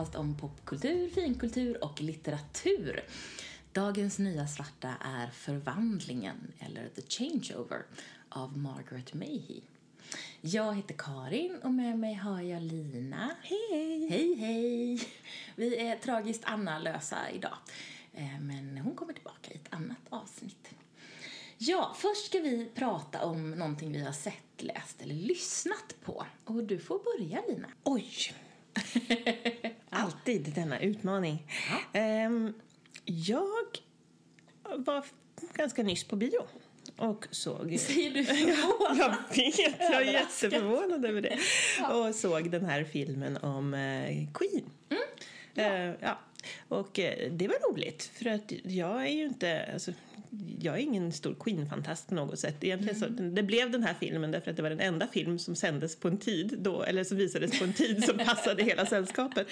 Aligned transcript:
podcast 0.00 0.14
om 0.14 0.34
popkultur, 0.34 1.08
finkultur 1.08 1.84
och 1.84 2.00
litteratur. 2.00 3.04
Dagens 3.72 4.18
nya 4.18 4.46
svarta 4.46 4.94
är 5.00 5.30
Förvandlingen, 5.30 6.52
eller 6.58 6.88
The 6.88 7.02
Changeover, 7.02 7.82
av 8.28 8.58
Margaret 8.58 9.14
Mayhew. 9.14 9.60
Jag 10.40 10.74
heter 10.74 10.94
Karin 10.98 11.58
och 11.62 11.70
med 11.70 11.98
mig 11.98 12.14
har 12.14 12.40
jag 12.40 12.62
Lina. 12.62 13.30
Hej! 13.42 14.08
Hej, 14.10 14.34
hej! 14.34 15.08
Vi 15.56 15.76
är 15.76 15.96
tragiskt 15.96 16.42
Anna-lösa 16.44 17.30
idag, 17.30 17.56
eh, 18.14 18.40
men 18.40 18.78
hon 18.78 18.94
kommer 18.94 19.12
tillbaka 19.12 19.50
i 19.50 19.54
ett 19.54 19.74
annat 19.74 20.06
avsnitt. 20.08 20.74
Ja, 21.58 21.94
först 21.96 22.26
ska 22.26 22.38
vi 22.38 22.70
prata 22.74 23.24
om 23.24 23.50
någonting 23.50 23.92
vi 23.92 24.04
har 24.04 24.12
sett, 24.12 24.62
läst 24.62 25.02
eller 25.02 25.14
lyssnat 25.14 25.94
på. 26.04 26.26
Och 26.44 26.64
du 26.64 26.78
får 26.78 26.98
börja, 26.98 27.42
Lina. 27.48 27.68
Oj! 27.84 28.34
Alltid 29.90 30.52
denna 30.54 30.80
utmaning. 30.80 31.46
Ehm, 31.92 32.54
jag 33.04 33.46
var 34.76 35.04
ganska 35.54 35.82
nyss 35.82 36.04
på 36.04 36.16
bio 36.16 36.40
och 36.96 37.26
såg... 37.30 37.76
Säger 37.80 38.10
du 38.10 38.22
Jag 38.98 39.10
vet, 39.36 39.80
jag 39.80 40.02
är 40.02 40.12
jätteförvånad 40.12 41.04
över 41.04 41.20
det. 41.20 41.38
Och 41.94 42.14
såg 42.14 42.50
den 42.50 42.64
här 42.64 42.84
filmen 42.84 43.36
om 43.36 43.74
eh, 43.74 44.26
Queen. 44.34 44.70
Eh, 45.54 45.94
ja. 46.00 46.18
Och 46.68 46.98
eh, 46.98 47.32
det 47.32 47.48
var 47.48 47.70
roligt, 47.72 48.10
för 48.14 48.30
att 48.30 48.52
jag 48.64 49.02
är 49.02 49.12
ju 49.12 49.24
inte... 49.24 49.70
Alltså, 49.72 49.92
jag 50.58 50.74
är 50.74 50.78
ingen 50.78 51.12
stor 51.12 51.34
Queen-fantast 51.34 52.08
på 52.08 52.14
något 52.14 52.38
sätt. 52.38 52.64
Egentligen 52.64 52.98
så, 52.98 53.06
det 53.06 53.42
blev 53.42 53.70
den 53.70 53.82
här 53.82 53.94
filmen 54.00 54.30
därför 54.30 54.50
att 54.50 54.56
det 54.56 54.62
var 54.62 54.70
den 54.70 54.80
enda 54.80 55.06
film 55.06 55.38
som 55.38 55.56
sändes 55.56 55.96
på 55.96 56.08
en 56.08 56.18
tid 56.18 56.58
då, 56.58 56.82
eller 56.82 57.04
som 57.04 57.16
visades 57.16 57.58
på 57.58 57.64
en 57.64 57.72
tid 57.72 58.04
som 58.04 58.18
passade 58.26 58.62
hela 58.62 58.86
sällskapet. 58.86 59.46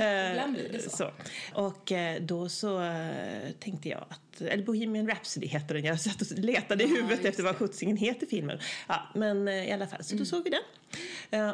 Eh, 0.00 0.30
Ibland 0.30 0.52
blir 0.52 0.68
det 0.72 0.90
så. 0.90 1.10
Och 1.54 1.92
eh, 1.92 2.22
då 2.22 2.48
så 2.48 2.82
eh, 2.82 3.50
tänkte 3.60 3.88
jag 3.88 4.04
att, 4.08 4.40
eller 4.40 4.64
Bohemian 4.64 5.08
Rhapsody 5.08 5.46
heter 5.46 5.74
den, 5.74 5.84
jag 5.84 6.00
satt 6.00 6.20
och 6.20 6.38
letade 6.38 6.84
i 6.84 6.86
Ja, 6.86 6.94
huvudet 6.94 7.10
just 7.10 7.24
efter 7.24 7.42
vad 7.42 7.56
sjuttsingen 7.56 7.96
heter 7.96 8.26
filmen. 8.26 8.58
Ja, 8.88 9.08
men 9.14 9.48
i 9.48 9.72
alla 9.72 9.86
fall, 9.86 10.04
så 10.04 10.16
då 10.16 10.24
såg 10.24 10.44
vi 10.44 10.50
den. 10.50 10.60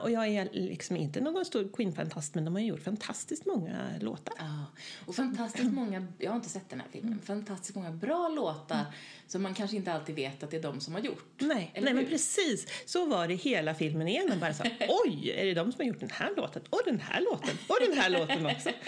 Och 0.01 0.11
jag 0.11 0.29
är 0.29 0.49
liksom 0.53 0.97
inte 0.97 1.21
någon 1.21 1.45
stor 1.45 1.69
Queen-fantast 1.73 2.35
men 2.35 2.45
de 2.45 2.55
har 2.55 2.63
gjort 2.63 2.83
fantastiskt 2.83 3.47
många 3.47 3.77
låtar. 4.01 4.35
Ja, 4.39 4.65
och 5.07 5.15
fantastiskt 5.15 5.73
många, 5.73 6.07
jag 6.19 6.31
har 6.31 6.37
inte 6.37 6.49
sett 6.49 6.71
den 6.71 6.81
här 6.81 6.89
filmen, 6.93 7.11
men 7.11 7.21
fantastiskt 7.21 7.75
många 7.75 7.91
bra 7.91 8.29
låtar 8.29 8.40
som 9.27 9.43
man 9.43 9.55
kanske 9.55 9.77
inte 9.77 9.93
alltid 9.93 10.15
vet 10.15 10.43
att 10.43 10.51
det 10.51 10.57
är 10.57 10.63
de 10.63 10.81
som 10.81 10.95
har 10.95 11.01
gjort. 11.01 11.25
Nej, 11.39 11.71
nej 11.81 11.95
men 11.95 12.07
precis. 12.07 12.67
Så 12.87 13.07
var 13.07 13.29
det 13.29 13.35
hela 13.35 13.75
filmen 13.75 14.09
igenom. 14.09 14.41
Bara 14.41 14.55
så, 14.55 14.63
oj, 15.05 15.31
är 15.31 15.45
det 15.47 15.55
de 15.55 15.73
som 15.73 15.81
har 15.81 15.87
gjort 15.89 16.01
den 16.01 16.11
här 16.11 16.31
låten? 16.37 16.63
Och 16.71 16.81
den 16.85 17.01
här 17.01 17.21
låten? 17.21 17.59
Och 17.69 17.77
den 17.89 17.99
här 17.99 18.11
låten 18.11 18.47
också. 18.47 18.71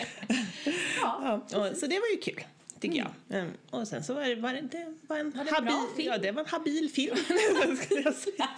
Ja, 1.00 1.44
Ja, 1.50 1.70
och, 1.70 1.76
så 1.76 1.86
det 1.86 1.98
var 1.98 2.08
ju 2.14 2.16
kul. 2.22 2.44
Tycker 2.80 2.98
jag. 2.98 3.38
Mm. 3.40 3.52
Och 3.70 3.88
sen 3.88 4.04
så 4.04 4.14
var 4.14 4.22
det, 4.22 4.34
var 4.34 4.52
det, 4.52 4.60
det 4.60 4.94
var 5.06 5.18
en 5.18 5.30
Var 5.30 5.44
det 5.44 5.50
bra 5.62 5.86
film? 5.96 6.08
Ja, 6.12 6.18
det 6.18 6.32
var 6.32 6.42
en 6.42 6.48
habil 6.48 6.90
film. 6.90 7.16
skulle 7.84 8.00
jag 8.02 8.14
säga. 8.14 8.48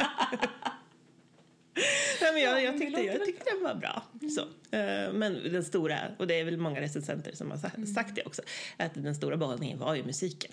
Nej, 2.21 2.33
men 2.33 2.43
jag, 2.43 2.53
Ja, 2.53 2.61
jag, 2.61 2.79
tyckte, 2.79 3.01
jag 3.03 3.25
tyckte 3.25 3.45
den 3.55 3.63
var 3.63 3.75
bra. 3.75 4.03
Så. 4.35 4.41
Eh, 4.77 5.13
Men 5.13 5.53
den 5.53 5.65
stora, 5.65 5.99
och 6.19 6.27
det 6.27 6.35
är 6.41 6.45
väl 6.45 6.57
många 6.57 6.81
recensenter 6.81 7.33
som 7.35 7.51
har 7.51 7.59
Mm. 7.77 7.87
sagt 7.87 8.15
det 8.15 8.23
också, 8.23 8.43
att 8.77 8.95
den 8.95 9.15
stora 9.15 9.37
behållningen 9.37 9.79
var 9.79 9.95
ju 9.95 10.05
musiken. 10.05 10.53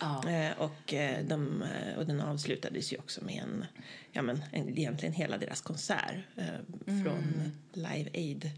Ja. 0.00 0.28
Eh, 0.30 0.58
Och, 0.58 0.94
eh, 0.94 1.24
de, 1.24 1.62
eh, 1.62 1.98
och 1.98 2.06
den 2.06 2.20
avslutades 2.20 2.92
ju 2.92 2.98
också 2.98 3.24
med 3.24 3.42
en, 3.42 3.64
ja 4.12 4.22
men 4.22 4.42
en, 4.52 4.68
egentligen 4.78 5.12
hela 5.14 5.38
deras 5.38 5.60
konsert 5.60 6.14
Mm. 6.36 7.04
från 7.04 7.52
Live 7.72 8.10
Aid. 8.14 8.50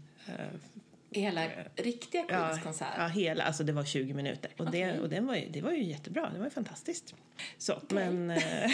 Hela 1.15 1.47
riktiga 1.75 2.21
Ja, 2.21 2.25
Queens 2.27 2.63
konsert. 2.63 2.87
ja, 2.97 3.07
hela, 3.07 3.43
alltså 3.43 3.63
det 3.63 3.71
var 3.73 3.85
20 3.85 4.13
minuter. 4.13 4.51
Och, 4.57 4.71
det, 4.71 4.87
Okej. 4.89 4.99
och 4.99 5.09
den 5.09 5.27
var 5.27 5.35
ju, 5.35 5.49
det 5.49 5.61
var 5.61 5.71
ju 5.71 5.83
jättebra, 5.83 6.29
det 6.33 6.37
var 6.37 6.45
ju 6.45 6.49
fantastiskt. 6.51 7.15
Så, 7.57 7.81
men, 7.89 8.31
eh, 8.31 8.37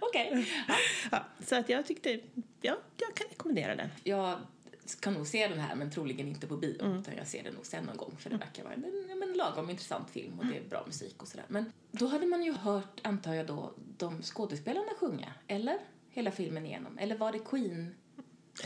Okej. 0.00 0.46
Ja. 0.68 0.74
ja, 1.12 1.24
så 1.46 1.56
att 1.56 1.68
jag 1.68 1.86
tyckte, 1.86 2.20
ja, 2.60 2.76
jag 2.96 3.14
kan 3.16 3.26
rekommendera 3.30 3.76
den. 3.76 3.88
Jag 4.04 4.38
ska 4.84 5.10
nog 5.10 5.26
se 5.26 5.48
den 5.48 5.58
här, 5.58 5.74
men 5.74 5.90
troligen 5.90 6.28
inte 6.28 6.46
på 6.46 6.56
bio. 6.56 6.82
Mm. 6.82 6.98
Utan 6.98 7.16
jag 7.16 7.26
ser 7.26 7.42
den 7.42 7.54
nog 7.54 7.66
sen 7.66 7.84
någon 7.84 7.96
gång, 7.96 8.16
för 8.18 8.30
det 8.30 8.36
verkar 8.36 8.64
vara 8.64 8.74
en, 8.74 8.80
men 9.18 9.32
lagom 9.32 9.70
intressant 9.70 10.10
film 10.10 10.38
och 10.38 10.46
det 10.46 10.56
är 10.56 10.68
bra 10.68 10.84
musik 10.86 11.22
och 11.22 11.28
sådär. 11.28 11.46
Men 11.48 11.72
då 11.90 12.06
hade 12.06 12.26
man 12.26 12.42
ju 12.42 12.52
hört, 12.52 13.00
antar 13.02 13.34
jag 13.34 13.46
då, 13.46 13.74
de 13.96 14.22
skådespelarna 14.22 14.90
sjunga, 15.00 15.32
eller? 15.48 15.78
Hela 16.10 16.30
filmen 16.30 16.66
igenom. 16.66 16.98
Eller 16.98 17.16
var 17.16 17.32
det 17.32 17.38
Queen? 17.38 17.94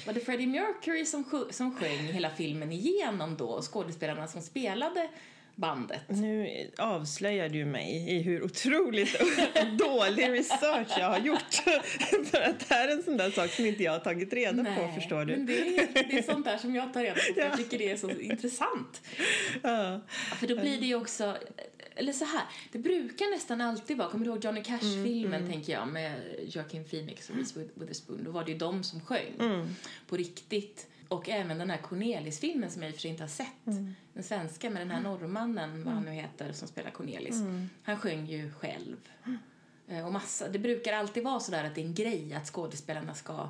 Var 0.06 0.12
det 0.12 0.20
Freddie 0.20 0.46
Mercury 0.46 1.04
som, 1.04 1.46
som 1.50 1.74
sjöng 1.74 1.98
hela 1.98 2.30
filmen 2.30 2.72
igenom 2.72 3.36
då 3.36 3.62
skådespelarna 3.62 4.28
som 4.28 4.42
spelade 4.42 5.10
bandet? 5.58 6.00
Nu 6.08 6.66
avslöjar 6.78 7.48
du 7.48 7.64
mig 7.64 8.04
i 8.16 8.18
hur 8.22 8.42
otroligt 8.42 9.16
dålig 9.78 10.28
research 10.28 10.88
jag 10.98 11.10
har 11.10 11.18
gjort. 11.18 11.54
För 12.30 12.40
att 12.40 12.58
det 12.68 12.74
här 12.74 12.88
är 12.88 12.92
en 12.92 13.02
sån 13.02 13.16
där 13.16 13.30
sak 13.30 13.50
som 13.50 13.66
inte 13.66 13.82
jag 13.82 13.92
har 13.92 13.98
tagit 13.98 14.32
reda 14.32 14.64
på, 14.64 14.92
förstår 14.94 15.24
du. 15.24 15.36
men 15.36 15.46
det 15.46 15.78
är, 15.78 15.88
det 16.08 16.18
är 16.18 16.22
sånt 16.22 16.44
där 16.44 16.58
som 16.58 16.74
jag 16.74 16.92
tar 16.94 17.02
reda 17.02 17.14
på, 17.14 17.20
för 17.20 17.40
jag 17.40 17.50
Ja. 17.52 17.56
tycker 17.56 17.78
det 17.78 17.90
är 17.90 17.96
så 17.96 18.10
intressant. 18.10 19.02
Ja. 19.62 20.00
För 20.36 20.46
då 20.46 20.56
blir 20.60 20.80
det 20.80 20.86
ju 20.86 20.94
också, 20.94 21.36
eller 21.96 22.12
så 22.12 22.24
här, 22.24 22.42
det 22.72 22.78
brukar 22.78 23.30
nästan 23.34 23.60
alltid 23.60 23.96
vara, 23.96 24.08
kommer 24.10 24.24
du 24.24 24.30
ihåg 24.30 24.44
Johnny 24.44 24.62
Cash-filmen 24.62 25.50
tänker 25.50 25.72
jag 25.72 25.88
med 25.88 26.12
Joaquin 26.48 26.84
Phoenix 26.84 27.30
och 27.30 27.36
Reese 27.36 27.56
With- 27.56 27.70
Witherspoon, 27.74 28.24
då 28.24 28.30
var 28.30 28.44
det 28.44 28.52
ju 28.52 28.58
de 28.58 28.82
som 28.84 29.00
sjöng 29.00 29.66
på 30.08 30.16
riktigt. 30.16 30.86
Och 31.08 31.28
även 31.28 31.58
den 31.58 31.70
här 31.70 31.78
Cornelis-filmen 31.78 32.70
som 32.70 32.82
jag 32.82 32.88
i 32.88 32.92
och 32.92 32.94
för 32.96 33.00
sig 33.02 33.10
inte 33.10 33.22
har 33.22 33.28
sett, 33.28 33.46
den 34.14 34.22
svenska 34.22 34.70
med 34.70 34.82
den 34.82 34.90
här 34.90 35.00
norrmannen, 35.00 35.84
vad 35.84 35.94
han 35.94 36.02
nu 36.04 36.10
heter, 36.10 36.52
som 36.52 36.68
spelar 36.68 36.90
Cornelis. 36.90 37.40
Han 37.82 37.96
sjöng 37.98 38.26
ju 38.26 38.50
själv. 38.52 38.96
Eh, 39.88 40.06
Och 40.06 40.12
massa, 40.12 40.48
det 40.48 40.58
brukar 40.58 40.92
alltid 40.92 41.24
vara 41.24 41.40
sådär 41.40 41.64
att 41.64 41.74
det 41.74 41.80
är 41.80 41.84
en 41.84 41.94
grej 41.94 42.34
att 42.34 42.46
skådespelarna 42.46 43.14
ska 43.14 43.48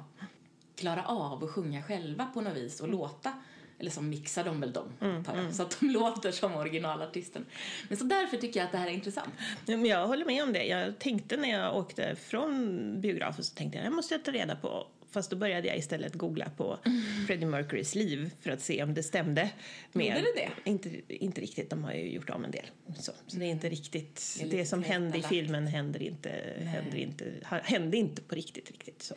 klara 0.76 1.04
av 1.04 1.44
att 1.44 1.50
sjunga 1.50 1.82
själva 1.82 2.26
på 2.34 2.40
något 2.40 2.56
vis 2.56 2.80
och 2.80 2.88
låta 2.88 3.32
eller 3.80 3.90
så 3.90 4.02
mixar 4.02 4.44
de 4.44 4.60
väl 4.60 4.72
dem, 4.72 4.88
antar 5.00 5.36
jag, 5.36 5.54
så 5.54 5.62
att 5.62 5.76
de 5.80 5.86
låter 5.90 6.30
som 6.32 6.54
originalartisten. 6.54 7.46
Men 7.88 7.98
så 7.98 8.04
därför 8.04 8.36
tycker 8.36 8.60
jag 8.60 8.64
att 8.66 8.72
det 8.72 8.78
här 8.78 8.86
är 8.86 8.90
intressant. 8.90 9.30
Ja, 9.66 9.76
men 9.76 9.86
jag 9.86 10.06
håller 10.06 10.24
med 10.24 10.42
om 10.42 10.52
det. 10.52 10.64
Jag 10.64 10.98
tänkte 10.98 11.36
när 11.36 11.48
jag 11.50 11.76
åkte 11.76 12.16
från 12.16 13.00
biografen 13.00 13.44
så 13.44 13.54
tänkte 13.54 13.78
jag 13.78 13.92
måste 13.92 14.14
jag 14.14 14.24
ta 14.24 14.30
reda 14.30 14.56
på. 14.56 14.86
Fast 15.10 15.30
då 15.30 15.36
började 15.36 15.68
jag 15.68 15.78
istället 15.78 16.14
googla 16.14 16.50
på 16.56 16.78
Freddie 17.26 17.46
Mercurys 17.46 17.94
liv 17.94 18.30
för 18.40 18.50
att 18.50 18.60
se 18.60 18.82
om 18.82 18.94
det 18.94 19.02
stämde. 19.02 19.50
Med, 19.92 20.06
Gjorde 20.06 20.20
det 20.20 20.32
det? 20.64 20.70
Inte, 20.70 20.90
inte 21.08 21.40
riktigt, 21.40 21.70
de 21.70 21.84
har 21.84 21.92
ju 21.92 22.10
gjort 22.12 22.30
om 22.30 22.44
en 22.44 22.50
del. 22.50 22.66
Så, 22.98 23.12
så 23.26 23.36
det 23.38 23.44
är 23.44 23.50
inte 23.50 23.68
riktigt, 23.68 24.36
Det 24.40 24.46
det, 24.56 24.66
som 24.66 24.82
hände 24.82 25.18
i 25.18 25.22
filmen 25.22 25.66
händer 25.66 26.02
inte, 26.02 26.30
händer 26.64 26.98
inte, 26.98 27.24
hände 27.64 27.96
inte 27.96 28.22
på 28.22 28.34
riktigt. 28.34 28.70
riktigt 28.70 29.02
så. 29.02 29.14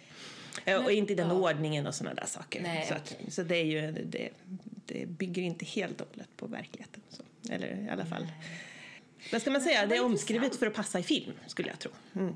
Eh, 0.66 0.78
och 0.78 0.84
Men- 0.84 0.94
inte 0.94 1.14
i 1.14 1.16
den 1.16 1.28
ja. 1.28 1.34
ordningen 1.34 1.88
och 1.88 1.96
sådana 1.96 2.14
där 2.16 2.26
saker. 2.28 2.62
Nej, 2.62 2.86
så, 2.88 2.94
att, 2.94 3.16
okej. 3.20 3.32
så 3.32 3.44
det 3.44 3.56
är 3.58 3.66
ju, 3.66 3.92
det, 3.92 4.30
det 4.86 5.06
bygger 5.06 5.42
inte 5.42 5.66
helt 5.66 6.02
och 6.02 6.08
hållet 6.10 6.30
på 6.38 6.48
verkligheten. 6.48 7.02
Så. 7.10 7.24
Eller 7.54 7.86
i 7.88 7.90
alla 7.90 8.06
fall. 8.06 8.28
Vad 9.32 9.42
ska 9.42 9.52
man 9.52 9.62
säga? 9.62 9.86
Det 9.86 9.96
är 9.96 10.06
omskrivet 10.06 10.56
för 10.56 10.68
att 10.68 10.74
passa 10.74 11.00
i 11.00 11.04
film, 11.04 11.34
skulle 11.48 11.70
jag 11.70 11.80
tro. 11.80 11.92
Mm. 12.16 12.36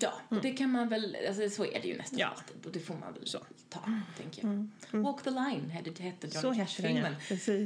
Ja, 0.00 0.12
och 0.28 0.40
det 0.42 0.50
kan 0.52 0.70
man 0.70 0.88
väl, 0.88 1.16
alltså 1.28 1.50
så 1.50 1.64
är 1.64 1.80
det 1.82 1.88
ju 1.88 1.96
nästan 1.96 2.18
Ja. 2.18 2.26
alltid 2.26 2.66
och 2.66 2.72
det 2.72 2.80
får 2.80 2.94
man 2.94 3.12
väl 3.14 3.26
Så. 3.26 3.38
ta, 3.68 3.80
tänker 4.16 4.42
jag. 4.90 5.00
Walk 5.02 5.22
the 5.22 5.30
line 5.30 5.70
hette, 5.70 5.90
Johnny 6.26 6.58
ja. 6.58 6.64
Cash-filmen, 6.64 7.14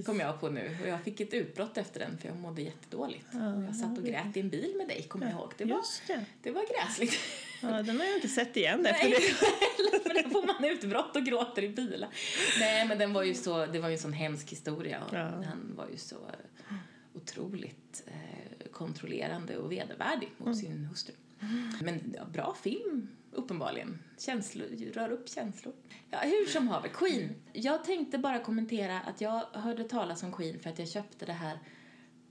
kom 0.04 0.20
jag 0.20 0.40
på 0.40 0.48
nu. 0.48 0.76
Och 0.82 0.88
jag 0.88 1.02
fick 1.02 1.20
ett 1.20 1.34
utbrott 1.34 1.78
efter 1.78 2.00
den 2.00 2.18
för 2.18 2.28
jag 2.28 2.36
mådde 2.36 2.62
jättedåligt. 2.62 3.26
Och 3.34 3.62
jag 3.62 3.76
satt 3.76 3.98
och 3.98 4.04
grät 4.04 4.36
i 4.36 4.40
en 4.40 4.48
bil 4.48 4.74
med 4.78 4.88
dig, 4.88 5.02
kommer 5.02 5.26
jag 5.26 5.34
ihåg. 5.34 5.52
Det 5.58 5.64
var, 5.64 5.80
det. 6.06 6.24
det 6.42 6.50
var 6.50 6.64
gräsligt. 6.84 7.14
Ja, 7.62 7.68
den 7.82 7.98
har 7.98 8.04
jag 8.06 8.14
inte 8.14 8.28
sett 8.28 8.56
igen 8.56 8.86
efter 8.86 9.08
Nej, 9.08 9.18
det. 9.18 9.98
för 10.02 10.14
där 10.14 10.28
får 10.30 10.46
man 10.46 10.64
utbrott 10.64 11.16
och 11.16 11.24
gråter 11.24 11.62
i 11.64 11.68
bilar. 11.68 12.08
Nej, 12.60 12.88
men 12.88 12.98
den 12.98 13.12
var 13.12 13.22
ju 13.22 13.34
så, 13.34 13.66
det 13.66 13.78
var 13.78 13.88
ju 13.88 13.94
en 13.94 14.00
sån 14.00 14.12
hemsk 14.12 14.50
historia. 14.52 15.04
Och 15.04 15.14
Ja. 15.14 15.22
Han 15.24 15.72
var 15.76 15.88
ju 15.88 15.96
så 15.96 16.16
eh, 16.16 16.74
otroligt 17.14 18.02
eh, 18.06 18.70
kontrollerande 18.72 19.56
och 19.56 19.72
vedervärdig 19.72 20.28
mot 20.38 20.46
Mm. 20.46 20.58
sin 20.58 20.84
hustru. 20.84 21.14
Men 21.80 22.14
ja, 22.16 22.24
bra 22.24 22.56
film, 22.62 23.08
uppenbarligen. 23.32 23.98
Känslor, 24.18 24.92
rör 24.92 25.10
upp 25.10 25.28
känslor. 25.28 25.74
Ja, 26.10 26.18
hur 26.18 26.46
som 26.46 26.68
haver, 26.68 26.88
Queen. 26.88 27.34
Jag 27.52 27.84
tänkte 27.84 28.18
bara 28.18 28.38
kommentera 28.38 29.00
att 29.00 29.20
jag 29.20 29.42
hörde 29.52 29.84
talas 29.84 30.22
om 30.22 30.32
Queen 30.32 30.60
för 30.60 30.70
att 30.70 30.78
jag 30.78 30.88
köpte 30.88 31.26
det 31.26 31.32
här 31.32 31.58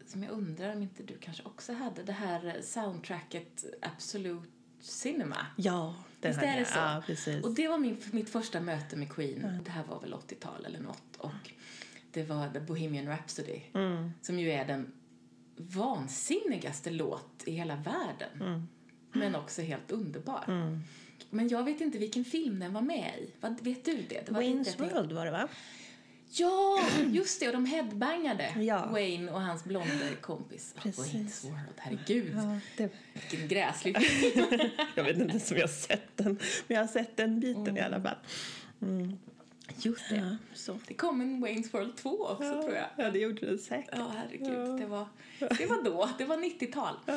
som 0.06 0.24
jag 0.24 0.32
undrar 0.32 0.76
om 0.76 0.82
inte 0.82 1.04
du 1.04 1.18
kanske 1.18 1.44
också 1.44 1.74
hade, 1.74 2.04
det 2.04 2.12
här 2.12 2.62
soundtracket 2.62 3.66
Absolute 3.82 4.48
Cinema. 4.80 5.46
Ja, 5.58 5.96
den 6.20 6.32
Visst 6.32 6.44
är 6.44 6.60
det 6.60 6.66
så? 6.66 6.78
Ja, 6.78 7.04
precis. 7.06 7.44
Och 7.44 7.56
det 7.56 7.68
var 7.68 7.78
min, 7.78 7.98
mitt 8.12 8.30
första 8.30 8.60
möte 8.60 8.96
med 8.96 9.12
Queen. 9.12 9.60
Det 9.64 9.72
här 9.72 9.84
var 9.84 10.00
väl 10.00 10.14
80-tal 10.14 10.66
eller 10.66 10.80
något. 10.80 11.18
Och 11.18 11.52
det 12.12 12.24
var 12.24 12.50
The 12.50 12.60
Bohemian 12.60 13.08
Rhapsody. 13.08 13.62
Mm. 13.74 14.12
Som 14.22 14.40
ju 14.40 14.52
är 14.52 14.66
den 14.66 14.92
vansinnigaste 15.58 16.90
låt 16.90 17.44
i 17.46 17.52
hela 17.52 17.76
världen. 17.76 18.42
Mm. 18.42 18.68
Men 19.12 19.36
också 19.36 19.62
helt 19.62 19.92
underbar. 19.92 20.44
Men 21.30 21.48
jag 21.48 21.64
vet 21.64 21.82
inte 21.82 21.98
vilken 21.98 22.26
film 22.26 22.60
den 22.60 22.74
var 22.74 22.82
med 22.82 23.12
i. 23.20 23.30
Vad, 23.42 23.62
vet 23.62 23.86
du 23.86 23.96
det? 24.10 24.26
det 24.26 24.32
var 24.32 24.42
Wayne's 24.42 24.78
World 24.94 25.12
var 25.12 25.26
det 25.26 25.32
va? 25.32 25.48
Ja, 26.34 26.84
just 27.12 27.40
det. 27.40 27.48
Och 27.48 27.54
de 27.54 27.66
headbangade. 27.66 28.54
Ja. 28.62 28.86
Wayne 28.92 29.32
och 29.32 29.42
hans 29.42 29.64
blonde 29.64 30.10
kompis. 30.22 30.76
Precis. 30.78 31.14
Wayne's 31.14 31.44
World, 31.44 31.74
herregud. 31.78 32.34
Ja, 32.36 32.60
det, 32.78 32.90
Vilken 33.14 33.48
gräslig 33.48 33.98
film. 34.02 34.70
jag 34.96 35.04
vet 35.04 35.18
inte 35.18 35.30
ens 35.30 35.52
om 35.52 35.58
jag 35.58 35.64
har 35.64 35.74
sett 35.74 36.18
den, 36.18 36.40
men 36.68 36.76
jag 36.76 36.80
har 36.84 36.88
sett 36.88 37.18
den 37.18 37.40
biten 37.40 37.78
i 37.78 37.82
alla 37.82 38.02
fall. 38.02 38.16
Just 39.78 40.10
det. 40.10 40.16
Ja, 40.16 40.38
så. 40.54 40.80
Det 40.88 40.94
kom 40.94 41.22
en 41.22 41.46
Wayne's 41.46 41.72
World 41.72 41.96
2 41.98 42.10
också, 42.26 42.44
Ja, 42.44 42.62
tror 42.62 42.76
jag. 42.76 42.88
Ja, 42.98 43.12
det 43.12 43.20
gjorde 43.20 43.52
det 43.52 43.58
säkert. 43.58 43.94
Ja, 43.98 44.12
herregud. 44.18 44.80
Det, 44.80 44.86
var, 44.86 45.08
det 45.40 45.66
var 45.66 45.84
då. 45.84 46.10
Det 46.18 46.26
var 46.26 46.38
90-tal, 46.38 46.96
Ja. 47.06 47.14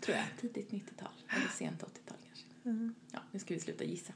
Tror 0.00 0.16
jag. 0.16 0.26
Tidigt 0.40 0.70
90-tal. 0.70 1.08
Eller 1.28 1.48
sent 1.48 1.82
80-tal, 1.82 2.16
kanske. 2.26 2.46
Ja, 3.12 3.18
nu 3.32 3.38
ska 3.38 3.54
vi 3.54 3.60
sluta 3.60 3.84
gissa. 3.84 4.12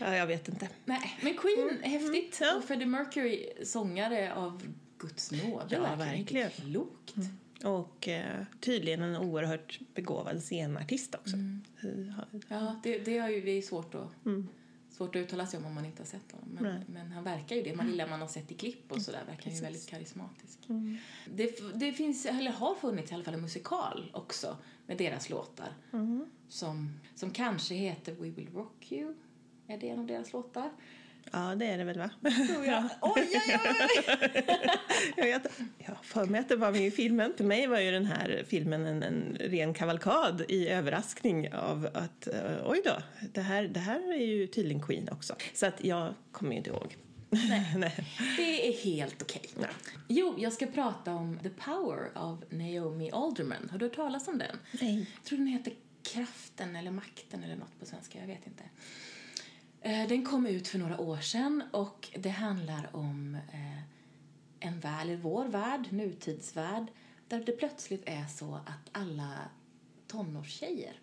ja, 0.00 0.16
jag 0.16 0.26
vet 0.26 0.48
inte. 0.48 0.68
Nej, 0.84 1.18
men 1.22 1.36
Queen, 1.36 1.78
häftigt. 1.82 2.38
Ja. 2.40 2.56
Och 2.56 2.64
Freddie 2.64 2.86
Mercury, 2.86 3.52
sångare 3.64 4.34
av 4.34 4.62
Guds 4.98 5.32
nåd. 5.32 5.64
Ja, 5.70 5.94
verkligen. 5.96 6.50
klokt. 6.50 7.14
Och 7.64 8.08
eh, 8.08 8.44
tydligen 8.60 9.02
en 9.02 9.16
oerhört 9.16 9.80
begåvad 9.94 10.42
scenartist 10.42 11.14
också. 11.14 11.36
Mm. 11.36 11.62
Ja, 12.48 12.80
det, 12.82 12.98
det 12.98 13.18
har 13.18 13.28
ju 13.28 13.40
det 13.40 13.50
är 13.50 13.62
svårt 13.62 13.94
att, 13.94 14.26
Mm. 14.26 14.48
Svårt 14.98 15.16
att 15.16 15.20
uttala 15.20 15.46
sig 15.46 15.58
om 15.58 15.66
om 15.66 15.74
man 15.74 15.84
inte 15.84 16.02
har 16.02 16.06
sett 16.06 16.32
honom. 16.32 16.48
Men, 16.48 16.62
Nej. 16.62 16.84
men 16.86 17.12
han 17.12 17.24
verkar 17.24 17.56
ju 17.56 17.62
det. 17.62 17.76
Man 17.76 17.86
lilla 17.86 18.06
man 18.06 18.20
har 18.20 18.28
sett 18.28 18.52
i 18.52 18.54
klipp 18.54 18.92
och 18.92 19.02
sådär 19.02 19.24
verkar 19.26 19.50
ju 19.50 19.60
väldigt 19.60 19.86
karismatisk. 19.86 20.58
Mm. 20.68 20.98
Det, 21.34 21.60
det 21.74 21.92
finns, 21.92 22.26
eller 22.26 22.50
har 22.50 22.74
funnits 22.74 23.10
i 23.10 23.14
alla 23.14 23.24
fall 23.24 23.34
en 23.34 23.40
musikal 23.40 24.10
också 24.14 24.56
med 24.86 24.98
deras 24.98 25.30
låtar. 25.30 25.72
Mm. 25.92 26.26
Som, 26.48 27.00
som 27.14 27.30
kanske 27.30 27.74
heter 27.74 28.12
We 28.12 28.30
Will 28.30 28.48
Rock 28.54 28.92
You. 28.92 29.14
Är 29.66 29.78
det 29.78 29.88
en 29.88 29.98
av 29.98 30.06
deras 30.06 30.32
låtar? 30.32 30.70
Ja, 31.32 31.54
det 31.54 31.66
är 31.66 31.78
det 31.78 31.84
väl, 31.84 31.98
va? 31.98 32.10
Tror 32.48 32.64
jag. 32.64 32.84
Oj, 33.02 33.12
oj, 33.16 33.60
oj! 33.80 34.46
Jag 35.16 35.24
vet, 35.24 35.46
jag 35.78 35.96
för 36.02 36.26
mig 36.26 36.40
att 36.40 36.48
det 36.48 36.56
var 36.56 36.72
med 36.72 36.86
i 36.86 36.90
filmen. 36.90 37.32
För 37.36 37.44
mig 37.44 37.66
var 37.66 37.78
ju 37.78 37.90
den 37.90 38.06
här 38.06 38.44
filmen 38.48 38.86
en, 38.86 39.02
en 39.02 39.36
ren 39.40 39.74
kavalkad 39.74 40.44
i 40.48 40.68
överraskning 40.68 41.54
av 41.54 41.88
att 41.94 42.26
eh, 42.26 42.66
oj 42.66 42.82
då, 42.84 43.02
det 43.32 43.40
här, 43.40 43.62
det 43.62 43.80
här 43.80 44.12
är 44.12 44.26
ju 44.26 44.46
tydligen 44.46 44.82
Queen 44.82 45.08
också. 45.12 45.34
Så 45.54 45.66
att 45.66 45.84
jag 45.84 46.14
kommer 46.32 46.50
ju 46.50 46.58
inte 46.58 46.70
ihåg. 46.70 46.96
Nej. 47.30 47.74
Nej. 47.76 48.04
Det 48.36 48.68
är 48.68 48.72
helt 48.72 49.22
okej. 49.22 49.42
Ja. 49.60 49.68
Jo, 50.08 50.34
jag 50.38 50.52
ska 50.52 50.66
prata 50.66 51.14
om 51.14 51.38
The 51.42 51.50
Power 51.50 52.10
av 52.14 52.44
Naomi 52.50 53.10
Alderman. 53.10 53.68
Har 53.70 53.78
du 53.78 53.86
hört 53.86 53.96
talas 53.96 54.28
om 54.28 54.38
den? 54.38 54.58
Nej. 54.80 55.06
Jag 55.14 55.24
tror 55.24 55.38
den 55.38 55.46
heter 55.46 55.72
Kraften 56.02 56.76
eller 56.76 56.90
Makten 56.90 57.44
eller 57.44 57.56
något 57.56 57.80
på 57.80 57.86
svenska, 57.86 58.18
jag 58.18 58.26
vet 58.26 58.46
inte. 58.46 58.62
Eh, 59.80 60.08
Den 60.08 60.24
kom 60.24 60.46
ut 60.46 60.68
för 60.68 60.78
några 60.78 61.00
år 61.00 61.16
sedan 61.16 61.62
och 61.72 62.08
det 62.18 62.28
handlar 62.28 62.96
om 62.96 63.34
eh, 63.34 63.82
en 64.60 64.80
värld, 64.80 65.18
vår 65.22 65.44
värld, 65.44 65.92
nutidsvärld, 65.92 66.86
där 67.28 67.44
det 67.44 67.52
plötsligt 67.52 68.02
är 68.06 68.26
så 68.26 68.54
att 68.54 68.88
alla 68.92 69.48
tonårstjejer 70.06 71.00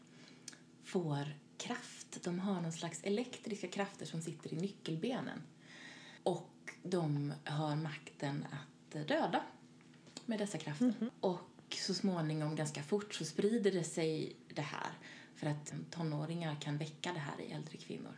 får 0.84 1.36
kraft. 1.58 2.24
De 2.24 2.40
har 2.40 2.62
någon 2.62 2.72
slags 2.72 3.04
elektriska 3.04 3.68
krafter 3.68 4.06
som 4.06 4.22
sitter 4.22 4.54
i 4.54 4.58
nyckelbenen. 4.58 5.42
Och 6.24 6.72
de 6.84 7.34
har 7.46 7.76
makten 7.76 8.46
att 8.52 9.08
döda 9.08 9.44
med 10.26 10.40
dessa 10.40 10.58
krafter. 10.58 10.94
Och 11.20 11.76
så 11.76 11.94
småningom, 11.94 12.56
ganska 12.56 12.84
fort, 12.84 13.14
så 13.14 13.26
sprider 13.26 13.72
det 13.72 13.84
sig 13.84 14.36
det 14.54 14.62
här. 14.62 14.92
För 15.36 15.48
att 15.48 15.74
tonåringar 15.92 16.62
kan 16.62 16.78
väcka 16.78 17.14
det 17.14 17.20
här 17.20 17.42
i 17.42 17.52
äldre 17.52 17.78
kvinnor. 17.78 18.16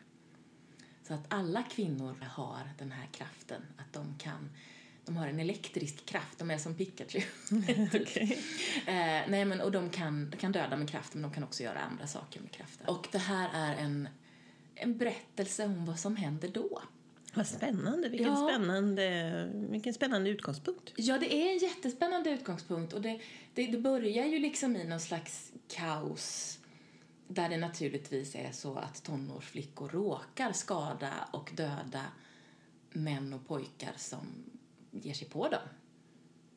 Så 1.07 1.13
att 1.13 1.25
alla 1.27 1.63
kvinnor 1.63 2.15
har 2.31 2.69
den 2.77 2.91
här 2.91 3.07
kraften, 3.11 3.61
att 3.77 3.93
de 3.93 4.15
kan 4.17 4.49
de 5.05 5.17
har 5.17 5.27
en 5.27 5.39
elektrisk 5.39 6.05
kraft, 6.05 6.39
de 6.39 6.51
är 6.51 6.57
som 6.57 6.75
Pikachu. 6.75 7.21
Okej. 8.01 8.39
eh, 8.87 9.29
nej, 9.29 9.45
men, 9.45 9.61
och 9.61 9.71
de 9.71 9.89
kan, 9.89 10.29
de 10.29 10.37
kan 10.37 10.51
döda 10.51 10.77
med 10.77 10.89
kraften, 10.89 11.21
men 11.21 11.29
de 11.29 11.35
kan 11.35 11.43
också 11.43 11.63
göra 11.63 11.79
andra 11.79 12.07
saker 12.07 12.41
med 12.41 12.51
kraften. 12.51 12.87
Och 12.87 13.07
det 13.11 13.17
här 13.17 13.49
är 13.53 13.75
en, 13.83 14.09
en 14.75 14.97
berättelse 14.97 15.65
om 15.65 15.85
vad 15.85 15.99
som 15.99 16.15
händer 16.15 16.47
då. 16.47 16.81
Vad 17.33 17.47
spännande. 17.47 18.09
Vilken, 18.09 18.27
Ja. 18.27 18.49
spännande. 18.49 19.49
vilken 19.53 19.93
spännande 19.93 20.29
utgångspunkt. 20.29 20.93
Ja, 20.95 21.17
det 21.17 21.35
är 21.35 21.51
en 21.51 21.57
jättespännande 21.57 22.29
utgångspunkt 22.29 22.93
och 22.93 23.01
det, 23.01 23.19
det, 23.53 23.67
det 23.67 23.77
börjar 23.77 24.25
ju 24.25 24.39
liksom 24.39 24.75
i 24.75 24.83
någon 24.83 24.99
slags 24.99 25.51
kaos 25.67 26.56
där 27.27 27.49
det 27.49 27.57
naturligtvis 27.57 28.35
är 28.35 28.51
så 28.51 28.75
att 28.75 29.03
tonårsflickor 29.03 29.89
råkar 29.89 30.51
skada 30.51 31.13
och 31.31 31.51
döda 31.55 32.05
män 32.91 33.33
och 33.33 33.47
pojkar 33.47 33.93
som 33.95 34.27
ger 34.91 35.13
sig 35.13 35.29
på 35.29 35.49
dem. 35.49 35.61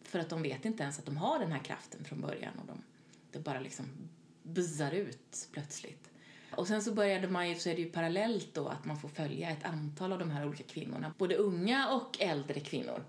För 0.03 0.19
att 0.19 0.29
de 0.29 0.43
vet 0.43 0.65
inte 0.65 0.83
ens 0.83 0.99
att 0.99 1.07
de 1.07 1.17
har 1.17 1.39
den 1.39 1.53
här 1.53 1.65
kraften 1.65 2.05
från 2.05 2.21
början 2.21 2.59
och 2.59 2.67
de, 2.67 2.83
det 3.31 3.39
bara 3.39 3.61
liksom 3.61 3.87
buzzar 4.43 4.93
ut 4.93 5.49
plötsligt. 5.53 6.11
Och 6.57 6.69
sen 6.69 6.83
så 6.83 6.93
började 6.93 7.29
man 7.29 7.49
ju, 7.49 7.55
så 7.55 7.69
är 7.69 7.75
det 7.75 7.83
ju 7.83 7.91
parallellt 7.91 8.55
då 8.55 8.69
att 8.69 8.85
man 8.85 8.99
får 8.99 9.09
följa 9.09 9.51
ett 9.51 9.65
antal 9.65 10.13
av 10.13 10.19
de 10.19 10.31
här 10.31 10.47
olika 10.47 10.65
kvinnorna, 10.65 11.15
både 11.19 11.37
unga 11.37 11.89
och 11.89 12.21
äldre 12.21 12.61
kvinnor. 12.61 13.05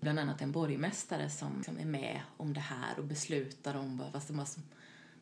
Bland 0.00 0.18
annat 0.18 0.42
en 0.42 0.52
borgmästare 0.52 1.30
som, 1.30 1.64
som 1.64 1.78
är 1.78 1.84
med 1.84 2.20
om 2.36 2.54
det 2.54 2.60
här 2.60 2.98
och 2.98 3.04
beslutar 3.04 3.74
om 3.74 3.98
vad, 3.98 4.12
vad, 4.12 4.22
som, 4.22 4.36
vad, 4.36 4.48
som, 4.48 4.62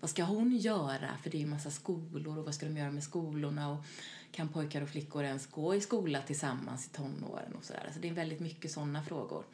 vad 0.03 0.11
ska 0.11 0.23
hon 0.23 0.57
göra? 0.57 1.17
För 1.23 1.31
det 1.31 1.37
är 1.37 1.41
ju 1.41 1.47
massa 1.47 1.71
skolor 1.71 2.39
och 2.39 2.45
vad 2.45 2.55
ska 2.55 2.67
de 2.67 2.77
göra 2.77 2.91
med 2.91 3.05
skolorna 3.05 3.71
och 3.71 3.85
kan 4.33 4.49
pojkar 4.49 4.83
och 4.83 4.89
flickor 4.89 5.25
ens 5.25 5.47
gå 5.47 5.75
i 5.75 5.81
skola 5.81 6.23
tillsammans 6.23 6.87
i 6.87 6.91
tonåren 6.91 7.55
och 7.55 7.65
sådär. 7.65 7.91
Så 7.95 7.99
det 7.99 8.09
är 8.09 8.13
väldigt 8.13 8.41
mycket 8.41 8.71
sådana 8.71 9.05
frågor. 9.05 9.45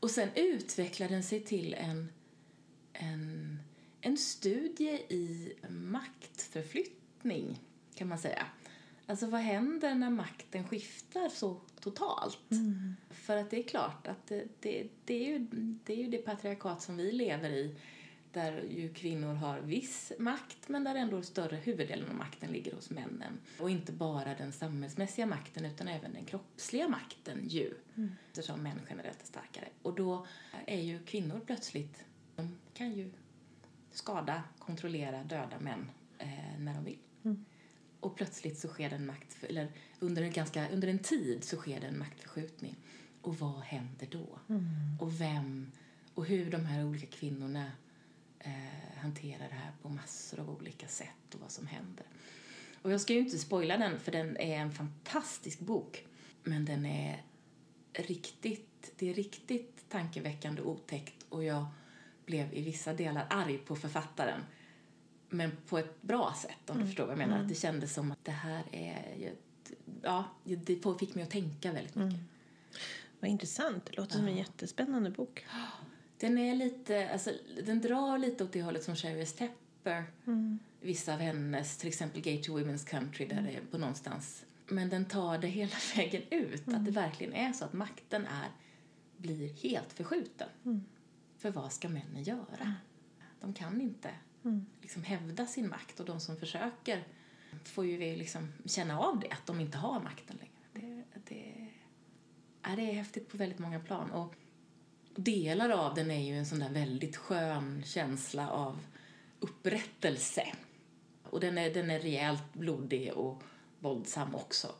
Och 0.00 0.10
sen 0.10 0.28
utvecklar 0.34 1.08
den 1.08 1.22
sig 1.22 1.40
till 1.40 1.74
en, 1.74 2.12
en, 2.92 3.58
en 4.00 4.16
studie 4.16 4.94
i 5.08 5.52
maktförflyttning, 5.68 7.60
kan 7.94 8.08
man 8.08 8.18
säga. 8.18 8.46
Alltså 9.06 9.26
vad 9.26 9.40
händer 9.40 9.94
när 9.94 10.10
makten 10.10 10.68
skiftar 10.68 11.28
så 11.28 11.60
totalt? 11.80 12.38
För 13.10 13.36
att 13.36 13.50
det 13.50 13.58
är 13.58 13.68
klart 13.68 14.06
att 14.06 14.26
det, 14.26 14.44
det, 14.60 14.88
det, 15.04 15.14
är 15.14 15.28
ju, 15.28 15.38
det 15.84 15.92
är 15.92 15.96
ju 15.96 16.08
det 16.08 16.18
patriarkat 16.18 16.82
som 16.82 16.96
vi 16.96 17.12
lever 17.12 17.50
i 17.50 17.76
där 18.34 18.62
ju 18.62 18.94
kvinnor 18.94 19.34
har 19.34 19.60
viss 19.60 20.12
makt 20.18 20.68
men 20.68 20.84
där 20.84 20.94
ändå 20.94 21.22
större 21.22 21.56
huvuddelen 21.56 22.08
av 22.08 22.14
makten 22.14 22.52
ligger 22.52 22.72
hos 22.72 22.90
männen. 22.90 23.38
Och 23.58 23.70
inte 23.70 23.92
bara 23.92 24.34
den 24.34 24.52
samhällsmässiga 24.52 25.26
makten 25.26 25.64
utan 25.64 25.88
även 25.88 26.12
den 26.12 26.24
kroppsliga 26.24 26.88
makten 26.88 27.48
ju. 27.48 27.74
Eftersom 28.28 28.62
män 28.62 28.80
generellt 28.88 29.22
är 29.22 29.26
starkare. 29.26 29.68
Och 29.82 29.94
då 29.94 30.26
är 30.66 30.80
ju 30.80 31.04
kvinnor 31.04 31.40
plötsligt, 31.46 32.04
de 32.36 32.58
kan 32.74 32.92
ju 32.92 33.10
skada, 33.90 34.42
kontrollera, 34.58 35.24
döda 35.24 35.60
män 35.60 35.90
eh, 36.18 36.58
när 36.58 36.74
de 36.74 36.84
vill. 36.84 36.98
Och 38.00 38.16
plötsligt 38.16 38.58
så 38.58 38.68
sker 38.68 38.90
det 38.90 38.96
en 38.96 39.06
makt, 39.06 39.44
eller 39.44 39.72
under 39.98 40.22
en, 40.22 40.32
ganska, 40.32 40.68
under 40.68 40.88
en 40.88 40.98
tid 40.98 41.44
så 41.44 41.56
sker 41.56 41.80
det 41.80 41.86
en 41.86 41.98
maktförskjutning. 41.98 42.76
Och 43.20 43.38
vad 43.38 43.60
händer 43.60 44.06
då? 44.10 44.38
Och 45.00 45.20
vem, 45.20 45.72
och 46.14 46.26
hur 46.26 46.50
de 46.50 46.66
här 46.66 46.84
olika 46.84 47.06
kvinnorna 47.06 47.72
eh, 48.44 48.98
hanterar 49.02 49.48
det 49.48 49.54
här 49.54 49.72
på 49.82 49.88
massor 49.88 50.40
av 50.40 50.50
olika 50.50 50.88
sätt 50.88 51.34
och 51.34 51.40
vad 51.40 51.50
som 51.50 51.66
händer. 51.66 52.06
Och 52.82 52.92
jag 52.92 53.00
ska 53.00 53.12
ju 53.12 53.18
inte 53.18 53.38
spoila 53.38 53.76
den 53.76 54.00
för 54.00 54.12
den 54.12 54.36
är 54.36 54.56
en 54.56 54.72
fantastisk 54.72 55.60
bok. 55.60 56.06
Men 56.42 56.64
den 56.64 56.86
är 56.86 57.22
riktigt, 57.92 58.92
det 58.96 59.10
är 59.10 59.14
riktigt 59.14 59.84
tankeväckande 59.88 60.62
och 60.62 60.70
otäckt 60.70 61.26
och 61.28 61.44
jag 61.44 61.66
blev 62.26 62.54
i 62.54 62.62
vissa 62.62 62.94
delar 62.94 63.26
arg 63.30 63.58
på 63.58 63.76
författaren. 63.76 64.40
Men 65.28 65.50
på 65.68 65.78
ett 65.78 66.02
bra 66.02 66.34
sätt 66.38 66.70
om 66.70 66.78
du 66.78 66.86
förstår 66.86 67.04
vad 67.04 67.12
jag 67.12 67.18
menar. 67.18 67.42
Att 67.42 67.48
det 67.48 67.54
kändes 67.54 67.94
som 67.94 68.12
att 68.12 68.24
det 68.24 68.32
här 68.32 68.62
är 68.72 69.16
ju 69.18 69.30
ja, 70.02 70.24
det 70.44 70.98
fick 71.00 71.14
mig 71.14 71.24
att 71.24 71.30
tänka 71.30 71.72
väldigt 71.72 71.94
mycket. 71.94 72.20
Vad 73.20 73.30
intressant. 73.30 73.86
Det 73.86 73.96
låter 73.96 74.16
som 74.16 74.26
en 74.26 74.36
jättespännande 74.36 75.10
bok. 75.10 75.44
Den 76.18 76.38
är 76.38 76.54
lite, 76.54 77.10
alltså, 77.12 77.30
den 77.64 77.80
drar 77.80 78.18
lite 78.18 78.44
åt 78.44 78.52
det 78.52 78.62
hållet 78.62 78.84
som 78.84 78.96
Sherry 78.96 79.26
Stepper. 79.26 80.04
Vissa 80.80 81.14
av 81.14 81.20
hennes, 81.20 81.76
till 81.76 81.88
exempel 81.88 82.22
Gay 82.22 82.42
to 82.42 82.58
Women's 82.58 82.86
Country, 82.86 83.26
där 83.26 83.42
det 83.42 83.50
är 83.50 83.60
på 83.70 83.78
någonstans. 83.78 84.44
Men 84.66 84.88
den 84.88 85.04
tar 85.04 85.38
det 85.38 85.48
hela 85.48 85.76
vägen 85.96 86.22
ut. 86.30 86.68
Att 86.68 86.84
det 86.84 86.90
verkligen 86.90 87.32
är 87.32 87.52
så 87.52 87.64
att 87.64 87.72
makten 87.72 88.26
är, 88.26 88.50
blir 89.16 89.48
helt 89.52 89.92
förskjuten. 89.92 90.48
För 91.38 91.50
vad 91.50 91.72
ska 91.72 91.88
männen 91.88 92.22
göra? 92.22 92.74
De 93.40 93.54
kan 93.54 93.80
inte 93.80 94.10
liksom 94.82 95.02
hävda 95.02 95.46
sin 95.46 95.68
makt 95.68 96.00
och 96.00 96.06
de 96.06 96.20
som 96.20 96.36
försöker 96.36 97.04
får 97.64 97.86
ju 97.86 98.16
liksom 98.16 98.52
känna 98.64 98.98
av 99.00 99.20
det, 99.20 99.30
att 99.30 99.46
de 99.46 99.60
inte 99.60 99.78
har 99.78 100.00
makten 100.00 100.36
längre. 100.36 100.52
Det, 100.72 101.04
det, 101.28 101.68
ja, 102.62 102.76
det 102.76 102.90
är 102.90 102.92
häftigt 102.92 103.28
på 103.28 103.36
väldigt 103.36 103.58
många 103.58 103.80
plan. 103.80 104.10
Och 104.10 104.34
delar 105.16 105.70
av 105.70 105.94
den 105.94 106.10
är 106.10 106.26
ju 106.26 106.38
en 106.38 106.46
sån 106.46 106.58
där 106.58 106.70
väldigt 106.70 107.16
skön 107.16 107.82
känsla 107.86 108.50
av 108.50 108.78
upprättelse. 109.40 110.46
Och 111.22 111.40
den 111.40 111.58
är, 111.58 111.74
den 111.74 111.90
är 111.90 112.00
rejält 112.00 112.52
blodig 112.52 113.12
och 113.12 113.42
våldsam 113.78 114.34
också. 114.34 114.74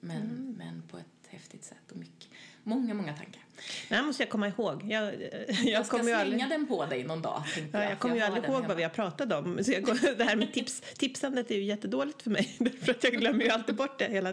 Men, 0.00 0.54
men 0.58 0.82
på 0.88 0.98
ett 0.98 1.28
häftigt 1.28 1.64
sätt 1.64 1.90
och 1.90 1.96
mycket, 1.96 2.28
Många, 2.62 2.94
många 2.94 3.16
tankar. 3.16 3.42
Det 3.88 3.94
här 3.94 4.02
måste 4.02 4.22
jag 4.22 4.30
komma 4.30 4.48
ihåg. 4.48 4.82
Jag, 4.88 5.04
jag, 5.48 5.64
Jag 5.64 5.86
ska 5.86 5.98
slänga 5.98 6.18
aldrig, 6.18 6.48
den 6.48 6.66
på 6.66 6.86
dig 6.86 7.04
någon 7.04 7.22
dag. 7.22 7.42
ja, 7.72 7.84
jag 7.84 7.98
kommer 7.98 8.14
ju 8.16 8.20
aldrig 8.22 8.44
ihåg 8.44 8.54
hemma. 8.54 8.68
vad 8.68 8.76
vi 8.76 8.82
har 8.82 8.90
pratat 8.90 9.32
om. 9.32 9.64
Så 9.64 9.72
jag, 9.72 9.82
går- 9.82 10.16
det 10.18 10.24
här 10.24 10.36
med 10.36 10.52
tips, 10.52 10.82
tipsandet 10.96 11.50
är 11.50 11.54
ju 11.54 11.62
jättedåligt 11.64 12.22
för 12.22 12.30
mig. 12.30 12.56
För 12.84 12.90
att 12.90 13.04
jag 13.04 13.12
glömmer 13.12 13.44
ju 13.44 13.50
alltid 13.50 13.74
bort 13.74 13.98
det 13.98 14.04
hela. 14.08 14.32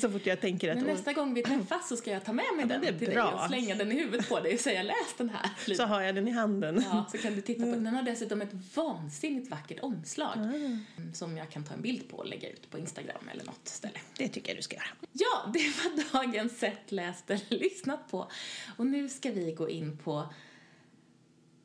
Så 0.00 0.10
fort 0.10 0.26
jag 0.26 0.40
tänker 0.40 0.70
att... 0.70 0.76
Men 0.76 0.84
nästa 0.86 1.12
gång 1.12 1.34
vi 1.34 1.42
träffas 1.42 1.88
så 1.88 1.96
ska 1.96 2.10
jag 2.10 2.24
ta 2.24 2.32
med 2.32 2.44
mig 2.56 2.66
Ja, 2.70 2.78
den 2.78 2.98
till 2.98 3.06
dig 3.06 3.14
bra. 3.14 3.30
och 3.30 3.48
slänga 3.48 3.74
den 3.74 3.92
i 3.92 3.94
huvudet 3.94 4.28
på 4.28 4.40
dig 4.40 4.54
och 4.54 4.60
säga 4.60 4.82
läs 4.82 5.14
den 5.18 5.30
här. 5.30 5.74
så 5.74 5.82
har 5.84 6.00
jag 6.00 6.14
den 6.14 6.28
i 6.28 6.30
handen. 6.30 6.84
Ja, 6.90 7.06
så 7.12 7.18
kan 7.18 7.34
du 7.34 7.40
titta 7.40 7.60
på 7.60 7.66
den. 7.70 7.84
Den 7.84 7.94
har 7.94 8.02
dessutom 8.02 8.42
ett 8.42 8.50
vansinnigt 8.74 9.50
vackert 9.50 9.78
omslag 9.80 10.36
mm, 10.36 10.84
som 11.14 11.36
jag 11.36 11.50
kan 11.50 11.64
ta 11.64 11.74
en 11.74 11.82
bild 11.82 12.08
på 12.10 12.16
och 12.16 12.26
lägga 12.26 12.48
ut 12.50 12.70
på 12.70 12.78
Instagram 12.78 13.28
eller 13.32 13.44
något 13.44 13.68
ställe. 13.68 13.98
Det 14.16 14.28
tycker 14.28 14.48
jag 14.48 14.58
du 14.58 14.62
ska 14.62 14.76
göra. 14.76 14.86
Ja, 15.12 15.50
det 15.52 15.58
var 15.60 16.12
dagens 16.20 16.58
sett, 16.58 16.92
läst 16.92 17.30
eller 17.30 17.44
lyssnat 17.48 18.10
på. 18.10 18.30
Och 18.76 18.86
nu 18.86 19.08
ska 19.08 19.30
vi 19.30 19.52
gå 19.52 19.68
in 19.68 19.96
på 19.96 20.32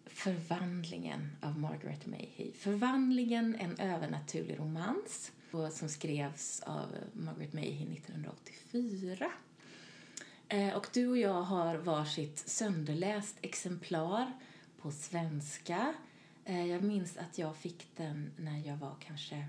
Förvandlingen 0.05 1.35
av 1.41 1.59
Margaret 1.59 2.05
Mayhew. 2.05 2.57
Förvandlingen, 2.57 3.55
en 3.55 3.79
övernaturlig 3.79 4.59
romans 4.59 5.31
som 5.71 5.89
skrevs 5.89 6.61
av 6.65 6.87
Margaret 7.13 7.53
Mayhew 7.53 7.93
1984. 7.93 9.31
Eh, 10.47 10.75
och 10.75 10.87
du 10.93 11.07
och 11.07 11.17
jag 11.17 11.41
har 11.41 11.75
varsitt 11.75 12.37
sönderläst 12.37 13.35
exemplar 13.41 14.31
på 14.81 14.91
svenska. 14.91 15.93
Eh, 16.45 16.65
jag 16.65 16.83
minns 16.83 17.17
att 17.17 17.37
jag 17.37 17.57
fick 17.57 17.95
den 17.95 18.31
när 18.37 18.67
jag 18.67 18.77
var 18.77 18.95
kanske 18.99 19.45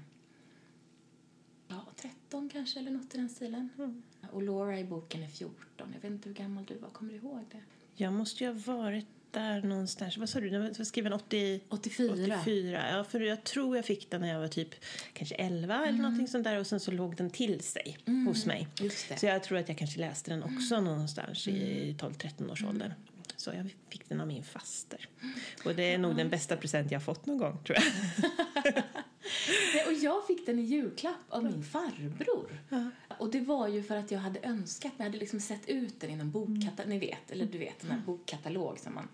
ja, 1.69 1.87
13 1.97 2.49
kanske, 2.49 2.81
eller 2.81 2.91
något 2.91 3.15
i 3.15 3.19
den 3.19 3.29
stilen. 3.29 3.69
Mm. 3.79 4.03
Och 4.35 4.43
Laura 4.43 4.79
i 4.79 4.85
boken 4.85 5.23
är 5.23 5.29
14. 5.29 5.57
Jag 5.79 6.01
vet 6.01 6.11
inte 6.11 6.29
hur 6.29 6.37
gammal 6.37 6.65
du 6.65 6.79
var, 6.79 6.89
kommer 6.89 7.13
du 7.13 7.19
ihåg 7.19 7.45
det? 7.51 7.61
Jag 7.95 8.13
måste 8.13 8.45
ju 8.45 8.53
ha 8.53 8.75
varit 8.75 9.07
där 9.31 9.63
någonstans. 9.63 10.17
Vad 10.17 10.29
sa 10.29 10.41
du? 10.41 10.51
Du 10.51 10.59
var 10.59 10.85
skriven 10.85 11.13
80, 11.13 11.61
84. 11.69 12.13
84. 12.13 12.97
Ja, 12.97 13.05
för 13.05 13.21
jag 13.21 13.45
tror 13.45 13.77
jag 13.77 13.85
fick 13.85 14.11
den 14.11 14.21
när 14.21 14.29
jag 14.29 14.41
var 14.41 14.49
typ 14.49 14.75
kanske 15.13 15.35
11 15.35 15.87
eller 15.87 15.99
någonting 15.99 16.29
sånt 16.29 16.45
där. 16.45 16.59
Och 16.59 16.67
sen 16.67 16.81
så 16.81 16.91
låg 16.91 17.17
den 17.17 17.31
till 17.31 17.61
sig 17.61 17.99
hos 18.27 18.47
mig. 18.47 18.69
Så 19.17 19.27
jag 19.27 19.43
tror 19.43 19.59
att 19.59 19.69
jag 19.69 19.79
kanske 19.79 20.01
läste 20.01 20.31
den 20.31 20.43
också 20.43 20.81
någonstans 20.81 21.49
i 21.49 21.97
12-13 21.99 22.53
års 22.53 22.65
åldern. 22.65 22.93
Så 23.37 23.51
jag 23.51 23.71
fick 23.89 24.09
den 24.09 24.21
av 24.21 24.27
min 24.27 24.43
faster. 24.43 25.09
Och 25.65 25.75
det 25.75 25.95
är 25.95 25.99
nog 25.99 26.17
den 26.17 26.31
bästa 26.31 26.57
present 26.57 26.91
jag 26.91 26.99
har 26.99 27.05
fått 27.05 27.27
någon 27.27 27.39
gång, 27.39 27.65
tror 27.65 27.79
jag. 27.79 27.85
Och 29.87 29.93
jag 29.93 30.27
fick 30.27 30.47
den 30.47 30.59
i 30.59 30.63
julklapp 30.63 31.15
av 31.29 31.45
min 31.45 31.65
farbror. 31.65 32.61
Och 33.19 33.31
det 33.31 33.41
var 33.41 33.69
ju 33.69 33.83
för 33.83 33.97
att 33.97 34.11
jag 34.11 34.19
hade 34.19 34.41
önskat, 34.41 34.93
men 34.97 35.05
jag 35.05 35.11
hade 35.11 35.19
liksom 35.19 35.41
sett 35.41 35.69
ut 35.69 36.01
den 36.01 36.11
i 36.11 36.17
någon 36.17 36.31
bokkatalog, 36.31 36.89
ni 36.89 36.99
vet, 36.99 37.31
eller 37.31 37.47
du 37.47 37.59
vet, 37.59 37.81
den 37.81 37.91
här 37.91 38.03
bokkatalog 38.07 38.79
som 38.79 38.95
man 38.95 39.09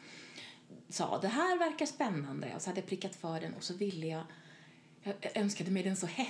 sa, 0.89 1.19
det 1.21 1.29
här 1.29 1.59
verkar 1.59 1.87
spännande. 1.87 2.53
Och 2.55 2.63
så 2.63 2.71
hade 2.71 2.81
jag 2.81 2.89
prickat 2.89 3.17
för 3.17 3.41
den 3.41 3.55
och 3.55 3.63
så 3.63 3.75
ville 3.75 4.07
jag, 4.07 4.23
jag 5.03 5.37
önskade 5.37 5.71
mig 5.71 5.83
den 5.83 5.97
så 5.97 6.07
hett. 6.07 6.27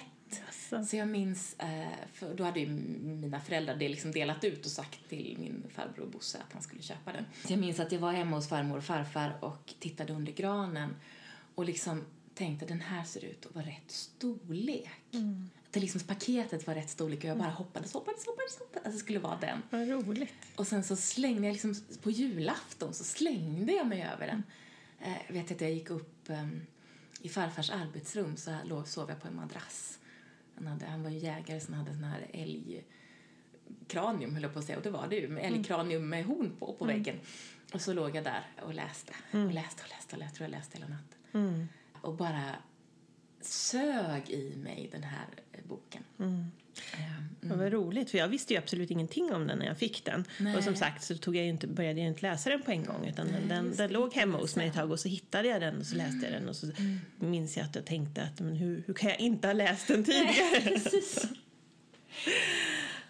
Så 0.91 0.97
jag 0.97 1.09
minns, 1.09 1.55
eh, 1.59 1.89
för 2.13 2.35
då 2.35 2.45
hade 2.45 2.61
ju 2.61 2.67
mina 2.67 3.41
föräldrar 3.41 3.77
det 3.77 3.89
liksom 3.89 4.13
delat 4.13 4.45
ut 4.45 4.67
och 4.67 4.73
sagt 4.73 5.09
till 5.09 5.37
min 5.41 5.65
farbror 5.75 6.07
Bosse 6.07 6.39
att 6.39 6.53
han 6.53 6.63
skulle 6.63 6.83
köpa 6.83 7.13
den. 7.13 7.25
Så 7.47 7.53
jag 7.53 7.61
minns 7.61 7.81
att 7.81 7.93
jag 7.93 8.01
var 8.01 8.13
hemma 8.13 8.37
hos 8.37 8.49
farmor 8.49 8.77
och 8.77 8.85
farfar 8.85 9.39
och 9.41 9.75
tittade 9.79 10.13
under 10.13 10.33
granen 10.33 10.97
och 11.55 11.65
liksom 11.65 12.05
tänkte 12.35 12.67
den 12.67 12.81
här 12.81 13.05
ser 13.05 13.25
ut 13.25 13.47
att 13.47 13.55
vara 13.55 13.67
rätt 13.67 13.91
storlek. 13.91 14.91
Att 15.59 15.60
det 15.71 15.81
liksom 15.81 16.01
paketet 16.01 16.67
var 16.67 16.75
rätt 16.75 16.91
storlek 16.91 17.19
och 17.19 17.25
jag 17.25 17.39
bara 17.39 17.51
hoppades, 17.51 17.93
hoppades, 17.93 18.27
hoppades, 18.27 18.59
hoppades 18.59 18.87
att 18.87 18.93
det 18.93 18.99
skulle 18.99 19.19
vara 19.19 19.39
den. 19.41 19.63
Vad 19.71 19.89
roligt. 19.89 20.33
Och 20.57 20.67
sen 20.67 20.85
så 20.85 20.97
slängde 20.97 21.47
jag 21.47 21.53
liksom, 21.53 21.75
på 22.03 22.11
julafton 22.11 22.95
så 22.95 23.05
slängde 23.05 23.73
jag 23.73 23.87
mig 23.87 24.09
över 24.15 24.27
den. 24.27 24.43
Eh, 25.01 25.17
jag 25.27 25.35
vet 25.35 25.51
att 25.51 25.61
jag 25.61 25.73
gick 25.73 25.91
upp 25.91 26.29
ehm, 26.29 26.61
i 27.23 27.29
farfars 27.29 27.71
arbetsrum 27.71 28.37
så 28.37 28.57
låg, 28.65 28.89
sov 28.89 29.09
jag 29.09 29.23
på 29.23 29.29
en 29.29 29.37
madrass. 29.37 29.99
Han, 30.55 30.67
hade, 30.67 30.87
han 30.87 31.03
var 31.03 31.11
ju 31.11 31.19
jägare 31.19 31.61
han 31.69 31.75
hade 31.75 31.95
sån 31.95 32.05
här 32.05 32.27
älgkranium 32.33 34.35
höll 34.35 34.43
jag 34.43 34.53
på 34.53 34.59
att 34.59 34.65
säga 34.65 34.79
och 34.79 34.85
det 34.85 34.91
var 34.91 35.07
det 35.09 35.17
ju 35.17 35.29
med 35.29 35.45
älgkranium 35.45 36.09
med 36.09 36.25
horn 36.25 36.57
på 36.59 36.73
på 36.73 36.85
väggen. 36.85 37.17
Och 37.73 37.81
så 37.81 37.93
låg 37.93 38.17
jag 38.17 38.25
där 38.25 38.47
och 38.63 38.75
läste 38.75 39.13
och 39.33 39.53
läste 39.53 39.83
och 39.83 39.89
läste 39.89 40.17
och 40.17 40.19
läste, 40.19 40.21
jag 40.21 40.35
tror 40.35 40.45
jag 40.45 40.51
läste 40.51 40.79
hela 40.79 40.89
natten. 40.89 41.19
Och 42.01 42.15
bara 42.15 42.57
sög 43.41 44.31
i 44.31 44.57
mig 44.57 44.89
den 44.93 45.03
här 45.03 45.27
eh, 45.53 45.61
boken. 45.69 46.03
Ehm, 46.19 46.45
Det 47.41 47.57
var 47.57 47.71
roligt, 47.71 48.11
för 48.11 48.19
jag 48.19 48.29
visste 48.29 48.53
ju 48.55 48.59
absolut 48.59 48.91
ingenting 48.91 49.33
om 49.33 49.47
den 49.47 49.59
när 49.59 49.67
jag 49.67 49.79
fick 49.79 50.05
den. 50.05 50.25
Nej. 50.41 50.57
Och 50.57 50.65
som 50.65 50.77
sagt 50.77 51.05
så 51.05 51.17
tog 51.17 51.37
jag 51.37 51.47
inte, 51.47 51.67
började 51.67 52.01
jag 52.01 52.09
inte 52.09 52.23
läsa 52.23 52.51
den 52.51 52.63
på 52.63 52.71
en 52.71 52.85
gång 52.85 53.07
utan 53.07 53.27
den, 53.27 53.49
den, 53.49 53.77
den 53.77 53.93
låg 53.93 54.15
hemma 54.15 54.39
hos 54.39 54.57
mig 54.57 54.69
ett 54.69 54.75
tag 54.75 54.91
och 54.91 55.01
så 55.01 55.09
hittade 55.09 55.49
jag 55.49 55.61
den 55.61 55.79
och 55.79 55.87
så 55.87 55.97
läste 55.97 56.25
jag 56.27 56.33
den 56.33 56.49
och 56.49 56.57
så 56.57 56.67
minns 57.19 57.57
jag 57.57 57.67
att 57.67 57.75
jag 57.75 57.87
tänkte 57.87 58.23
att 58.23 58.41
men 58.41 58.57
hur, 58.57 58.83
hur 58.87 58.95
kan 58.95 59.11
jag 59.11 59.21
inte 59.21 59.49
ha 59.49 59.53
läst 59.53 59.89
den 59.89 60.05
tidigare? 60.05 60.61
Precis. 60.65 61.27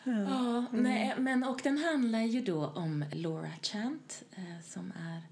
Ja, 0.04 0.64
nej, 0.72 1.14
men 1.18 1.44
och 1.44 1.60
den 1.62 1.78
handlar 1.78 2.20
ju 2.22 2.40
då 2.40 2.66
om 2.66 3.04
Laura 3.12 3.50
Chant 3.62 4.22
eh, 4.36 4.42
som 4.64 4.92
är 4.92 5.22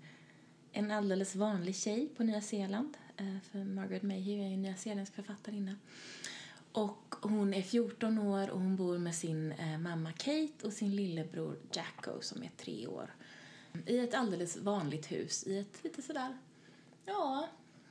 en 0.73 0.91
alldeles 0.91 1.35
vanlig 1.35 1.77
tjej 1.77 2.09
på 2.17 2.23
Nya 2.23 2.41
Zeeland. 2.41 2.97
Eh, 3.19 3.41
för 3.53 3.65
Margaret 3.65 4.03
Mayhew 4.03 4.47
är 4.47 4.51
ju 4.51 4.57
nyzeeländsk 4.57 5.15
författarinna. 5.15 5.77
Och 6.73 7.15
hon 7.23 7.55
är 7.55 7.63
14 7.63 8.19
år 8.19 8.51
och 8.51 8.61
hon 8.61 8.77
bor 8.77 8.99
med 8.99 9.15
sin 9.15 9.53
eh, 9.53 9.79
mamma 9.79 10.13
Kate 10.13 10.67
och 10.67 10.73
sin 10.73 10.97
lillebror 10.97 11.59
Jacko 11.73 12.21
som 12.21 12.43
är 12.43 12.51
tre 12.57 12.87
år. 12.87 13.15
I 13.87 13.99
ett 13.99 14.15
alldeles 14.15 14.57
vanligt 14.57 15.13
hus 15.13 15.47
i 15.47 15.59
ett 15.59 15.85
lite 15.85 16.03
sådär, 16.03 16.39
ja, 17.07 17.49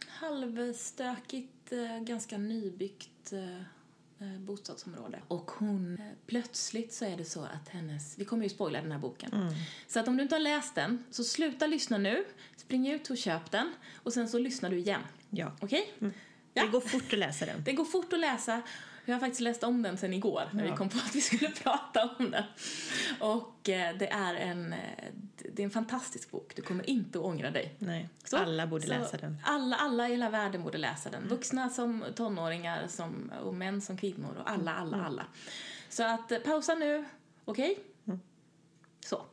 halvstökigt, 0.07 1.72
eh, 1.72 2.00
ganska 2.00 2.38
nybyggt 2.38 3.34
bostadsområde. 4.39 5.22
Och 5.27 5.51
hon, 5.51 6.01
plötsligt 6.25 6.93
så 6.93 7.05
är 7.05 7.17
det 7.17 7.25
så 7.25 7.41
att 7.41 7.69
hennes, 7.69 8.17
vi 8.17 8.25
kommer 8.25 8.43
ju 8.43 8.50
spoila 8.50 8.81
den 8.81 8.91
här 8.91 9.00
boken. 9.00 9.51
Så 9.88 10.00
att 10.00 10.07
om 10.07 10.17
du 10.17 10.24
inte 10.24 10.36
har 10.36 10.39
läst 10.39 10.75
den, 10.75 11.03
så 11.12 11.24
sluta 11.24 11.67
lyssna 11.67 11.98
nu, 11.98 12.25
spring 12.55 12.91
ut 12.91 13.10
och 13.10 13.17
köp 13.17 13.51
den 13.51 13.74
och 13.93 14.13
sen 14.13 14.29
så 14.29 14.39
lyssnar 14.39 14.69
du 14.69 14.77
igen. 14.77 15.01
Ja. 15.29 15.51
Okej? 15.62 15.93
Det 16.53 16.67
går 16.67 16.81
fort 16.81 17.13
att 17.13 17.19
läsa 17.19 17.46
den. 17.46 17.63
Det 17.63 17.74
går 17.74 17.86
fort 17.86 18.13
att 18.13 18.19
läsa. 18.19 18.62
Jag 19.05 19.15
har 19.15 19.19
faktiskt 19.19 19.41
läst 19.41 19.63
om 19.63 19.81
den 19.81 19.98
sen 19.98 20.13
igår 20.13 20.50
när 20.53 20.63
vi 20.63 20.77
kom 20.77 20.89
på 20.89 20.98
att 20.98 21.15
vi 21.15 21.22
skulle 21.22 21.50
prata 21.63 22.10
om 22.19 22.31
den. 22.31 22.43
Och 23.19 23.69
eh, 23.69 23.98
det 23.98 24.07
är 24.07 24.36
en, 24.36 24.74
eh, 24.74 24.79
det 25.53 25.62
är 25.62 25.63
en 25.63 25.69
fantastisk 25.72 26.31
bok. 26.31 26.53
Du 26.55 26.62
kommer 26.62 26.89
inte 26.89 27.19
att 27.19 27.25
ångra 27.25 27.51
dig. 27.51 27.75
Nej, 27.79 28.10
Så- 28.24 28.38
alla 28.38 28.67
borde 28.67 28.84
så 28.84 28.89
läsa 28.89 29.17
den. 29.17 29.38
Alla, 29.43 29.75
alla 29.75 30.07
i 30.07 30.12
hela 30.12 30.29
världen 30.29 30.63
borde 30.63 30.77
läsa 30.77 31.10
den. 31.10 31.27
Vuxna 31.27 31.69
som 31.69 32.03
tonåringar 32.15 32.88
som, 32.88 33.31
och 33.43 33.53
män 33.53 33.81
som 33.81 33.98
kvinnor 33.98 34.36
och 34.39 34.51
alla, 34.51 34.74
alla, 34.74 35.05
alla. 35.05 35.25
Så 35.89 36.03
att 36.03 36.31
eh, 36.31 36.39
pausa 36.39 36.75
nu, 36.75 37.05
okej? 37.46 37.79
Så. 39.05 39.25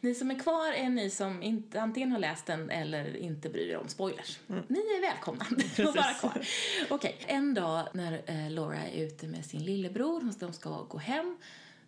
Ni 0.00 0.14
som 0.14 0.30
är 0.30 0.38
kvar 0.38 0.72
är 0.72 0.88
ni 0.88 1.10
som 1.10 1.42
inte, 1.42 1.80
antingen 1.80 2.12
har 2.12 2.18
läst 2.18 2.46
den 2.46 2.70
eller 2.70 3.16
inte 3.16 3.48
bryr 3.48 3.70
er 3.70 3.76
om 3.76 3.88
spoilers. 3.88 4.38
Ni 4.46 4.78
är 4.78 5.00
välkomna 5.00 5.44
att 5.44 5.78
vara 5.96 6.14
kvar. 6.14 6.46
Okej, 6.90 7.16
en 7.26 7.54
dag 7.54 7.88
när 7.94 8.22
eh, 8.26 8.50
Laura 8.50 8.78
är 8.86 9.04
ute 9.06 9.26
med 9.26 9.44
sin 9.44 9.64
lillebror, 9.64 10.32
de 10.40 10.52
ska 10.52 10.82
gå 10.82 10.98
hem, 10.98 11.36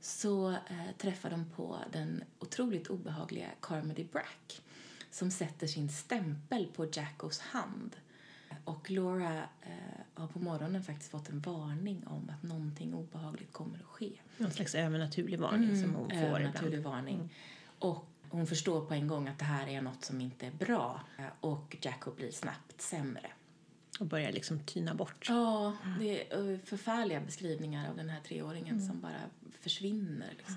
så 0.01 0.51
eh, 0.51 0.57
träffar 0.99 1.31
de 1.31 1.51
på 1.57 1.79
den 1.93 2.25
otroligt 2.39 2.87
obehagliga 2.87 3.47
Carmody 3.61 4.05
Brack 4.05 4.63
som 5.11 5.31
sätter 5.31 5.67
sin 5.67 5.89
stämpel 5.89 6.67
på 6.77 6.87
Jackos 6.93 7.39
hand. 7.41 7.97
Och 8.65 8.91
Laura 8.91 9.37
eh, 9.63 9.71
har 10.15 10.27
på 10.27 10.39
morgonen 10.39 10.83
faktiskt 10.83 11.11
fått 11.11 11.29
en 11.29 11.41
varning 11.41 12.07
om 12.07 12.31
att 12.37 12.43
någonting 12.43 12.95
obehagligt 12.95 13.53
kommer 13.53 13.79
att 13.79 13.85
ske. 13.85 14.11
Någon 14.37 14.51
slags 14.51 14.75
övernaturlig 14.75 15.39
varning 15.39 15.83
som 15.83 15.95
hon 15.95 16.11
får 16.11 16.17
Övernaturlig 16.17 16.79
ibland. 16.79 16.95
varning. 16.95 17.31
Och 17.81 18.07
hon 18.31 18.47
förstår 18.47 18.81
på 18.81 18.95
en 18.95 19.09
gång 19.09 19.29
att 19.29 19.39
det 19.39 19.45
här 19.45 19.67
är 19.67 19.81
något 19.81 20.05
som 20.05 20.21
inte 20.21 20.47
är 20.47 20.51
bra. 20.51 21.01
Och 21.41 21.77
Jacob 21.81 22.17
blir 22.17 22.31
snabbt 22.31 22.81
sämre. 22.81 23.31
Och 24.01 24.07
börjar 24.07 24.33
liksom 24.33 24.61
tyna 24.61 24.95
bort. 24.95 25.27
Ja, 25.29 25.77
det 26.01 26.33
är 26.33 26.59
förfärliga 26.65 27.21
beskrivningar 27.21 27.91
av 27.91 27.97
den 27.97 28.09
här 28.09 28.21
treåringen 28.21 28.87
som 28.87 29.01
bara 29.01 29.21
försvinner. 29.61 30.35
Liksom. 30.37 30.57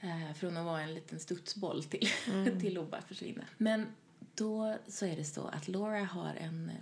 Eh, 0.00 0.32
från 0.34 0.56
att 0.56 0.64
vara 0.64 0.82
en 0.82 0.94
liten 0.94 1.20
studsboll 1.20 1.84
till, 1.84 2.08
till 2.60 2.78
att 2.78 2.90
bara 2.90 3.02
försvinna. 3.02 3.44
Men 3.58 3.86
då 4.34 4.76
så 4.88 5.06
är 5.06 5.16
det 5.16 5.24
så 5.24 5.46
att 5.46 5.68
Laura 5.68 6.04
har 6.04 6.34
en, 6.34 6.72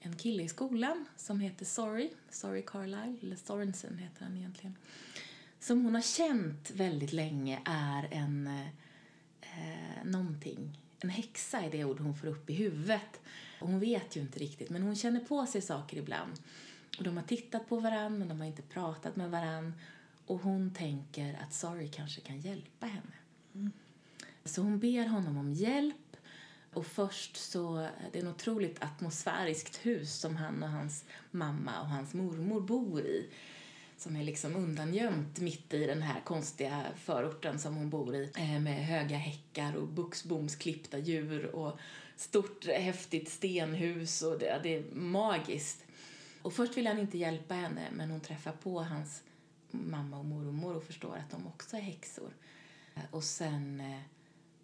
en 0.00 0.16
kille 0.16 0.42
i 0.42 0.48
skolan 0.48 1.04
som 1.16 1.40
heter 1.40 1.64
Sorry, 1.64 2.10
Sorry 2.30 2.62
Carlisle, 2.62 3.16
eller 3.22 3.36
Sorensen 3.36 3.98
heter 3.98 4.24
han 4.24 4.36
egentligen. 4.36 4.76
Som 5.60 5.84
hon 5.84 5.94
har 5.94 6.02
känt 6.02 6.70
väldigt 6.70 7.12
länge 7.12 7.60
är 7.64 8.08
en 8.10 8.46
eh, 9.40 10.04
någonting. 10.04 10.78
En 11.00 11.10
häxa 11.10 11.60
är 11.60 11.70
det 11.70 11.84
ord 11.84 12.00
hon 12.00 12.14
får 12.14 12.26
upp 12.26 12.50
i 12.50 12.54
huvudet. 12.54 13.20
Och 13.60 13.68
hon 13.68 13.80
vet 13.80 14.16
ju 14.16 14.20
inte 14.20 14.38
riktigt, 14.38 14.70
men 14.70 14.82
hon 14.82 14.96
känner 14.96 15.20
på 15.20 15.46
sig 15.46 15.60
saker 15.60 15.96
ibland. 15.96 16.32
Och 16.98 17.04
de 17.04 17.16
har 17.16 17.24
tittat 17.24 17.68
på 17.68 17.80
varann, 17.80 18.18
men 18.18 18.28
de 18.28 18.40
har 18.40 18.46
inte 18.46 18.62
pratat 18.62 19.16
med 19.16 19.30
varann. 19.30 19.74
Och 20.26 20.40
hon 20.40 20.74
tänker 20.74 21.38
att 21.42 21.52
Sorry 21.52 21.88
kanske 21.88 22.20
kan 22.20 22.40
hjälpa 22.40 22.86
henne. 22.86 23.70
Så 24.44 24.62
hon 24.62 24.78
ber 24.78 25.06
honom 25.06 25.38
om 25.38 25.52
hjälp 25.52 26.16
och 26.72 26.86
först 26.86 27.36
så, 27.36 27.88
det 28.12 28.18
är 28.18 28.22
ett 28.22 28.34
otroligt 28.34 28.82
atmosfäriskt 28.82 29.86
hus 29.86 30.20
som 30.20 30.36
han 30.36 30.62
och 30.62 30.68
hans 30.68 31.04
mamma 31.30 31.80
och 31.80 31.88
hans 31.88 32.14
mormor 32.14 32.60
bor 32.60 33.00
i. 33.00 33.28
Som 33.98 34.16
är 34.16 34.24
liksom 34.24 34.56
undangömt 34.56 35.38
mitt 35.38 35.74
i 35.74 35.86
den 35.86 36.02
här 36.02 36.20
konstiga 36.20 36.86
förorten 36.96 37.58
som 37.58 37.76
hon 37.76 37.90
bor 37.90 38.14
i. 38.14 38.30
Eh, 38.36 38.60
med 38.60 38.86
höga 38.86 39.16
häckar 39.16 39.76
och 39.76 39.88
buxbomsklippta 39.88 40.98
djur 40.98 41.46
och 41.46 41.78
stort 42.16 42.66
häftigt 42.66 43.28
stenhus 43.28 44.22
och 44.22 44.38
det, 44.38 44.60
det 44.62 44.74
är 44.74 44.94
magiskt. 44.94 45.84
Och 46.42 46.52
först 46.52 46.76
vill 46.76 46.86
han 46.86 46.98
inte 46.98 47.18
hjälpa 47.18 47.54
henne 47.54 47.88
men 47.92 48.10
hon 48.10 48.20
träffar 48.20 48.52
på 48.52 48.82
hans 48.82 49.22
mamma 49.70 50.18
och 50.18 50.24
mormor 50.24 50.76
och 50.76 50.84
förstår 50.84 51.16
att 51.16 51.30
de 51.30 51.46
också 51.46 51.76
är 51.76 51.80
häxor. 51.80 52.32
Eh, 52.94 53.02
och 53.10 53.24
sen 53.24 53.80
eh, 53.80 54.00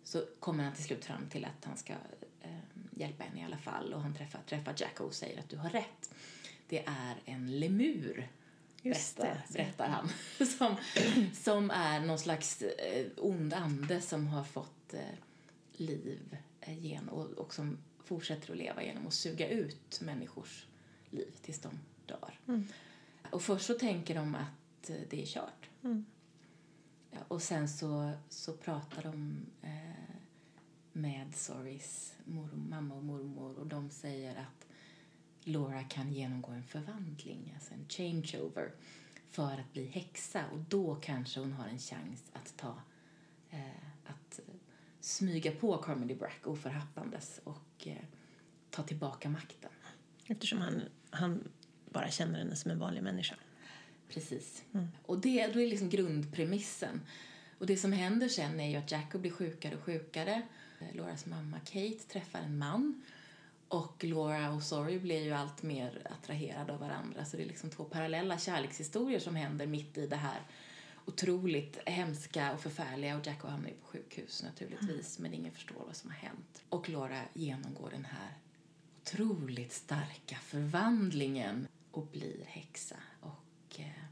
så 0.05 0.25
kommer 0.41 0.64
han 0.64 0.75
till 0.75 0.85
slut 0.85 1.05
fram 1.05 1.29
till 1.29 1.45
att 1.45 1.64
han 1.64 1.76
ska 1.76 1.93
eh, 2.41 2.50
hjälpa 2.91 3.25
henne 3.25 3.41
i 3.41 3.45
alla 3.45 3.59
fall 3.59 3.95
och 3.95 4.03
han 4.03 4.14
träffar, 4.14 4.41
träffar 4.47 4.75
Jacko 4.76 5.05
och 5.05 5.14
säger 5.14 5.38
att 5.38 5.49
du 5.49 5.57
har 5.57 5.71
rätt. 5.71 6.14
Det 6.69 6.85
är 6.87 7.17
en 7.25 7.59
lemur, 7.61 8.29
Just 8.85 9.17
berättar, 9.17 9.43
det. 9.49 9.53
berättar 9.53 9.88
han. 9.88 10.09
som, 10.47 10.76
som 11.35 11.71
är 11.71 12.00
någon 12.00 12.19
slags 12.19 12.62
eh, 12.62 13.07
ond 13.17 13.55
ande 13.55 14.00
som 14.00 14.26
har 14.26 14.45
fått 14.45 14.95
eh, 14.95 15.00
liv 15.73 16.37
eh, 16.61 16.87
gen, 16.87 17.09
och, 17.09 17.31
och 17.31 17.55
som 17.55 17.79
fortsätter 18.05 18.53
att 18.53 18.59
leva 18.59 18.83
genom 18.83 19.07
att 19.07 19.14
suga 19.14 19.49
ut 19.49 20.00
människors 20.00 20.67
liv 21.11 21.33
tills 21.43 21.61
de 21.61 21.79
dör. 22.07 22.41
Och 23.31 23.43
först 23.43 23.67
så 23.67 23.75
tänker 23.75 24.14
de 24.14 24.35
att 24.35 24.91
det 25.11 25.23
är 25.23 25.26
kört. 25.26 25.69
Ja, 27.11 27.19
och 27.29 27.43
sen 27.43 27.69
så, 27.69 28.12
så 28.29 28.53
pratar 28.53 29.03
de 29.03 29.47
eh, 29.62 30.14
med 30.93 31.35
Sorrys 31.35 32.14
mamma 32.55 32.95
och 32.95 33.05
mormor 33.05 33.59
och 33.59 33.67
de 33.67 33.91
säger 33.91 34.37
att 34.37 34.63
Laura 35.45 35.85
kan 35.85 36.13
genomgå 36.13 36.53
en 36.53 36.65
förvandling, 36.65 37.53
alltså 37.55 37.75
en 37.75 37.89
changeover, 37.89 38.73
för 39.31 39.53
att 39.53 39.73
bli 39.73 39.87
häxa 39.87 40.45
och 40.53 40.59
då 40.59 40.95
kanske 40.95 41.41
hon 41.41 41.53
har 41.53 41.69
en 41.69 41.79
chans 41.79 42.23
att 42.33 42.57
ta 42.57 42.77
eh, 43.51 43.59
att 44.05 44.41
smyga 45.01 45.53
på 45.53 45.79
Carmody 45.79 46.15
Brack 46.15 46.47
oförhappandes 46.47 47.41
och 47.45 47.87
eh, 47.87 48.05
ta 48.71 48.83
tillbaka 48.83 49.29
makten. 49.29 49.71
Eftersom 50.27 50.59
han, 50.59 50.83
han 51.11 51.49
bara 51.93 52.11
känner 52.11 52.39
henne 52.39 52.57
som 52.57 52.71
en 52.71 52.79
vanlig 52.79 53.03
människa. 53.03 53.35
Precis. 54.09 54.65
Och 55.03 55.19
det 55.19 55.47
då 55.47 55.61
är 55.61 55.67
liksom 55.67 55.89
grundpremissen. 55.89 57.01
Och 57.59 57.67
det 57.67 57.77
som 57.77 57.93
händer 57.93 58.29
sen 58.29 58.61
är 58.61 58.71
ju 58.71 58.77
att 58.77 58.91
Jacob 58.91 59.21
blir 59.21 59.31
sjukare 59.31 59.77
och 59.77 59.83
sjukare. 59.83 60.43
Lauras 60.93 61.27
mamma 61.27 61.59
Kate 61.59 61.99
träffar 62.09 62.39
en 62.39 62.59
man. 62.59 63.03
Och 63.75 64.04
Laura 64.04 64.52
och 64.52 64.62
Sorry 64.62 64.99
blir 64.99 65.23
ju 65.23 65.33
allt 65.33 65.62
mer 65.62 66.07
attraherade 66.11 66.73
av 66.73 66.81
varandra. 66.81 67.25
Så 67.25 67.37
det 67.37 67.43
är 67.43 67.47
liksom 67.47 67.71
två 67.71 67.85
parallella 67.85 68.38
kärlekshistorier 68.38 69.19
som 69.19 69.37
händer 69.37 69.66
mitt 69.66 69.99
i 69.99 70.07
det 70.07 70.16
här 70.16 70.40
otroligt 71.04 71.78
hemska 71.87 72.52
och 72.52 72.61
förfärliga. 72.61 73.16
Och 73.16 73.26
Jacob 73.26 73.50
hamnar 73.50 73.69
ju 73.69 73.75
på 73.75 73.87
sjukhus 73.87 74.43
naturligtvis, 74.43 75.19
men 75.19 75.35
ingen 75.35 75.52
förstår 75.52 75.85
vad 75.87 75.97
som 75.97 76.11
har 76.11 76.16
hänt. 76.16 76.62
Och 76.69 76.88
Laura 76.88 77.21
genomgår 77.33 77.90
den 77.90 78.04
här 78.04 78.38
otroligt 79.02 79.73
starka 79.73 80.37
förvandlingen 80.37 81.66
och 81.90 82.07
blir 82.07 82.45
häxa. 82.45 82.96
Och 83.20 83.81
eh, 83.81 84.05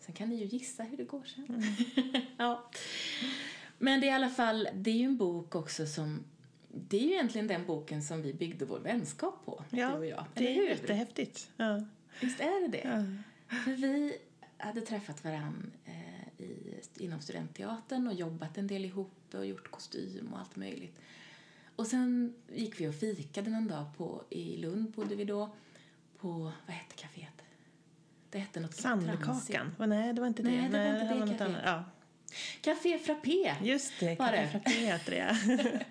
sen 0.00 0.14
kan 0.14 0.28
ni 0.28 0.36
ju 0.36 0.46
gissa 0.46 0.82
hur 0.82 0.96
det 0.96 1.04
går 1.04 1.24
sen. 1.24 1.62
ja. 2.38 2.70
Men 3.78 4.00
det 4.00 4.06
är 4.06 4.10
i 4.10 4.14
alla 4.14 4.30
fall, 4.30 4.68
det 4.74 4.90
är 4.90 4.94
ju 4.94 5.04
en 5.04 5.16
bok 5.16 5.54
också 5.54 5.86
som 5.86 6.24
det 6.74 6.96
är 6.96 7.02
ju 7.02 7.12
egentligen 7.12 7.46
den 7.46 7.66
boken 7.66 8.02
som 8.02 8.22
vi 8.22 8.34
byggde 8.34 8.64
vår 8.64 8.78
vänskap 8.78 9.44
på, 9.44 9.64
du 9.70 9.84
och 9.86 10.06
jag. 10.06 10.24
det 10.34 10.40
Eller 10.40 10.50
är 10.50 10.54
hur? 10.54 10.68
jättehäftigt. 10.68 11.50
Ja. 11.56 11.84
Visst 12.20 12.40
är 12.40 12.60
det 12.60 12.68
det? 12.68 12.88
Ja. 13.48 13.56
För 13.64 13.70
vi 13.72 14.16
hade 14.56 14.80
träffat 14.80 15.24
varann 15.24 15.70
eh, 15.84 16.44
i, 16.44 16.80
inom 16.96 17.20
studentteatern 17.20 18.06
och 18.06 18.14
jobbat 18.14 18.58
en 18.58 18.66
del 18.66 18.84
ihop 18.84 19.34
och 19.34 19.46
gjort 19.46 19.70
kostym 19.70 20.32
och 20.32 20.38
allt 20.38 20.56
möjligt. 20.56 20.98
Och 21.76 21.86
sen 21.86 22.34
gick 22.54 22.80
vi 22.80 22.88
och 22.88 22.94
fikade 22.94 23.50
någon 23.50 23.68
dag 23.68 23.84
på, 23.96 24.22
i 24.30 24.56
Lund 24.56 24.90
bodde 24.90 25.14
vi 25.14 25.24
då, 25.24 25.54
på, 26.18 26.28
vad 26.66 26.76
hette 26.76 26.94
kaféet? 26.94 27.42
Det 28.30 28.38
hette 28.38 28.60
något. 28.60 28.74
Sandkakan? 28.74 29.74
Oh, 29.78 29.86
nej, 29.86 30.12
det 30.12 30.20
var 30.20 30.28
inte 30.28 30.42
det. 30.42 30.50
Nej, 30.50 30.68
det 30.70 30.78
var 30.78 31.00
inte 31.00 31.14
det 31.14 31.20
något 31.20 31.28
caféet. 31.30 31.40
annat. 31.40 31.62
Ja. 31.64 31.84
Café 32.60 32.98
Frappé! 32.98 33.54
Just 33.62 33.92
det, 34.00 34.18
Var 34.18 34.32
det? 34.32 34.38
Café 34.38 34.50
Frappé 34.50 34.70
heter 34.70 35.10
det. 35.10 35.22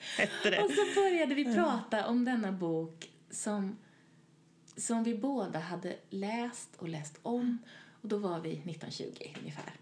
hette 0.18 0.50
det. 0.50 0.60
Och 0.64 0.72
så 0.72 1.02
började 1.02 1.36
vi 1.36 1.56
prata 1.56 2.08
om 2.08 2.26
denna 2.26 2.52
bok 2.52 3.10
som, 3.32 3.78
som 4.78 5.04
vi 5.04 5.16
båda 5.16 5.60
hade 5.60 5.96
läst 6.10 6.70
och 6.78 6.88
läst 6.90 7.20
om. 7.24 7.58
Och 8.02 8.10
då 8.10 8.18
var 8.18 8.40
vi 8.40 8.50
1920 8.52 9.06
ungefär. 9.40 9.74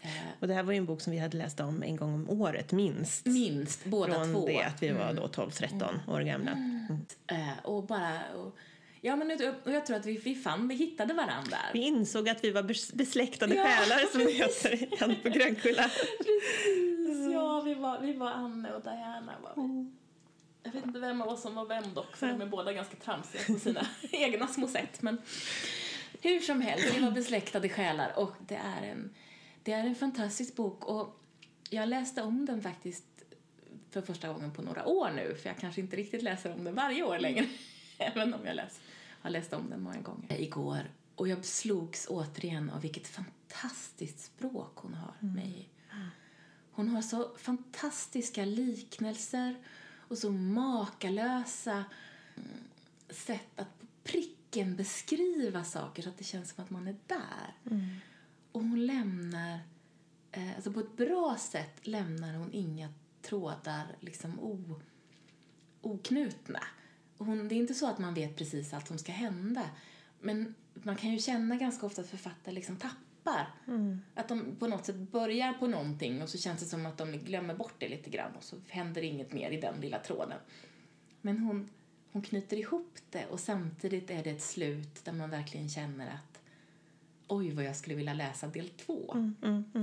Eh, 0.00 0.10
Och 0.40 0.48
det 0.48 0.54
här 0.54 0.62
var 0.62 0.72
ju 0.72 0.78
en 0.78 0.86
bok 0.86 1.00
som 1.00 1.12
vi 1.12 1.18
hade 1.18 1.36
läst 1.36 1.60
om 1.60 1.82
en 1.82 1.96
gång 1.96 2.14
om 2.14 2.30
året, 2.40 2.72
minst. 2.72 3.26
minst, 3.26 3.84
båda 3.84 4.14
Från 4.14 4.32
två. 4.32 4.46
det 4.46 4.62
att 4.62 4.82
vi 4.82 4.90
var 4.90 5.12
då 5.14 5.26
12-13 5.26 6.10
år 6.10 6.20
gamla. 6.20 6.50
Mm. 6.50 7.06
Eh, 7.26 7.58
och 7.64 7.84
bara... 7.86 8.20
Och, 8.36 8.56
ja, 9.00 9.16
men 9.16 9.30
och 9.64 9.72
jag 9.72 9.86
tror 9.86 9.96
att 9.96 10.06
vi, 10.06 10.16
vi 10.16 10.34
fann, 10.34 10.68
vi 10.68 10.74
hittade 10.74 11.14
varandra. 11.14 11.58
Vi 11.72 11.78
insåg 11.80 12.28
att 12.28 12.44
vi 12.44 12.50
var 12.50 12.62
bes- 12.62 12.94
besläktade 12.96 13.54
Ja, 13.54 13.64
själar 13.64 14.12
som 14.12 14.24
det 14.24 14.32
heter 14.32 14.74
i 14.74 14.88
Anne 15.00 15.14
på 15.14 15.28
Grönkulla. 15.28 15.90
Precis, 16.18 17.32
ja, 17.32 17.60
vi 17.60 17.74
var, 17.74 18.00
vi 18.00 18.12
var 18.12 18.30
Anne 18.30 18.72
och 18.72 18.82
Diana. 18.82 19.34
Var 19.42 19.62
vi. 19.62 19.86
Jag 20.62 20.72
vet 20.72 20.86
inte 20.86 20.98
vem 20.98 21.22
av 21.22 21.28
oss 21.28 21.42
som 21.42 21.54
var 21.54 21.66
vem 21.66 21.94
dock, 21.94 22.16
för 22.16 22.26
de 22.26 22.40
är 22.40 22.46
båda 22.46 22.72
ganska 22.72 22.96
tramsiga 22.96 23.42
på 23.46 23.58
sina 23.60 23.86
egna 24.10 24.46
små 24.46 24.68
sätt. 24.68 25.02
Men 25.02 25.18
hur 26.22 26.40
som 26.40 26.60
helst, 26.60 26.94
vi 26.96 27.00
var 27.00 27.10
besläktade 27.10 27.68
själar 27.68 28.12
och 28.18 28.34
det 28.48 28.54
är 28.54 28.82
en, 28.90 29.14
det 29.62 29.72
är 29.72 29.80
en 29.86 29.94
fantastisk 29.94 30.56
bok. 30.56 30.84
Och 30.84 31.20
jag 31.70 31.88
läste 31.88 32.22
om 32.22 32.46
den 32.46 32.62
faktiskt 32.62 33.04
för 33.90 34.02
första 34.02 34.28
gången 34.32 34.52
på 34.52 34.62
några 34.62 34.86
år 34.86 35.10
nu, 35.16 35.34
för 35.34 35.48
jag 35.48 35.58
kanske 35.58 35.80
inte 35.80 35.96
riktigt 35.96 36.22
läser 36.22 36.52
om 36.54 36.64
den 36.64 36.74
varje 36.74 37.02
år 37.02 37.18
längre, 37.18 37.46
även 37.98 38.34
om 38.34 38.40
jag 38.46 38.56
läs, 38.56 38.80
har 39.28 39.32
läst 39.32 39.52
om 39.52 39.70
den 39.70 39.82
många 39.82 40.00
gånger. 40.00 40.40
Igår. 40.40 40.90
Och 41.14 41.28
jag 41.28 41.44
slogs 41.44 42.06
återigen 42.10 42.70
av 42.70 42.80
vilket 42.80 43.06
fantastiskt 43.06 44.20
språk 44.20 44.72
hon 44.74 44.94
har 44.94 45.14
med 45.20 45.46
i. 45.46 45.68
Hon 46.70 46.88
har 46.88 47.02
så 47.02 47.36
fantastiska 47.38 48.44
liknelser 48.44 49.54
och 49.96 50.18
så 50.18 50.30
makalösa 50.30 51.84
mm, 52.36 52.48
sätt 53.10 53.60
att 53.60 53.80
på 53.80 53.86
pricken 54.02 54.76
beskriva 54.76 55.64
saker 55.64 56.02
så 56.02 56.08
att 56.08 56.18
det 56.18 56.24
känns 56.24 56.50
som 56.50 56.64
att 56.64 56.70
man 56.70 56.88
är 56.88 56.96
där. 57.06 57.54
Och 58.52 58.60
hon 58.60 58.86
lämnar, 58.86 59.58
eh, 60.32 60.54
alltså 60.54 60.72
på 60.72 60.80
ett 60.80 60.96
bra 60.96 61.36
sätt 61.38 61.86
lämnar 61.86 62.34
hon 62.34 62.52
inga 62.52 62.88
trådar 63.22 63.96
liksom 64.00 64.40
o, 64.40 64.80
oknutna. 65.80 66.60
Hon, 67.18 67.48
det 67.48 67.54
är 67.54 67.56
inte 67.56 67.74
så 67.74 67.86
att 67.86 67.98
man 67.98 68.14
vet 68.14 68.36
precis 68.36 68.74
allt 68.74 68.88
som 68.88 68.98
ska 68.98 69.12
hända. 69.12 69.70
Men 70.20 70.54
man 70.72 70.96
kan 70.96 71.10
ju 71.10 71.18
känna 71.18 71.56
ganska 71.56 71.86
ofta 71.86 72.00
att 72.00 72.08
författare 72.08 72.54
liksom 72.54 72.76
tappar. 72.76 73.54
Att 74.14 74.28
de 74.28 74.56
på 74.58 74.66
något 74.66 74.84
sätt 74.84 74.96
börjar 74.96 75.52
på 75.52 75.66
någonting 75.66 76.22
och 76.22 76.28
så 76.28 76.38
känns 76.38 76.60
det 76.60 76.66
som 76.66 76.86
att 76.86 76.98
de 76.98 77.12
glömmer 77.12 77.54
bort 77.54 77.74
det 77.78 77.88
lite 77.88 78.10
grann 78.10 78.36
och 78.36 78.42
så 78.42 78.56
händer 78.68 79.02
inget 79.02 79.32
mer 79.32 79.50
i 79.50 79.60
den 79.60 79.80
lilla 79.80 79.98
tråden. 79.98 80.38
Men 81.20 81.38
hon, 81.38 81.68
hon 82.12 82.22
knyter 82.22 82.56
ihop 82.56 82.94
det 83.10 83.26
och 83.26 83.40
samtidigt 83.40 84.10
är 84.10 84.24
det 84.24 84.30
ett 84.30 84.42
slut 84.42 85.04
där 85.04 85.12
man 85.12 85.30
verkligen 85.30 85.68
känner 85.68 86.06
att 86.06 86.40
oj 87.28 87.50
vad 87.50 87.64
jag 87.64 87.76
skulle 87.76 87.96
vilja 87.96 88.14
läsa 88.14 88.46
del 88.46 88.68
två 88.68 89.32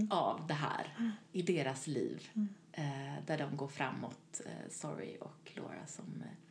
av 0.10 0.48
det 0.48 0.54
här 0.54 1.14
i 1.32 1.42
deras 1.42 1.88
liv. 1.88 2.30
Eh, 2.72 3.26
där 3.26 3.38
de 3.38 3.58
går 3.58 3.68
framåt, 3.68 4.42
eh, 4.46 4.72
Sorry 4.72 5.18
och 5.22 5.52
Laura 5.56 5.86
som... 5.88 6.06
Eh, 6.22 6.45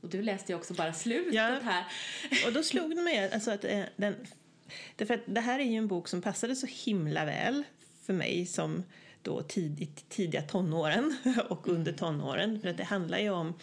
och 0.00 0.08
du 0.08 0.22
läste 0.22 0.52
ju 0.52 0.58
också 0.58 0.74
bara 0.74 0.92
slutet 0.92 1.34
Ja. 1.34 1.58
här. 1.64 1.84
Och 2.46 2.52
då 2.52 2.62
slog 2.62 2.90
det 2.96 3.02
mig 3.02 3.30
alltså 3.32 3.50
att 3.50 3.64
eh, 3.64 3.82
den, 3.96 4.16
därför 4.96 5.14
att 5.14 5.20
det 5.26 5.40
här 5.40 5.58
är 5.58 5.64
ju 5.64 5.76
en 5.76 5.88
bok 5.88 6.08
som 6.08 6.22
passade 6.22 6.56
så 6.56 6.66
himla 6.66 7.24
väl 7.24 7.62
för 8.06 8.12
mig 8.12 8.46
som 8.46 8.82
då 9.22 9.42
tidigt, 9.42 10.08
tidiga 10.08 10.42
tonåren 10.42 11.16
och 11.48 11.68
under 11.68 11.92
tonåren. 11.92 12.60
För 12.60 12.68
att 12.68 12.76
det 12.76 12.84
handlar 12.84 13.18
ju 13.18 13.30
om 13.30 13.54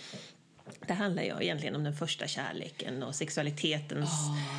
det 0.88 0.94
handlar 0.94 1.24
ju 1.24 1.34
egentligen 1.42 1.76
om 1.76 1.84
den 1.84 1.94
första 1.96 2.28
kärleken 2.28 3.04
och 3.04 3.16
sexualitetens 3.16 4.10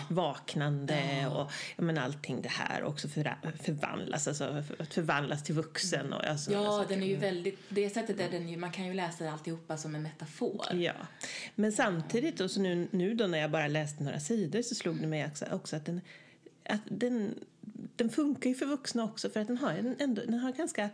vaknande 0.08 1.26
och 1.26 1.52
jag 1.76 1.84
menar, 1.84 2.02
allting 2.02 2.42
det 2.42 2.48
här 2.48 2.82
också 2.82 3.08
för, 3.08 3.36
förvandlas, 3.62 4.28
alltså 4.28 4.62
att 4.78 4.94
förvandlas 4.94 5.44
till 5.44 5.54
vuxen. 5.54 6.12
Och, 6.12 6.24
alltså, 6.24 6.52
Ja, 6.52 6.84
den 6.88 7.02
är 7.02 7.06
ju 7.06 7.16
väldigt... 7.16 7.58
Det 7.68 7.90
sättet 7.90 8.20
är 8.20 8.30
den 8.30 8.48
ju... 8.48 8.56
Man 8.56 8.72
kan 8.72 8.86
ju 8.86 8.94
läsa 8.94 9.30
alltihopa 9.30 9.76
som 9.76 9.94
en 9.94 10.02
metafor. 10.02 10.66
Ja, 10.72 10.92
men 11.54 11.72
samtidigt 11.72 12.36
då, 12.36 12.48
så 12.48 12.60
nu, 12.60 12.88
nu 12.90 13.14
då 13.14 13.26
när 13.26 13.38
jag 13.38 13.50
bara 13.50 13.68
läste 13.68 14.04
några 14.04 14.20
sidor 14.20 14.62
så 14.62 14.74
slog 14.74 15.00
det 15.00 15.06
mig 15.06 15.26
också, 15.26 15.44
också 15.52 15.76
att, 15.76 15.86
den, 15.86 16.00
att 16.64 16.82
den, 16.88 17.34
den 17.96 18.10
funkar 18.10 18.50
ju 18.50 18.56
för 18.56 18.66
vuxna 18.66 19.04
också 19.04 19.30
för 19.30 19.40
att 19.40 19.46
den 19.46 19.58
har 19.58 19.70
en, 19.70 19.96
ändå, 19.98 20.22
den 20.24 20.40
har 20.40 20.52
ganska 20.52 20.90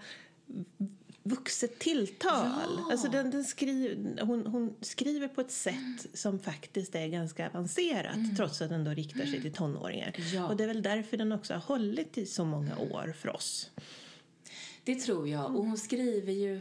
vuxet 1.24 1.78
tilltal. 1.78 2.78
Ja. 2.78 2.88
Alltså 2.90 3.08
den, 3.08 3.30
den 3.30 3.44
skriver, 3.44 4.22
hon, 4.22 4.46
hon 4.46 4.74
skriver 4.80 5.28
på 5.28 5.40
ett 5.40 5.50
sätt 5.50 6.06
som 6.14 6.38
faktiskt 6.38 6.94
är 6.94 7.08
ganska 7.08 7.48
avancerat 7.48 8.36
trots 8.36 8.62
att 8.62 8.70
den 8.70 8.84
då 8.84 8.90
riktar 8.90 9.26
sig 9.26 9.42
till 9.42 9.52
tonåringar. 9.52 10.14
Ja. 10.34 10.48
Och 10.48 10.56
det 10.56 10.64
är 10.64 10.68
väl 10.68 10.82
därför 10.82 11.16
den 11.16 11.32
också 11.32 11.54
har 11.54 11.60
hållit 11.60 12.18
i 12.18 12.26
så 12.26 12.44
många 12.44 12.78
år 12.78 13.14
för 13.18 13.28
oss. 13.28 13.70
Det 14.84 14.94
tror 14.94 15.28
jag. 15.28 15.56
Och 15.56 15.64
hon 15.64 15.78
skriver 15.78 16.32
ju 16.32 16.60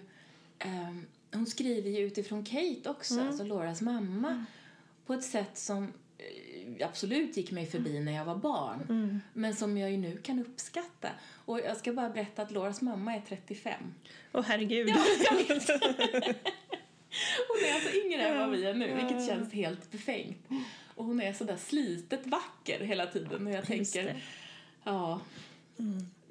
ehm, 0.59 1.05
hon 1.33 1.45
skriver 1.45 1.89
ju 1.89 1.97
utifrån 1.97 2.45
Kate 2.45 2.89
också, 2.89 3.21
alltså 3.21 3.43
Lauras 3.43 3.81
mamma, 3.81 4.45
på 5.05 5.13
ett 5.13 5.23
sätt 5.23 5.57
som 5.57 5.93
absolut 6.81 7.37
gick 7.37 7.51
mig 7.51 7.65
förbi 7.65 7.99
när 7.99 8.11
jag 8.11 8.25
var 8.25 8.35
barn, 8.35 9.21
men 9.33 9.55
som 9.55 9.77
jag 9.77 9.91
ju 9.91 9.97
nu 9.97 10.17
kan 10.17 10.39
uppskatta. 10.39 11.09
Och 11.45 11.59
jag 11.59 11.77
ska 11.77 11.93
bara 11.93 12.09
berätta 12.09 12.41
att 12.41 12.51
Lauras 12.51 12.81
mamma 12.81 13.15
är 13.15 13.21
35. 13.27 13.73
Åh 14.33 14.43
herregud! 14.47 14.89
Ja, 14.89 15.05
jag 15.29 15.37
vet. 15.37 15.67
Hon 17.47 17.69
är 17.69 17.73
alltså 17.75 17.97
yngre 18.05 18.21
än 18.27 18.37
vad 18.37 18.49
vi 18.51 18.65
är 18.65 18.73
nu, 18.73 18.93
vilket 18.93 19.27
känns 19.27 19.53
helt 19.53 19.91
befängt. 19.91 20.47
Och 20.95 21.05
hon 21.05 21.21
är 21.21 21.33
sådär 21.33 21.57
slitet 21.57 22.27
vacker 22.27 22.79
hela 22.79 23.05
tiden 23.07 23.47
och 23.47 23.53
jag 23.53 23.69
Just 23.69 23.93
tänker, 23.93 24.13
det. 24.13 24.21
ja, 24.83 25.21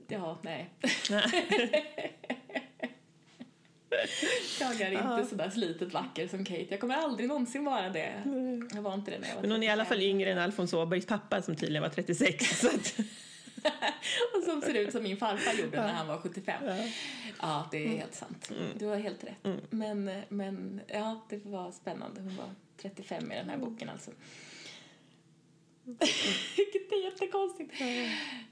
ja, 0.09 0.39
nej. 0.43 0.71
Jag 4.61 4.81
är 4.81 4.93
inte 4.93 5.31
sådär 5.31 5.51
slitet 5.51 5.93
vacker 5.93 6.29
som 6.29 6.45
Kate. 6.45 6.67
Jag 6.69 6.81
kommer 6.81 6.95
aldrig 6.95 7.29
någonsin 7.29 7.65
vara 7.65 7.89
det. 7.89 8.23
Jag 8.75 8.83
var 8.83 8.95
inte 8.95 9.11
det 9.11 9.19
när 9.19 9.29
jag 9.29 9.35
var 9.35 9.43
Men 9.43 9.51
hon 9.51 9.63
är 9.63 9.67
i 9.67 9.71
alla 9.71 9.85
35. 9.85 9.99
fall 9.99 10.09
yngre 10.09 10.33
än 10.33 10.39
Alfons 10.39 10.73
Åbergs 10.73 11.07
pappa 11.07 11.43
som 11.43 11.57
tydligen 11.57 11.83
var 11.83 11.89
36. 11.91 12.61
Så 12.61 12.69
att, 12.69 12.95
Och 14.37 14.43
som 14.45 14.63
ser 14.63 14.75
ut 14.75 14.93
som 14.93 15.03
min 15.03 15.17
farfar 15.17 15.63
gjorde 15.63 15.77
när 15.77 15.93
han 15.93 16.07
var 16.07 16.19
75. 16.19 16.65
Ja, 17.41 17.69
det 17.71 17.85
är 17.85 17.89
helt 17.89 18.15
sant. 18.15 18.53
Du 18.79 18.87
har 18.87 18.97
helt 18.97 19.25
rätt. 19.25 19.61
Men, 19.71 20.11
men 20.29 20.81
ja, 20.87 21.27
det 21.29 21.47
var 21.47 21.73
spännande. 21.73 22.21
Hon 22.21 22.37
var 22.37 22.51
35 22.77 23.33
i 23.33 23.35
den 23.35 23.49
här 23.49 23.59
boken 23.59 23.89
alltså. 23.89 24.11
Vilket 26.57 26.93
är 26.93 27.05
jättekonstigt. 27.05 27.73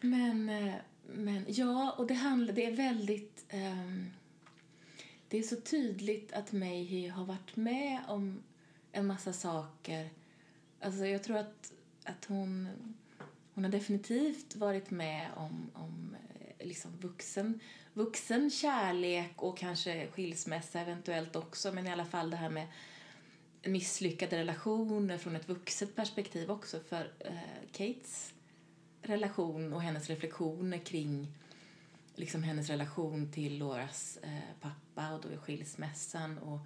Men, 0.00 0.48
eh, 0.48 0.74
men 1.02 1.44
ja, 1.48 1.94
och 1.98 2.06
det 2.06 2.14
handlar, 2.14 2.54
det 2.54 2.66
är 2.66 2.72
väldigt... 2.72 3.44
ehm, 3.48 4.10
det 5.30 5.38
är 5.38 5.42
så 5.42 5.56
tydligt 5.56 6.32
att 6.32 6.52
Mayhew 6.52 7.10
har 7.10 7.24
varit 7.24 7.56
med 7.56 8.00
om 8.08 8.42
en 8.92 9.06
massa 9.06 9.32
saker. 9.32 10.10
Alltså 10.80 11.06
jag 11.06 11.22
tror 11.22 11.36
att, 11.36 11.72
att 12.04 12.24
hon, 12.24 12.68
hon 13.54 13.64
har 13.64 13.70
definitivt 13.70 14.56
varit 14.56 14.90
med 14.90 15.28
om, 15.36 15.70
om 15.74 16.16
eh, 16.58 16.66
liksom 16.66 16.96
vuxen, 17.00 17.60
vuxen 17.92 18.50
kärlek 18.50 19.42
och 19.42 19.58
kanske 19.58 20.06
skilsmässa 20.10 20.80
eventuellt 20.80 21.36
också. 21.36 21.72
Men 21.72 21.86
i 21.86 21.92
alla 21.92 22.04
fall 22.04 22.30
det 22.30 22.36
här 22.36 22.50
med 22.50 22.66
misslyckade 23.64 24.38
relationer 24.38 25.18
från 25.18 25.36
ett 25.36 25.48
vuxet 25.48 25.96
perspektiv 25.96 26.50
också. 26.50 26.80
För 26.80 27.12
eh, 27.18 27.68
Kates 27.72 28.34
relation 29.02 29.72
och 29.72 29.82
hennes 29.82 30.10
reflektioner 30.10 30.78
kring 30.78 31.26
liksom 32.14 32.42
hennes 32.42 32.70
relation 32.70 33.32
till 33.32 33.58
Loras 33.58 34.18
eh, 34.22 34.60
pappa 34.60 34.89
och 35.14 35.20
då 35.20 35.28
är 35.28 35.36
skilsmässan. 35.36 36.38
Och 36.38 36.58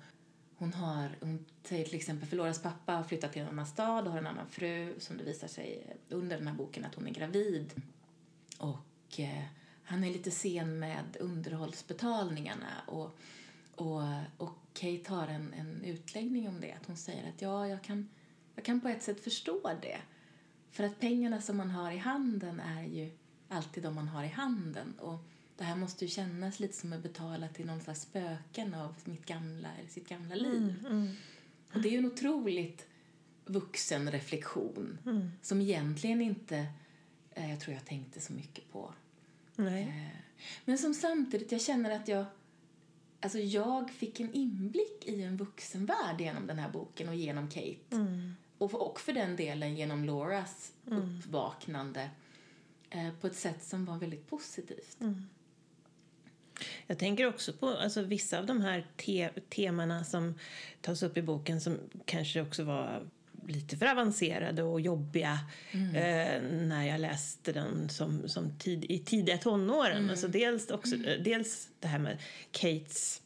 hon, 0.57 0.73
har, 0.73 1.17
hon 1.21 1.45
säger 1.63 1.85
till 1.85 1.95
exempel 1.95 2.29
för 2.29 2.37
Loras 2.37 2.63
pappa 2.63 2.93
har 2.93 3.05
flyttat 3.05 3.33
till 3.33 3.43
en 3.43 3.49
annan 3.49 3.67
stad 3.67 4.07
och 4.07 4.13
har 4.13 4.19
en 4.19 4.27
annan 4.27 4.49
fru 4.49 4.95
som 4.99 5.17
det 5.17 5.25
visar 5.25 5.49
sig 5.49 5.97
under 6.09 6.39
den 6.39 6.47
här 6.47 6.55
boken 6.55 6.85
att 6.85 6.95
hon 6.95 7.07
är 7.07 7.13
gravid. 7.13 7.83
Och 8.59 9.21
eh, 9.21 9.45
han 9.85 10.05
är 10.05 10.13
lite 10.13 10.31
sen 10.31 10.79
med 10.79 11.17
underhållsbetalningarna 11.21 12.83
och, 12.87 13.19
och, 13.75 14.03
och 14.39 14.59
Kate 14.73 15.05
har 15.15 15.29
en, 15.29 15.53
en 15.53 15.85
utläggning 15.85 16.49
om 16.49 16.61
det. 16.61 16.73
Att 16.73 16.87
hon 16.87 16.97
säger 16.97 17.29
att 17.29 17.43
ja, 17.43 17.69
jag 17.69 17.83
kan, 17.83 18.09
jag 18.55 18.65
kan 18.65 18.81
på 18.81 18.89
ett 18.89 19.03
sätt 19.03 19.25
förstå 19.25 19.71
det. 19.83 19.99
För 20.71 20.85
att 20.85 21.01
pengarna 21.01 21.41
som 21.41 21.57
man 21.57 21.71
har 21.71 21.93
i 21.93 21.97
handen 21.97 22.61
är 22.61 22.83
ju 22.83 23.11
alltid 23.49 23.83
de 23.83 23.95
man 23.95 24.09
har 24.09 24.25
i 24.25 24.29
handen. 24.29 24.95
Och 24.99 25.19
det 25.57 25.65
här 25.65 25.77
måste 25.77 26.05
ju 26.05 26.11
kännas 26.11 26.61
lite 26.61 26.77
som 26.77 26.93
att 26.93 27.03
betala 27.03 27.49
till 27.49 27.67
någon 27.67 27.81
slags 27.81 28.01
spöken 28.01 28.75
av 28.75 28.95
mitt 29.05 29.27
gamla, 29.27 29.69
eller 29.79 29.89
sitt 29.89 30.09
gamla 30.09 30.35
liv. 30.35 30.75
Och 31.75 31.81
det 31.81 31.89
är 31.89 31.93
ju 31.93 31.99
en 31.99 32.07
otroligt 32.07 32.87
vuxen 33.47 34.11
reflektion 34.11 34.99
som 35.43 35.61
egentligen 35.61 36.21
inte 36.23 36.67
eh, 37.35 37.51
jag 37.51 37.61
tror 37.61 37.75
jag 37.75 37.85
tänkte 37.85 38.21
så 38.21 38.33
mycket 38.33 38.73
på. 38.73 38.95
Eh, 39.79 40.09
Men 40.65 40.79
som 40.79 40.95
samtidigt, 40.95 41.53
jag 41.53 41.61
känner 41.61 41.91
att 41.91 42.09
jag 42.09 42.25
Alltså 43.21 43.39
jag 43.39 43.91
fick 43.91 44.21
en 44.21 44.33
inblick 44.33 45.05
i 45.07 45.23
en 45.23 45.37
vuxenvärld 45.37 46.21
genom 46.21 46.47
den 46.47 46.59
här 46.59 46.71
boken 46.71 47.09
och 47.09 47.15
genom 47.15 47.49
Kate. 47.49 47.97
Och, 48.59 48.71
för, 48.71 48.83
och 48.83 49.01
för 49.01 49.13
den 49.13 49.37
delen 49.37 49.77
genom 49.77 50.05
Lauras 50.05 50.73
uppvaknande 50.87 52.11
eh, 52.91 53.11
på 53.21 53.27
ett 53.27 53.37
sätt 53.37 53.63
som 53.65 53.85
var 53.85 53.99
väldigt 53.99 54.27
positivt. 54.31 54.97
Jag 56.87 56.99
tänker 56.99 57.27
också 57.27 57.53
på 57.53 57.69
alltså, 57.69 58.03
vissa 58.03 58.39
av 58.39 58.47
de 58.47 58.61
här 58.61 58.87
te 58.97 59.29
temana 59.49 60.05
som 60.05 60.35
tas 60.81 61.03
upp 61.03 61.17
i 61.17 61.23
boken 61.23 61.61
som 61.61 61.79
kanske 62.05 62.41
också 62.43 62.65
var 62.65 63.03
lite 63.47 63.77
för 63.77 63.87
avancerade 63.87 64.63
och 64.63 64.81
jobbiga 64.81 65.39
eh, 65.73 66.43
när 66.51 66.85
jag 66.87 67.01
läste 67.01 67.53
den 67.53 67.89
som, 67.89 68.29
som 68.29 68.59
tid, 68.59 68.85
i 68.89 68.99
tidiga 68.99 69.39
tonåren. 69.39 70.11
Alltså 70.11 70.29
dels, 70.29 70.71
också, 70.71 70.95
eh, 70.95 71.23
dels 71.23 71.69
det 71.81 71.89
här 71.89 71.99
med 71.99 72.19
Kates 72.51 73.23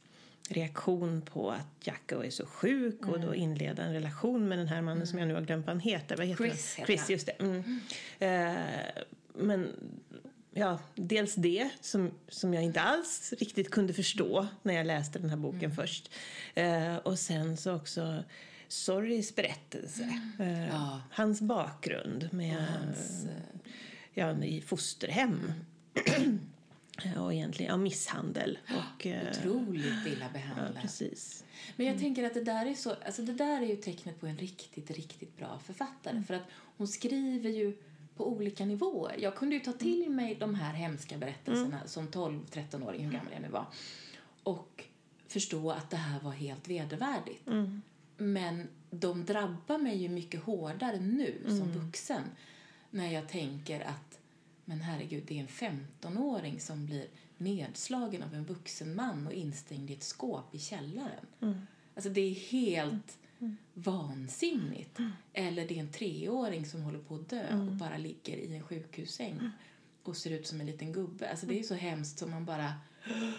reaktion 0.48 1.22
på 1.22 1.50
att 1.50 1.86
Jacko 1.86 2.22
är 2.22 2.30
så 2.30 2.46
sjuk 2.46 3.06
och 3.06 3.20
då 3.20 3.34
inleda 3.34 3.82
en 3.82 3.92
relation 3.92 4.48
med 4.48 4.58
den 4.58 4.68
här 4.68 4.82
mannen 4.82 5.06
som 5.06 5.18
jag 5.18 5.28
nu 5.28 5.34
har 5.34 5.40
glömt 5.40 5.66
vad 5.66 5.74
han 5.74 5.80
heter. 5.80 6.16
Vad 6.16 6.26
heter 6.26 6.44
Chris 6.44 6.74
han? 6.76 6.86
Chris, 6.86 7.10
just 7.10 7.26
det. 7.26 7.32
Mm. 7.32 7.80
Eh, 8.18 8.62
men 9.34 9.72
ja, 10.58 10.78
dels 10.94 11.34
det 11.34 11.70
som, 11.80 12.10
som 12.28 12.54
jag 12.54 12.62
inte 12.64 12.80
alls 12.80 13.34
riktigt 13.38 13.70
kunde 13.70 13.92
förstå 13.92 14.46
när 14.62 14.74
jag 14.74 14.86
läste 14.86 15.18
den 15.18 15.30
här 15.30 15.36
boken 15.36 15.74
först. 15.74 16.10
Eh, 16.54 16.96
och 16.96 17.18
sen 17.18 17.56
så 17.56 17.74
också 17.74 18.24
Sorrys 18.68 19.34
berättelse. 19.34 20.20
Eh, 20.38 20.68
Ja. 20.68 21.00
Hans 21.10 21.40
bakgrund 21.40 22.28
med, 22.32 22.66
Hans, 22.66 23.24
eh, 23.24 23.70
ja, 24.14 24.44
i 24.44 24.60
fosterhem. 24.60 25.52
och 27.18 27.34
egentligen 27.34 27.70
ja, 27.70 27.76
misshandel. 27.76 28.58
Och, 28.64 29.06
eh, 29.06 29.30
otroligt 29.30 30.06
illa 30.06 30.24
ja, 30.24 30.28
behandlad. 30.32 30.82
precis. 30.82 31.44
Men 31.76 31.86
jag 31.86 31.98
tänker 31.98 32.24
att 32.24 32.34
det 32.34 32.44
där 32.44 32.66
är 32.66 32.74
så, 32.74 32.94
alltså 33.06 33.22
det 33.22 33.32
där 33.32 33.62
är 33.62 33.66
ju 33.66 33.76
tecknet 33.76 34.20
på 34.20 34.26
en 34.26 34.38
riktigt, 34.38 34.90
riktigt 34.90 35.36
bra 35.36 35.60
författare. 35.66 36.22
För 36.22 36.34
att 36.34 36.44
hon 36.76 36.88
skriver 36.88 37.50
ju 37.50 37.76
på 38.18 38.28
olika 38.28 38.64
nivåer. 38.64 39.16
Jag 39.18 39.34
kunde 39.34 39.54
ju 39.54 39.60
ta 39.60 39.72
till 39.72 40.10
mig 40.10 40.34
de 40.34 40.54
här 40.54 40.72
hemska 40.72 41.18
berättelserna 41.18 41.80
som 41.86 42.08
12-13-åring, 42.08 43.04
hur 43.04 43.12
gammal 43.12 43.32
jag 43.32 43.42
nu 43.42 43.48
var. 43.48 43.66
Och 44.42 44.84
förstå 45.28 45.70
att 45.70 45.90
det 45.90 45.96
här 45.96 46.20
var 46.20 46.32
helt 46.32 46.68
vedervärdigt. 46.68 47.48
Men 48.16 48.68
de 48.90 49.24
drabbar 49.24 49.78
mig 49.78 49.96
ju 49.96 50.08
mycket 50.08 50.42
hårdare 50.42 51.00
nu 51.00 51.44
som 51.46 51.72
vuxen. 51.72 52.22
När 52.90 53.12
jag 53.12 53.28
tänker 53.28 53.80
att, 53.80 54.18
men 54.64 54.80
herregud, 54.80 55.24
det 55.26 55.38
är 55.38 55.40
en 55.40 55.82
15-åring 56.02 56.60
som 56.60 56.86
blir 56.86 57.06
nedslagen 57.36 58.22
av 58.22 58.34
en 58.34 58.44
vuxen 58.44 58.94
man 58.94 59.26
och 59.26 59.32
instängd 59.32 59.90
i 59.90 59.92
ett 59.92 60.02
skåp 60.02 60.54
i 60.54 60.58
källaren. 60.58 61.26
Alltså 61.94 62.10
det 62.10 62.20
är 62.20 62.34
helt 62.34 63.18
vansinnigt. 63.74 64.98
Eller 65.32 65.68
det 65.68 65.76
är 65.76 65.80
en 65.80 65.92
treåring 65.92 66.66
som 66.66 66.82
håller 66.82 66.98
på 66.98 67.14
att 67.14 67.28
dö 67.28 67.60
och 67.60 67.72
bara 67.72 67.96
ligger 67.96 68.36
i 68.36 68.54
en 68.54 68.62
sjukhussäng 68.62 69.50
och 70.02 70.16
ser 70.16 70.30
ut 70.30 70.46
som 70.46 70.60
en 70.60 70.66
liten 70.66 70.92
gubbe. 70.92 71.30
Alltså 71.30 71.46
det 71.46 71.58
är 71.58 71.62
så 71.62 71.74
hemskt 71.74 72.18
som 72.18 72.30
man 72.30 72.44
bara... 72.44 72.72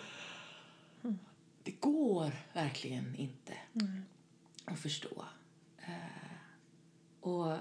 Det 1.64 1.72
går 1.72 2.32
verkligen 2.54 3.16
inte 3.16 3.54
att 4.66 4.80
förstå. 4.80 5.26
Eh, 5.78 6.32
och, 7.20 7.58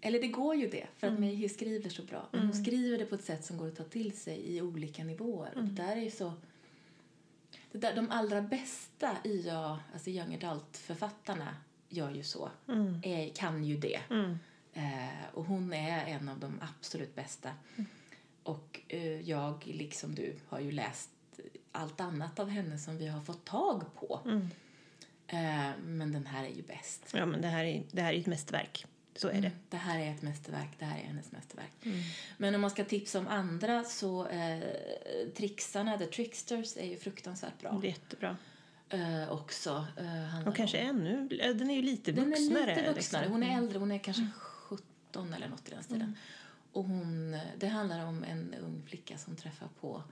eller 0.00 0.20
det 0.20 0.28
går 0.28 0.54
ju 0.54 0.68
det, 0.68 0.86
för 0.96 1.06
att 1.06 1.18
Mayhew 1.18 1.48
skriver 1.48 1.90
så 1.90 2.02
bra. 2.02 2.28
Men 2.32 2.40
hon 2.40 2.54
skriver 2.54 2.98
det 2.98 3.06
på 3.06 3.14
ett 3.14 3.24
sätt 3.24 3.44
som 3.44 3.56
går 3.56 3.68
att 3.68 3.76
ta 3.76 3.84
till 3.84 4.16
sig 4.16 4.56
i 4.56 4.60
olika 4.60 5.04
nivåer. 5.04 5.52
Och 5.56 5.64
det 5.64 5.82
där 5.82 5.96
är 5.96 6.00
ju 6.00 6.10
så... 6.10 6.32
Det 7.72 7.78
där, 7.78 7.94
de 7.96 8.10
allra 8.10 8.42
bästa 8.42 9.16
YA, 9.24 9.80
alltså 9.92 10.10
young 10.10 10.34
adult-författarna 10.34 11.56
gör 11.88 12.10
ju 12.10 12.22
så. 12.22 12.50
Är, 13.02 13.28
kan 13.34 13.64
ju 13.64 13.76
det. 13.76 14.00
Eh, 14.74 15.34
och 15.34 15.44
hon 15.44 15.72
är 15.72 16.06
en 16.06 16.28
av 16.28 16.38
de 16.38 16.60
absolut 16.78 17.14
bästa. 17.14 17.50
Och 18.42 18.80
eh, 18.88 19.20
jag, 19.20 19.62
liksom 19.66 20.14
du, 20.14 20.36
har 20.48 20.60
ju 20.60 20.72
läst 20.72 21.10
allt 21.72 22.00
annat 22.00 22.38
av 22.38 22.48
henne 22.48 22.78
som 22.78 22.98
vi 22.98 23.06
har 23.06 23.20
fått 23.20 23.44
tag 23.44 23.84
på. 23.94 24.20
Eh, 25.26 25.70
men 25.84 26.12
den 26.12 26.26
här 26.26 26.44
är 26.44 26.54
ju 26.54 26.62
bäst. 26.62 27.10
Ja, 27.14 27.26
men 27.26 27.40
det 27.40 27.48
här 27.48 27.64
är, 27.64 27.82
det 27.90 28.02
här 28.02 28.12
är 28.12 28.20
ett 28.20 28.26
mästerverk. 28.26 28.86
Så 29.14 29.28
är 29.28 29.32
det. 29.32 29.38
Mm, 29.38 29.52
det 29.68 29.76
här 29.76 29.98
är 29.98 30.10
ett 30.10 30.22
mästerverk, 30.22 30.68
det 30.78 30.84
här 30.84 30.98
är 30.98 31.04
hennes 31.04 31.32
mästerverk. 31.32 31.72
Men 32.38 32.54
om 32.54 32.60
man 32.60 32.70
ska 32.70 32.84
tipsa 32.84 33.18
om 33.18 33.28
andra 33.28 33.84
så 33.84 34.26
eh, 34.26 34.60
Trixarna, 35.36 35.98
The 35.98 36.06
Tricksters, 36.06 36.76
är 36.76 36.86
ju 36.86 36.96
fruktansvärt 36.98 37.60
bra. 37.60 37.78
Det 37.82 37.86
är 37.86 37.90
jättebra. 37.90 38.36
Eh, 38.88 39.32
också. 39.32 39.86
Eh, 39.98 40.48
Och 40.48 40.56
kanske 40.56 40.78
ännu... 40.78 41.28
eh, 41.40 41.54
Den 41.56 41.70
är 41.70 41.74
ju 41.76 41.82
lite 41.82 42.12
Den 42.12 42.24
är 42.24 42.28
vuxnare. 42.28 42.74
lite 42.76 42.92
vuxnare. 42.92 43.22
liksom. 43.24 43.32
Hon 43.32 43.42
är 43.42 43.58
äldre, 43.58 43.78
hon 43.78 43.92
är 43.92 43.98
kanske 43.98 44.28
17 44.36 45.32
eller 45.34 45.48
något 45.48 45.68
i 45.68 45.70
den 45.70 45.82
stilen. 45.82 46.16
Och 46.72 46.84
hon, 46.84 47.38
det 47.58 47.66
handlar 47.68 48.06
om 48.06 48.24
en 48.24 48.54
ung 48.54 48.82
flicka 48.86 49.18
som 49.18 49.36
träffar 49.36 49.68
på 49.80 50.02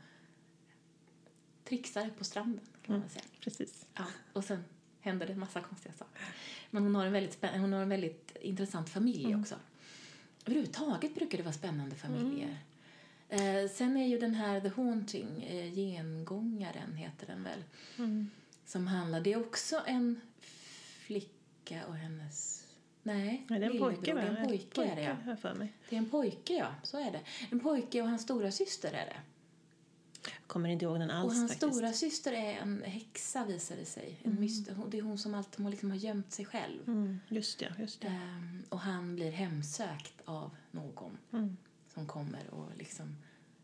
trixare 1.65 2.11
på 2.19 2.25
stranden 2.25 2.61
kan 2.87 2.93
man 2.95 3.01
väl 3.01 3.11
säga. 3.11 3.25
Precis. 3.41 3.87
Ja, 3.95 4.05
och 4.33 4.45
sen 4.45 4.65
händer 5.01 5.27
det 5.27 5.33
en 5.33 5.41
massa 5.41 5.61
konstiga 5.61 5.93
saker. 5.93 6.23
Men 6.71 6.83
hon 6.83 6.95
har 6.95 7.07
en 7.07 7.13
väldigt, 7.13 7.45
hon 7.53 7.73
har 7.73 7.83
en 7.83 7.89
väldigt 7.89 8.37
intressant 8.41 8.89
familj 8.91 9.35
också. 9.35 9.55
Överhuvudtaget 10.45 11.15
brukar 11.15 11.39
det 11.39 11.45
vara 11.45 11.55
spännande 11.55 11.97
familjer. 11.97 12.59
Eh, 13.29 13.71
sen 13.71 13.97
är 13.97 14.07
ju 14.07 14.19
den 14.19 14.35
här 14.35 14.61
The 14.61 14.69
Haunting, 14.69 15.43
eh, 15.43 15.75
Gengångaren 15.75 16.97
heter 16.97 17.27
den 17.27 17.45
väl. 17.45 17.65
Som 18.67 18.87
handlar, 18.87 19.21
det 19.21 19.33
är 19.33 19.41
också 19.41 19.83
en 19.87 20.21
flicka 21.07 21.87
och 21.87 21.95
hennes... 21.95 22.57
Nej, 23.03 23.47
Nej, 23.49 23.61
det 23.61 23.67
är 23.67 23.71
en 23.71 23.79
pojke? 23.79 24.15
Det 24.15 24.21
är 24.21 24.37
en 24.37 24.47
pojke, 24.47 24.85
är 24.85 24.97
det, 24.97 25.03
ja. 25.03 25.17
Det 25.89 25.97
är 25.97 25.99
en 25.99 26.11
pojke, 26.11 26.55
ja. 26.55 26.75
Så 26.83 26.99
är 26.99 27.13
det. 27.13 27.21
En 27.51 27.61
pojke 27.61 28.03
och 28.03 28.09
hans 28.09 28.23
stora 28.23 28.51
syster 28.51 28.89
är 28.93 29.07
det. 29.07 29.17
Kommer 30.51 30.69
inte 30.69 30.85
ihåg 30.85 30.99
den 31.01 31.11
Och 31.11 31.17
alls 31.17 31.35
hans 31.39 31.53
faktiskt. 31.53 31.75
stora 31.75 31.93
syster 31.93 32.33
är 32.33 32.53
en 32.61 32.83
häxa 32.83 33.45
visar 33.45 33.77
det 33.77 33.85
sig. 33.85 34.21
En 34.23 34.41
myster, 34.41 34.75
hon- 34.75 34.91
det 34.91 34.99
är 34.99 35.03
hon 35.03 35.19
som 35.19 35.35
alltid 35.35 35.71
liksom 35.71 35.91
har 35.91 35.99
gömt 35.99 36.33
sig 36.33 36.45
själv. 36.45 36.89
Mm, 36.89 37.21
just 37.29 37.59
det, 37.59 37.75
just 37.79 38.01
det. 38.01 38.07
Ehm, 38.09 38.63
och 38.69 38.81
han 38.81 39.15
blir 39.15 39.31
hemsökt 39.31 40.15
av 40.25 40.51
någon 40.71 41.19
Mm. 41.33 41.57
som 41.95 42.07
kommer 42.07 42.51
och 42.55 42.77
liksom 42.79 43.17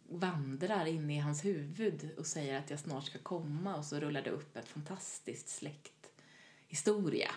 vandrar 0.09 0.87
in 0.87 1.11
i 1.11 1.19
hans 1.19 1.45
huvud 1.45 2.11
och 2.19 2.27
säger 2.27 2.59
att 2.59 2.71
jag 2.71 2.79
snart 2.81 3.05
ska 3.07 3.19
komma 3.19 3.77
och 3.77 3.85
så 3.85 4.01
rullar 4.01 4.23
det 4.23 4.31
upp 4.31 4.57
ett 4.57 4.69
fantastiskt 4.69 5.49
släkthistoria. 5.49 7.31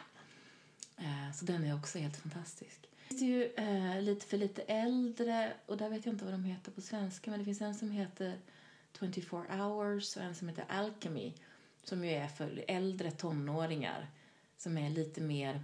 Eh, 0.97 1.31
så 1.35 1.45
den 1.45 1.63
är 1.63 1.75
också 1.75 1.99
helt 1.99 2.17
fantastisk. 2.17 2.81
Det 2.81 3.15
finns 3.15 3.21
ju 3.21 3.43
eh, 3.45 4.01
lite 4.01 4.25
för 4.25 4.37
lite 4.37 4.61
äldre 4.61 5.53
och 5.65 5.77
där 5.77 5.89
vet 5.89 6.05
jag 6.05 6.15
inte 6.15 6.25
vad 6.25 6.33
de 6.33 6.43
heter 6.43 6.71
på 6.71 6.81
svenska 6.81 7.29
men 7.31 7.39
det 7.39 7.45
finns 7.45 7.61
en 7.61 7.75
som 7.75 7.91
heter 7.91 8.37
24 8.99 9.43
hours 9.49 10.17
och 10.17 10.23
en 10.23 10.35
som 10.35 10.47
heter 10.47 10.65
Alchemy 10.69 11.33
som 11.83 12.05
ju 12.05 12.11
är 12.11 12.27
för 12.27 12.63
äldre 12.67 13.11
tonåringar 13.11 14.07
som 14.57 14.77
är 14.77 14.89
lite 14.89 15.21
mer 15.21 15.63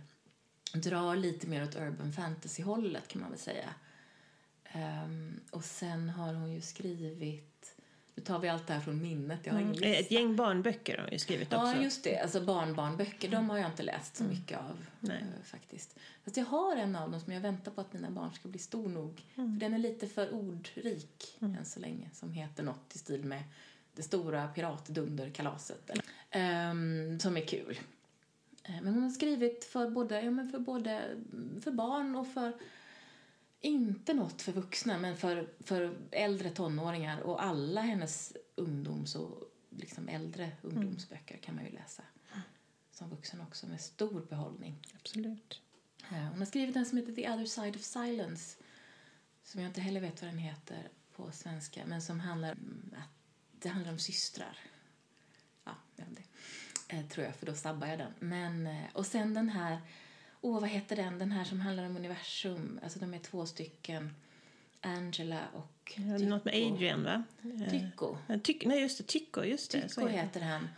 drar 0.73 1.15
lite 1.15 1.47
mer 1.47 1.63
åt 1.63 1.75
urban 1.75 2.13
fantasy-hållet 2.13 3.07
kan 3.07 3.21
man 3.21 3.29
väl 3.29 3.39
säga. 3.39 3.73
Um, 4.75 5.39
och 5.51 5.65
sen 5.65 6.09
har 6.09 6.33
hon 6.33 6.51
ju 6.51 6.61
skrivit, 6.61 7.54
nu 8.15 8.23
tar 8.23 8.39
vi 8.39 8.49
allt 8.49 8.67
det 8.67 8.73
här 8.73 8.81
från 8.81 9.01
minnet, 9.01 9.39
jag 9.43 9.53
har 9.53 9.59
ingen 9.59 9.75
Mm. 9.75 9.81
lista. 9.89 9.99
Ett 9.99 10.11
gäng 10.11 10.35
barnböcker 10.35 10.97
har 10.97 11.09
ju 11.11 11.19
skrivit 11.19 11.53
också. 11.53 11.67
Ja, 11.75 11.83
just 11.83 12.03
det. 12.03 12.19
Alltså 12.19 12.41
barnbarnböcker, 12.41 13.29
de 13.29 13.49
har 13.49 13.57
jag 13.57 13.69
inte 13.71 13.83
läst 13.83 14.15
så 14.15 14.23
mycket 14.23 14.57
av 14.59 14.85
Nej. 14.99 15.17
eh, 15.17 15.43
faktiskt. 15.43 15.95
Fast 16.23 16.37
jag 16.37 16.45
har 16.45 16.75
en 16.75 16.95
av 16.95 17.11
dem 17.11 17.19
som 17.19 17.33
jag 17.33 17.41
väntar 17.41 17.71
på 17.71 17.81
att 17.81 17.93
mina 17.93 18.09
barn 18.09 18.33
ska 18.33 18.47
bli 18.49 18.59
stor 18.59 18.89
nog. 18.89 19.21
För 19.35 19.41
den 19.59 19.73
är 19.73 19.77
lite 19.77 20.07
för 20.07 20.33
ordrik 20.33 21.37
än 21.39 21.65
så 21.65 21.79
länge. 21.79 22.09
Som 22.13 22.31
heter 22.33 22.63
något 22.63 22.95
i 22.95 22.97
stil 22.97 23.23
med 23.23 23.43
Det 23.95 24.03
stora 24.03 24.47
piratdunderkalaset. 24.47 25.91
Ehm, 26.31 27.19
som 27.19 27.37
är 27.37 27.45
kul. 27.45 27.79
Eh, 28.63 28.81
Men 28.81 28.93
hon 28.93 29.03
har 29.03 29.09
skrivit 29.09 29.65
för 29.65 29.89
både, 29.89 30.21
ja, 30.21 30.31
men 30.31 30.49
för 30.49 30.59
både 30.59 31.01
för 31.61 31.71
barn 31.71 32.15
och 32.15 32.27
för 32.27 32.53
inte 33.65 34.13
något 34.13 34.41
för 34.41 34.51
vuxna, 34.51 34.97
men 34.97 35.17
för, 35.17 35.49
för 35.59 35.97
äldre 36.11 36.49
tonåringar 36.49 37.21
och 37.21 37.43
alla 37.43 37.81
hennes 37.81 38.33
ungdoms 38.55 39.15
och 39.15 39.43
liksom 39.69 40.09
äldre 40.09 40.51
ungdomsböcker 40.61 41.37
kan 41.37 41.55
man 41.55 41.65
ju 41.65 41.71
läsa 41.71 42.03
som 42.91 43.09
vuxen 43.09 43.41
också 43.41 43.67
med 43.67 43.81
stor 43.81 44.25
behållning. 44.29 44.81
Absolut. 44.95 45.61
Eh, 46.11 46.17
Hon 46.17 46.39
har 46.39 46.45
skrivit 46.45 46.75
en 46.75 46.85
som 46.85 46.97
heter 46.97 47.13
The 47.13 47.29
other 47.29 47.45
side 47.45 47.75
of 47.75 47.81
silence 47.81 48.57
som 49.43 49.61
jag 49.61 49.69
inte 49.69 49.81
heller 49.81 50.01
vet 50.01 50.21
vad 50.21 50.31
den 50.31 50.37
heter 50.37 50.89
på 51.15 51.31
svenska 51.31 51.85
men 51.85 52.01
som 52.01 52.19
handlar 52.19 52.51
om 52.51 52.93
att 52.97 53.09
det 53.51 53.69
handlar 53.69 53.91
om 53.91 53.99
systrar. 53.99 54.59
Ja, 55.63 55.71
inte. 55.95 56.21
Eh, 56.87 57.05
tror 57.07 57.25
jag, 57.25 57.35
för 57.35 57.45
då 57.45 57.53
sabbar 57.53 57.87
jag 57.87 57.99
den. 57.99 58.13
Men, 58.19 58.67
eh, 58.67 58.85
och 58.93 59.05
sen 59.05 59.33
den 59.33 59.49
här, 59.49 59.81
åh 60.45 60.59
vad 60.59 60.69
heter 60.69 60.95
den, 60.95 61.19
den 61.19 61.31
här 61.31 61.43
som 61.43 61.59
handlar 61.61 61.85
om 61.85 61.97
universum. 61.97 62.79
Alltså 62.83 62.99
de 62.99 63.13
är 63.13 63.19
två 63.19 63.45
stycken, 63.45 64.15
Angela 64.81 65.47
och 65.53 65.93
Ja, 65.95 66.13
är 66.15 66.19
något 66.19 66.45
med 66.45 66.53
Tycho. 66.53 66.73
Adrian, 66.73 67.03
va? 67.03 67.23
Eh, 67.43 67.69
Tycho. 67.69 68.17
Tyck, 68.43 68.65
nej, 68.65 68.81
just 68.81 68.97
det. 68.97 69.03
Tycho, 69.03 69.43
just 69.43 69.71
det. 69.71 69.87
Tycho 69.89 70.07
heter 70.07 70.41
han, 70.41 70.69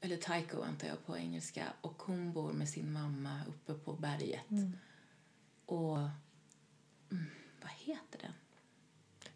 eller 0.00 0.16
Tycho 0.16 0.62
antar 0.62 0.88
jag 0.88 1.06
på 1.06 1.18
engelska. 1.18 1.64
Och 1.80 2.02
hon 2.02 2.32
bor 2.32 2.52
med 2.52 2.68
sin 2.68 2.92
mamma 2.92 3.40
uppe 3.48 3.74
på 3.74 3.92
berget. 3.92 4.40
Och, 5.66 5.96
mm, 7.10 7.26
vad 7.62 7.70
heter 7.78 8.18
den? 8.20 8.32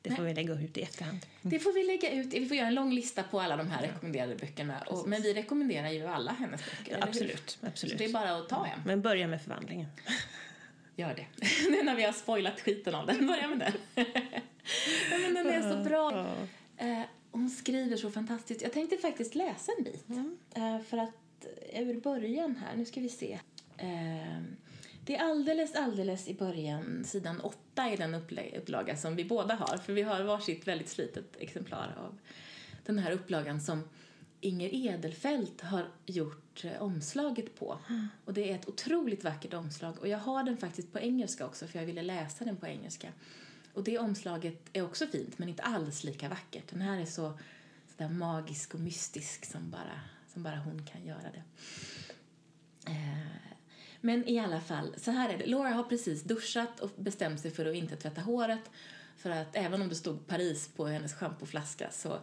Det 0.03 0.11
får 0.11 0.23
vi 0.23 0.35
lägga 0.35 0.55
ut 0.55 0.79
i 0.79 0.83
efterhand. 0.83 1.27
Det 1.43 1.59
får 1.59 1.73
vi 1.73 1.85
lägga 1.85 2.11
ut, 2.13 2.35
vi 2.35 2.49
får 2.49 2.57
göra 2.57 2.67
en 2.67 2.75
lång 2.75 2.93
lista 2.93 3.23
på 3.23 3.41
alla 3.41 3.57
de 3.57 3.71
här 3.71 3.83
rekommenderade 3.83 4.35
böckerna. 4.37 4.83
Och, 4.87 5.09
men 5.09 5.23
vi 5.23 5.35
rekommenderar 5.35 5.91
ju 5.91 6.07
alla 6.07 6.33
hennes 6.33 6.61
böcker, 6.65 6.95
hur? 6.95 7.03
Absolut, 7.03 7.59
absolut. 7.63 7.93
Så 7.93 7.99
det 7.99 8.05
är 8.05 8.13
bara 8.13 8.37
att 8.37 8.49
ta 8.49 8.67
en. 8.67 8.81
Men 8.85 9.03
börja 9.03 9.27
med 9.27 9.43
förvandlingen. 9.43 9.87
Gör 10.97 11.15
det. 11.15 11.27
nu 11.71 11.83
när 11.83 11.95
vi 11.95 12.03
har 12.03 12.13
spoilat 12.13 12.61
skiten 12.61 12.95
av 12.95 13.07
den, 13.07 13.27
börja 13.27 13.49
med 13.49 13.59
den. 13.59 13.73
ja, 15.11 15.19
men 15.19 15.35
den 15.35 15.47
är 15.47 15.71
så 15.71 15.89
bra. 15.89 16.27
Eh, 16.77 17.03
hon 17.31 17.51
skriver 17.51 17.97
så 17.97 18.11
fantastiskt. 18.11 18.63
Jag 18.63 18.73
tänkte 18.73 18.97
faktiskt 18.97 19.35
läsa 19.35 19.73
en 19.79 19.85
bit. 19.85 20.05
Eh, 20.55 20.81
för 20.81 20.99
att 20.99 21.47
eh, 21.73 21.89
ur 21.89 22.01
början 22.01 22.57
här, 22.57 22.77
nu 22.77 22.85
ska 22.85 23.01
vi 23.01 23.09
se. 23.09 23.39
Det 25.09 25.17
är 25.17 25.31
alldeles, 25.31 25.75
alldeles 25.75 26.29
i 26.29 26.35
början, 26.35 27.05
sidan 27.05 27.41
åtta 27.41 27.93
i 27.93 27.97
den 27.97 28.15
upplaga 28.15 28.97
som 28.97 29.17
vi 29.17 29.25
båda 29.25 29.55
har. 29.55 29.77
För 29.77 29.93
vi 29.93 30.03
har 30.03 30.23
varsitt 30.23 30.69
väldigt 30.69 30.89
slitet 30.89 31.37
exemplar 31.39 31.95
av 31.99 32.19
den 32.87 32.99
här 32.99 33.13
upplagan 33.13 33.61
som 33.61 33.89
Inger 34.41 34.75
Edelfelt 34.75 35.61
har 35.61 35.89
gjort 36.07 36.65
eh, 36.65 36.83
omslaget 36.83 37.59
på. 37.59 37.79
Och 38.25 38.35
det 38.35 38.51
är 38.51 38.55
ett 38.55 38.69
otroligt 38.69 39.25
vackert 39.25 39.55
omslag. 39.55 39.99
Och 39.99 40.09
jag 40.09 40.19
har 40.19 40.43
den 40.43 40.57
faktiskt 40.57 40.93
på 40.93 40.99
engelska 40.99 41.47
också 41.47 41.67
för 41.67 41.79
jag 41.79 41.87
ville 41.87 42.03
läsa 42.03 42.45
den 42.45 42.57
på 42.57 42.67
engelska. 42.67 43.13
Och 43.75 43.85
det 43.85 43.99
omslaget 43.99 44.69
är 44.73 44.83
också 44.83 45.07
fint 45.07 45.39
men 45.39 45.49
inte 45.49 45.63
alls 45.63 46.05
lika 46.05 46.29
vackert. 46.29 46.71
Den 46.71 46.81
här 46.81 47.01
är 47.01 47.07
så, 47.07 47.39
så 47.87 47.95
där 47.97 48.09
magisk 48.09 48.75
och 48.75 48.81
mystisk 48.81 49.45
som 49.45 49.71
bara, 49.71 50.01
som 50.33 50.43
bara 50.43 50.57
hon 50.57 50.87
kan 50.87 51.05
göra 51.05 51.31
det. 51.33 51.43
Men 54.01 54.29
i 54.29 54.39
alla 54.39 54.61
fall, 54.61 54.95
så 54.97 55.11
här 55.11 55.35
är 55.35 55.39
det. 55.39 55.47
Laura 55.47 55.69
har 55.69 55.85
precis 55.85 56.23
duschat 56.23 56.81
och 56.81 56.91
bestämt 56.97 57.41
sig 57.41 57.51
för 57.51 57.67
att 57.67 57.75
inte 57.75 57.97
tvätta 57.97 58.21
håret. 58.21 58.71
För 59.17 59.31
att 59.31 59.57
även 59.57 59.83
om 59.83 59.89
det 59.89 59.95
stod 59.95 60.27
Paris 60.27 60.69
på 60.77 60.87
hennes 60.87 61.15
schampoflaska 61.15 61.91
så, 61.91 62.19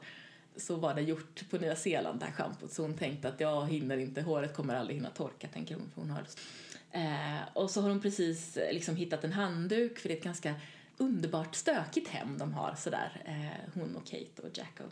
så 0.56 0.76
var 0.76 0.94
det 0.94 1.02
gjort 1.02 1.50
på 1.50 1.58
Nya 1.58 1.76
Zeeland, 1.76 2.20
det 2.20 2.26
här 2.26 2.34
schampot. 2.34 2.72
Så 2.72 2.82
hon 2.82 2.98
tänkte 2.98 3.28
att 3.28 3.40
jag 3.40 3.68
hinner 3.68 3.98
inte, 3.98 4.22
håret 4.22 4.56
kommer 4.56 4.76
aldrig 4.76 4.98
hinna 4.98 5.10
torka, 5.10 5.48
tänker 5.48 5.76
hon. 5.76 5.90
För 5.94 6.02
hon 6.02 6.10
har... 6.10 6.28
eh, 6.92 7.42
och 7.54 7.72
så 7.72 7.82
har 7.82 7.90
hon 7.90 8.02
precis 8.02 8.58
liksom 8.72 8.96
hittat 8.96 9.24
en 9.24 9.34
handduk, 9.34 10.00
för 10.00 10.10
det 10.10 10.16
är 10.16 10.18
ett 10.18 10.24
ganska 10.24 10.56
underbart 10.98 11.56
stökigt 11.56 12.08
hem 12.08 12.38
de 12.38 12.54
har 12.54 12.76
sådär, 12.78 13.22
eh, 13.26 13.72
hon 13.74 13.96
och 13.96 14.06
Kate 14.06 14.42
och 14.42 14.58
Jacko. 14.58 14.84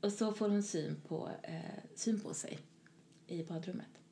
Och 0.00 0.12
så 0.12 0.32
får 0.32 0.48
hon 0.48 0.62
syn 0.62 0.96
på, 1.08 1.30
eh, 1.42 1.60
syn 1.94 2.20
på 2.20 2.34
sig 2.34 2.58
i 3.26 3.42
badrummet. 3.42 4.03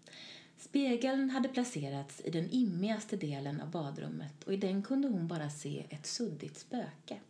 Spegeln 0.65 1.31
hade 1.31 1.49
placerats 1.49 2.21
i 2.25 2.31
den 2.31 2.51
immigaste 2.51 3.17
delen 3.17 3.61
av 3.61 3.71
badrummet 3.71 4.45
och 4.45 4.53
i 4.53 4.57
den 4.57 4.83
kunde 4.83 5.09
hon 5.09 5.29
bara 5.29 5.51
se 5.51 5.87
ett 5.91 6.07
suddigt 6.07 6.59
spöke. 6.59 7.21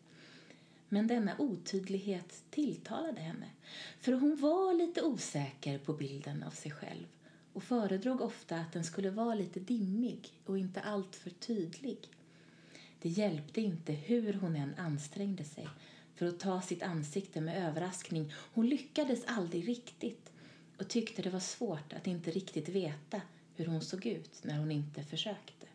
Men 0.89 1.07
denna 1.07 1.33
otydlighet 1.39 2.43
tilltalade 2.51 3.21
henne, 3.21 3.47
för 4.01 4.13
hon 4.13 4.37
var 4.37 4.75
lite 4.75 5.03
osäker 5.03 5.79
på 5.79 5.93
bilden 5.93 6.43
av 6.43 6.51
sig 6.51 6.73
själv 6.73 7.07
och 7.53 7.63
föredrog 7.63 8.21
ofta 8.21 8.57
att 8.57 8.73
den 8.73 8.85
skulle 8.85 9.11
vara 9.11 9.35
lite 9.35 9.61
dimmig 9.61 10.33
och 10.47 10.59
inte 10.59 10.81
alltför 10.81 11.31
tydlig. 11.31 11.99
Det 13.03 13.09
hjälpte 13.09 13.61
inte 13.61 13.93
hur 13.93 14.33
hon 14.33 14.57
än 14.57 14.75
ansträngde 14.75 15.45
sig 15.45 15.69
för 16.15 16.27
att 16.27 16.41
ta 16.41 16.63
sitt 16.63 16.83
ansikte 16.83 17.41
med 17.41 17.69
överraskning. 17.69 18.33
Hon 18.55 18.69
lyckades 18.69 19.25
aldrig 19.27 19.69
riktigt 19.69 20.32
och 20.83 20.89
tyckte 20.89 21.23
det 21.23 21.31
var 21.31 21.41
svårt 21.41 21.93
att 21.93 22.07
inte 22.07 22.31
riktigt 22.31 22.69
veta 22.69 23.21
hur 23.55 23.67
hon 23.67 23.81
såg 23.81 24.07
ut 24.07 24.45
när 24.45 24.59
hon 24.59 24.71
inte 24.71 25.03
försökte. 25.03 25.67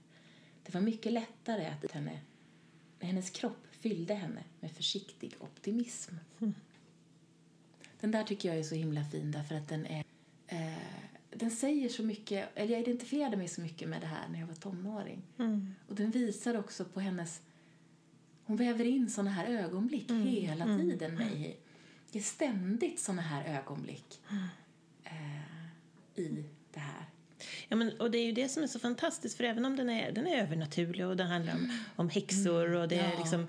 Det 0.64 0.74
var 0.74 0.82
mycket 0.82 1.14
lättare 1.14 1.66
att 1.66 1.92
henne, 1.92 2.20
när 3.00 3.08
hennes 3.08 3.30
kropp 3.30 3.68
fyllde 3.72 4.14
henne 4.14 4.44
med 4.60 4.72
försiktig 4.72 5.34
optimism. 5.40 6.16
Den 8.00 8.12
där 8.12 8.24
tycker 8.24 8.50
jag 8.50 8.58
är 8.58 8.64
så 8.64 8.76
himla 8.76 9.04
fin 9.04 9.32
därför 9.32 9.56
att 9.56 9.68
den 9.68 9.86
är, 9.86 10.04
eh, 10.48 10.78
den 11.30 11.52
säger 11.52 11.90
så 11.90 12.04
mycket, 12.04 12.50
eller 12.56 12.72
jag 12.74 12.82
identifierade 12.82 13.38
mig 13.38 13.48
så 13.48 13.62
mycket 13.62 13.90
med 13.90 14.02
det 14.02 14.08
här 14.08 14.30
när 14.30 14.40
jag 14.40 14.48
var 14.48 14.56
tonåring. 14.56 15.22
Mm. 15.38 15.76
Och 15.88 15.96
den 15.96 16.12
visar 16.12 16.58
också 16.58 16.86
på 16.86 17.00
hennes, 17.00 17.42
hon 18.44 18.58
väver 18.58 18.86
in 18.86 19.10
såna 19.10 19.32
här 19.32 19.46
ögonblick 19.46 20.10
Mm. 20.10 20.28
hela 20.28 20.66
tiden 20.66 21.16
mig 21.16 21.48
i. 21.48 21.56
Det 22.12 22.20
är 22.20 22.24
ständigt 22.24 23.00
såna 23.00 23.22
här 23.22 23.60
ögonblick 23.60 24.22
eh, 24.30 24.67
i 26.20 26.44
det 26.74 26.80
här. 26.80 27.06
Ja, 27.68 27.76
men, 27.76 28.00
och 28.00 28.12
det 28.12 28.18
är 28.18 28.26
ju 28.26 28.32
det 28.32 28.50
som 28.50 28.64
är 28.64 28.68
så 28.68 28.80
fantastiskt, 28.80 29.38
för 29.38 29.44
även 29.44 29.66
om 29.66 29.76
den 29.76 29.90
är, 29.90 30.12
den 30.12 30.28
är 30.28 30.44
övernaturlig 30.44 31.08
och 31.08 31.18
den 31.18 31.28
handlar 31.28 31.54
om, 31.54 31.72
om 31.96 32.10
häxor 32.10 32.72
och 32.76 32.88
det 32.88 32.96
är 32.96 33.12
Ja. 33.14 33.20
liksom... 33.20 33.48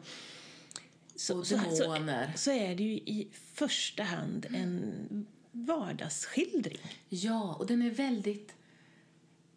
Så, 1.17 1.39
Och 1.39 1.47
så, 1.47 1.59
så, 1.59 1.97
så 2.37 2.51
är 2.51 2.75
det 2.77 2.83
ju 2.83 2.93
i 2.93 3.29
första 3.55 4.03
hand 4.03 4.47
en 4.55 5.27
vardagsskildring. 5.53 6.79
Ja, 7.09 7.55
och 7.55 7.67
den 7.67 7.83
är 7.83 7.91
väldigt... 7.91 8.55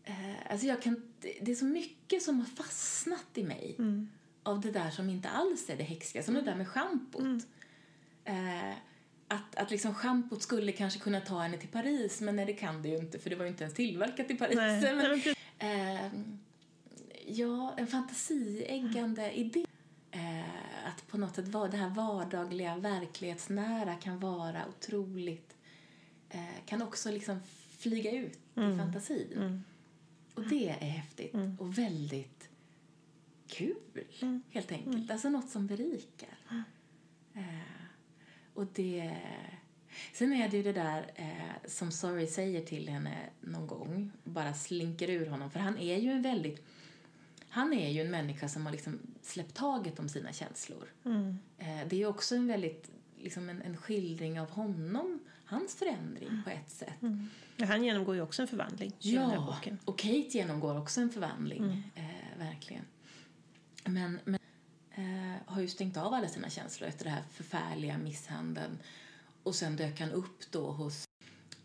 Eh, 0.03 0.51
alltså 0.51 0.67
jag 0.67 0.81
kan, 0.81 1.13
det- 1.21 1.51
är 1.51 1.55
så 1.55 1.65
mycket 1.65 2.23
som 2.23 2.39
har 2.39 2.45
fastnat 2.45 3.25
i 3.33 3.43
mig 3.43 3.75
av 4.43 4.61
det 4.61 4.71
där 4.71 4.89
som 4.91 5.09
inte 5.09 5.29
alls 5.29 5.69
är 5.69 5.77
det 5.77 5.83
häxiga, 5.83 6.23
som 6.23 6.33
det 6.33 6.41
där 6.41 6.55
med 6.55 6.67
schampot. 6.67 7.23
Eh, 8.23 8.73
att, 9.31 9.55
att 9.55 9.71
liksom 9.71 9.93
schampot 9.93 10.41
skulle 10.41 10.71
kanske 10.71 10.99
kunna 10.99 11.21
ta 11.21 11.39
henne 11.39 11.57
till 11.57 11.69
Paris, 11.69 12.21
men 12.21 12.35
nej, 12.35 12.45
det 12.45 12.53
kan 12.53 12.81
det 12.81 12.89
ju 12.89 12.97
inte, 12.97 13.19
för 13.19 13.29
det 13.29 13.35
var 13.35 13.45
ju 13.45 13.51
inte 13.51 13.63
ens 13.63 13.75
tillverkat 13.75 14.31
i 14.31 14.35
Paris. 14.35 14.55
Nej, 14.55 14.95
Men, 14.95 15.35
eh, 15.59 16.11
ja, 17.27 17.73
en 17.77 17.87
fantasieggande 17.87 19.31
idé. 19.31 19.65
Eh, 20.11 20.87
att 20.87 21.07
på 21.07 21.17
något 21.17 21.35
sätt 21.35 21.47
vara 21.47 21.67
det 21.67 21.77
här 21.77 21.89
vardagliga, 21.89 22.77
verklighetsnära 22.77 23.95
kan 23.95 24.19
vara 24.19 24.67
otroligt 24.67 25.55
eh, 26.29 26.65
kan 26.65 26.81
också 26.81 27.11
liksom 27.11 27.39
flyga 27.77 28.11
ut 28.11 28.39
i 28.55 28.77
fantasin. 28.77 29.63
Och 30.33 30.47
det 30.47 30.69
är 30.69 30.73
häftigt 30.73 31.35
och 31.59 31.77
väldigt 31.77 32.49
kul, 33.47 34.03
helt 34.49 34.71
enkelt. 34.71 35.11
Alltså 35.11 35.29
något 35.29 35.49
som 35.49 35.67
berikar. 35.67 36.37
Eh, 37.33 37.80
och 38.61 38.67
det... 38.73 39.17
Sen 40.13 40.33
är 40.33 40.49
det 40.49 40.57
ju 40.57 40.63
det 40.63 40.73
där 40.73 41.11
eh, 41.15 41.67
som 41.69 41.91
Sorry 41.91 42.27
säger 42.27 42.61
till 42.65 42.89
henne 42.89 43.17
någon 43.41 43.67
gång, 43.67 44.11
bara 44.23 44.53
slinker 44.53 45.09
ur 45.09 45.25
honom, 45.25 45.51
för 45.51 45.59
han 45.59 45.77
är 45.77 45.97
ju 45.97 46.11
en 46.11 46.21
väldigt... 46.21 46.65
Han 47.49 47.73
är 47.73 47.89
ju 47.89 48.01
en 48.01 48.11
människa 48.11 48.49
som 48.49 48.65
har 48.65 48.71
liksom 48.71 48.99
släppt 49.21 49.55
taget 49.55 49.99
om 49.99 50.09
sina 50.09 50.33
känslor. 50.33 50.87
Eh, 51.57 51.87
det 51.87 51.95
är 51.95 51.99
ju 51.99 52.05
också 52.05 52.35
en 52.35 52.47
väldigt, 52.47 52.91
liksom 53.17 53.49
en, 53.49 53.61
en 53.61 53.77
skildring 53.77 54.39
av 54.41 54.49
honom, 54.49 55.19
hans 55.45 55.75
förändring 55.75 56.41
på 56.43 56.49
ett 56.49 56.69
sätt. 56.71 56.93
Ja, 57.57 57.65
Han 57.65 57.83
genomgår 57.83 58.15
ju 58.15 58.21
också 58.21 58.41
en 58.41 58.47
förvandling 58.47 58.91
Ja, 58.99 59.45
boken. 59.55 59.77
och 59.85 59.97
Kate 59.99 60.27
genomgår 60.37 60.77
också 60.77 61.01
en 61.01 61.09
förvandling, 61.09 61.91
eh, 61.95 62.39
verkligen. 62.39 62.85
Men, 63.85 64.19
men 64.25 64.39
eh, 65.01 65.53
har 65.53 65.61
ju 65.61 65.67
stängt 65.67 65.97
av 65.97 66.13
alla 66.13 66.27
sina 66.27 66.49
känslor 66.49 66.89
efter 66.89 67.05
den 67.05 67.13
här 67.13 67.23
förfärliga 67.31 67.97
misshandeln. 67.97 68.77
Och 69.43 69.55
sen 69.55 69.75
dök 69.75 69.99
han 69.99 70.11
upp 70.11 70.51
då 70.51 70.71
hos, 70.71 71.07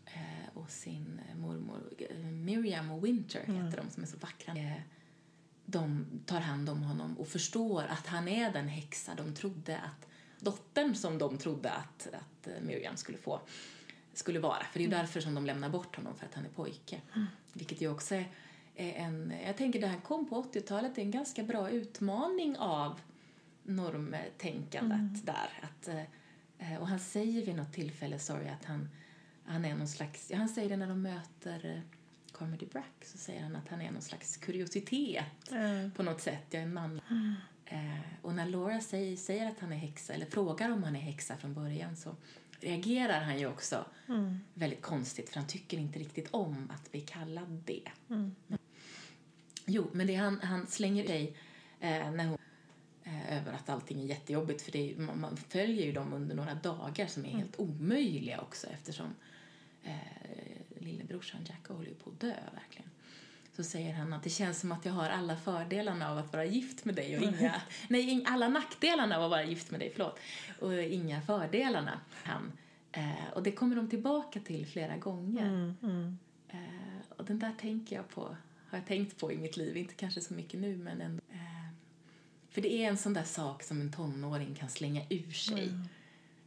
eh, 0.05 0.53
hos 0.53 0.71
sin 0.73 1.21
mormor, 1.35 1.93
eh, 1.97 2.17
Miriam 2.17 2.91
och 2.91 3.05
Winter 3.05 3.39
heter 3.39 3.77
de 3.77 3.89
som 3.89 4.03
är 4.03 4.07
så 4.07 4.17
vackra. 4.17 4.53
Eh, 4.55 4.81
de 5.65 6.05
tar 6.25 6.39
hand 6.39 6.69
om 6.69 6.83
honom 6.83 7.17
och 7.17 7.27
förstår 7.27 7.83
att 7.83 8.07
han 8.07 8.27
är 8.27 8.53
den 8.53 8.67
häxa 8.67 9.15
de 9.15 9.35
trodde 9.35 9.77
att 9.77 10.07
dottern 10.39 10.95
som 10.95 11.17
de 11.17 11.37
trodde 11.37 11.71
att, 11.71 12.07
att 12.13 12.47
eh, 12.47 12.61
Miriam 12.61 12.97
skulle 12.97 13.17
få 13.17 13.41
skulle 14.13 14.39
vara. 14.39 14.63
För 14.63 14.79
det 14.79 14.85
är 14.85 14.89
ju 14.89 14.95
därför 14.95 15.21
som 15.21 15.35
de 15.35 15.45
lämnar 15.45 15.69
bort 15.69 15.95
honom, 15.95 16.15
för 16.15 16.25
att 16.25 16.33
han 16.33 16.45
är 16.45 16.49
pojke. 16.49 17.01
Vilket 17.53 17.81
ju 17.81 17.91
också 17.91 18.15
är 18.15 18.25
en... 18.75 19.33
Jag 19.45 19.57
tänker 19.57 19.81
det 19.81 19.87
här 19.87 19.99
kom 19.99 20.29
på 20.29 20.43
80-talet, 20.43 20.95
det 20.95 21.01
är 21.01 21.05
en 21.05 21.11
ganska 21.11 21.43
bra 21.43 21.69
utmaning 21.69 22.57
av 22.57 22.99
normtänkandet 23.67 25.25
där. 25.25 25.49
Att, 25.61 25.87
eh, 26.59 26.77
och 26.77 26.87
han 26.87 26.99
säger 26.99 27.45
vid 27.45 27.55
något 27.55 27.73
tillfälle, 27.73 28.19
sorry, 28.19 28.47
att 28.47 28.65
han, 28.65 28.89
han 29.45 29.65
är 29.65 29.75
någon 29.75 29.87
slags... 29.87 30.31
Ja, 30.31 30.37
han 30.37 30.49
säger 30.49 30.69
det 30.69 30.77
när 30.77 30.87
de 30.87 31.01
möter 31.01 31.65
eh, 31.75 31.81
Carmody 32.33 32.65
Brack, 32.65 33.05
så 33.05 33.17
säger 33.17 33.41
han 33.43 33.55
att 33.55 33.67
han 33.69 33.81
är 33.81 33.91
någon 33.91 34.01
slags 34.01 34.37
kuriositet 34.37 35.25
Ja. 35.51 35.89
på 35.95 36.03
något 36.03 36.21
sätt. 36.21 36.43
Jag 36.49 36.59
är 36.61 36.65
en 36.65 36.73
man. 36.73 37.01
Eh, 37.65 37.99
och 38.21 38.35
när 38.35 38.45
Laura 38.45 38.79
säger, 38.81 39.15
säger 39.17 39.47
att 39.47 39.59
han 39.59 39.71
är 39.71 39.77
häxa, 39.77 40.13
eller 40.13 40.25
frågar 40.25 40.71
om 40.71 40.83
han 40.83 40.95
är 40.95 40.99
häxa 40.99 41.37
från 41.37 41.53
början, 41.53 41.95
så 41.95 42.15
reagerar 42.59 43.21
han 43.21 43.39
ju 43.39 43.47
också 43.47 43.85
väldigt 44.53 44.81
konstigt, 44.81 45.29
för 45.29 45.39
han 45.39 45.47
tycker 45.47 45.77
inte 45.77 45.99
riktigt 45.99 46.27
om 46.31 46.71
att 46.75 46.91
bli 46.91 47.01
kallad 47.01 47.63
det. 47.65 47.89
Jo, 49.65 49.89
men 49.93 50.07
det 50.07 50.15
han, 50.15 50.39
han 50.41 50.67
slänger 50.67 51.11
i 51.11 51.35
eh, 51.79 52.11
när 52.11 52.25
hon, 52.25 52.37
över 53.29 53.53
att 53.53 53.69
allting 53.69 54.01
är 54.01 54.05
jättejobbigt, 54.05 54.61
för 54.61 54.71
det 54.71 54.97
man, 54.97 55.19
man 55.19 55.37
följer 55.37 55.85
ju 55.85 55.91
dem 55.91 56.13
under 56.13 56.35
några 56.35 56.53
dagar 56.53 57.07
som 57.07 57.25
är 57.25 57.29
helt 57.29 57.59
omöjliga 57.59 58.41
också 58.41 58.67
eftersom 58.67 59.15
eh, 59.83 59.93
lillebrorsan 60.79 61.41
Jack 61.45 61.67
håller 61.67 61.87
ju 61.87 61.95
på 61.95 62.09
att 62.09 62.19
dö 62.19 62.33
verkligen. 62.53 62.89
Så 63.55 63.63
säger 63.63 63.93
han 63.93 64.13
att 64.13 64.23
det 64.23 64.29
känns 64.29 64.59
som 64.59 64.71
att 64.71 64.85
jag 64.85 64.93
har 64.93 65.09
alla 65.09 65.37
fördelarna 65.37 66.11
av 66.11 66.17
att 66.17 66.33
vara 66.33 66.45
gift 66.45 66.85
med 66.85 66.95
dig 66.95 67.17
och 67.17 67.23
inga, 67.23 67.61
nej, 67.87 68.23
alla 68.27 68.47
nackdelarna 68.49 69.17
av 69.17 69.23
att 69.23 69.29
vara 69.29 69.43
gift 69.43 69.71
med 69.71 69.79
dig, 69.79 69.91
förlåt, 69.95 70.19
och 70.61 70.83
inga 70.83 71.21
fördelarna. 71.21 71.99
Han, 72.23 72.51
eh, 72.91 73.33
och 73.33 73.43
det 73.43 73.51
kommer 73.51 73.75
de 73.75 73.89
tillbaka 73.89 74.39
till 74.39 74.65
flera 74.65 74.97
gånger. 74.97 75.47
Mm, 75.47 75.75
mm. 75.83 76.17
Eh, 76.47 77.17
och 77.17 77.25
den 77.25 77.39
där 77.39 77.53
tänker 77.59 77.95
jag 77.95 78.09
på, 78.09 78.21
har 78.69 78.77
jag 78.77 78.85
tänkt 78.85 79.19
på 79.19 79.31
i 79.31 79.37
mitt 79.37 79.57
liv, 79.57 79.77
inte 79.77 79.93
kanske 79.93 80.21
så 80.21 80.33
mycket 80.33 80.59
nu 80.59 80.77
men 80.77 81.01
ändå. 81.01 81.21
Eh, 81.31 81.46
för 82.57 82.61
det 82.61 82.73
är 82.73 82.87
en 82.87 82.97
sån 82.97 83.13
där 83.13 83.23
sak 83.23 83.63
som 83.63 83.81
en 83.81 83.91
tonåring 83.91 84.55
kan 84.55 84.69
slänga 84.69 85.01
ur 85.09 85.31
sig. 85.31 85.71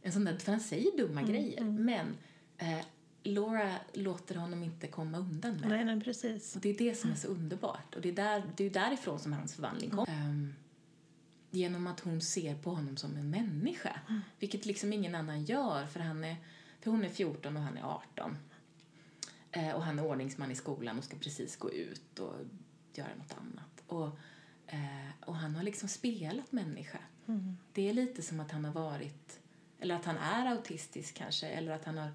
En 0.01 0.11
sån 0.11 0.25
där, 0.25 0.37
för 0.37 0.51
han 0.51 0.61
säger 0.61 0.97
dumma 0.97 1.21
grejer, 1.21 1.63
men 1.63 2.17
eh, 2.57 2.79
Laura 3.23 3.75
låter 3.93 4.35
honom 4.35 4.63
inte 4.63 4.87
komma 4.87 5.17
undan 5.17 5.53
med. 5.57 5.69
Nej, 5.69 5.85
nej, 5.85 6.01
precis. 6.01 6.55
Och 6.55 6.61
det 6.61 6.69
är 6.69 6.77
det 6.77 6.95
som 6.95 7.11
är 7.11 7.15
så 7.15 7.27
underbart. 7.27 7.95
Och 7.95 8.01
det 8.01 8.09
är, 8.09 8.13
där, 8.13 8.43
det 8.57 8.63
är 8.65 8.69
därifrån 8.69 9.19
som 9.19 9.33
hans 9.33 9.53
förvandling 9.53 9.89
kom. 9.89 10.05
Ehm, 10.07 10.53
genom 11.51 11.87
att 11.87 11.99
hon 11.99 12.21
ser 12.21 12.55
på 12.55 12.69
honom 12.69 12.97
som 12.97 13.15
en 13.15 13.29
människa. 13.29 13.99
Vilket 14.39 14.65
liksom 14.65 14.93
ingen 14.93 15.15
annan 15.15 15.43
gör, 15.45 15.85
för, 15.85 15.99
han 15.99 16.23
är, 16.23 16.35
för 16.81 16.91
hon 16.91 17.03
är 17.03 17.09
14 17.09 17.57
och 17.57 17.63
han 17.63 17.77
är 17.77 17.83
18. 17.83 18.37
Eh, 19.51 19.71
och 19.71 19.83
han 19.83 19.99
är 19.99 20.05
ordningsman 20.05 20.51
i 20.51 20.55
skolan 20.55 20.97
och 20.97 21.03
ska 21.03 21.17
precis 21.17 21.57
gå 21.57 21.71
ut 21.71 22.19
och 22.19 22.35
göra 22.93 23.15
något 23.17 23.37
annat. 23.37 23.83
Och, 23.87 24.19
eh, 24.71 25.25
och 25.25 25.35
han 25.35 25.55
har 25.55 25.63
liksom 25.63 25.89
spelat 25.89 26.51
människa. 26.51 26.99
Det 27.73 27.89
är 27.89 27.93
lite 27.93 28.21
som 28.21 28.39
att 28.39 28.51
han 28.51 28.65
har 28.65 28.73
varit, 28.73 29.39
eller 29.79 29.95
att 29.95 30.05
han 30.05 30.17
är 30.17 30.45
autistisk 30.45 31.15
kanske, 31.15 31.47
eller 31.47 31.71
att 31.71 31.85
han 31.85 31.97
har 31.97 32.11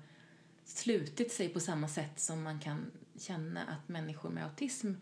slutit 0.64 1.32
sig 1.32 1.48
på 1.48 1.60
samma 1.60 1.88
sätt 1.88 2.20
som 2.20 2.42
man 2.42 2.60
kan 2.60 2.90
känna 3.18 3.64
att 3.64 3.88
människor 3.88 4.30
med 4.30 4.44
autism 4.44 4.92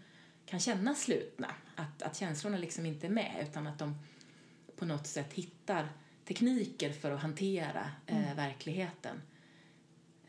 kan 0.47 0.61
känna 0.61 0.95
slutna. 0.95 1.55
Att, 1.77 2.03
att 2.03 2.17
känslorna 2.17 2.59
liksom 2.59 2.87
inte 2.87 3.07
är 3.07 3.11
med 3.11 3.47
utan 3.51 3.67
att 3.67 3.79
de 3.79 3.99
på 4.77 4.85
något 4.85 5.07
sätt 5.07 5.33
hittar 5.33 5.88
tekniker 6.25 6.93
för 6.93 7.11
att 7.11 7.23
hantera 7.23 7.90
eh, 8.07 8.35
verkligheten. 8.37 9.23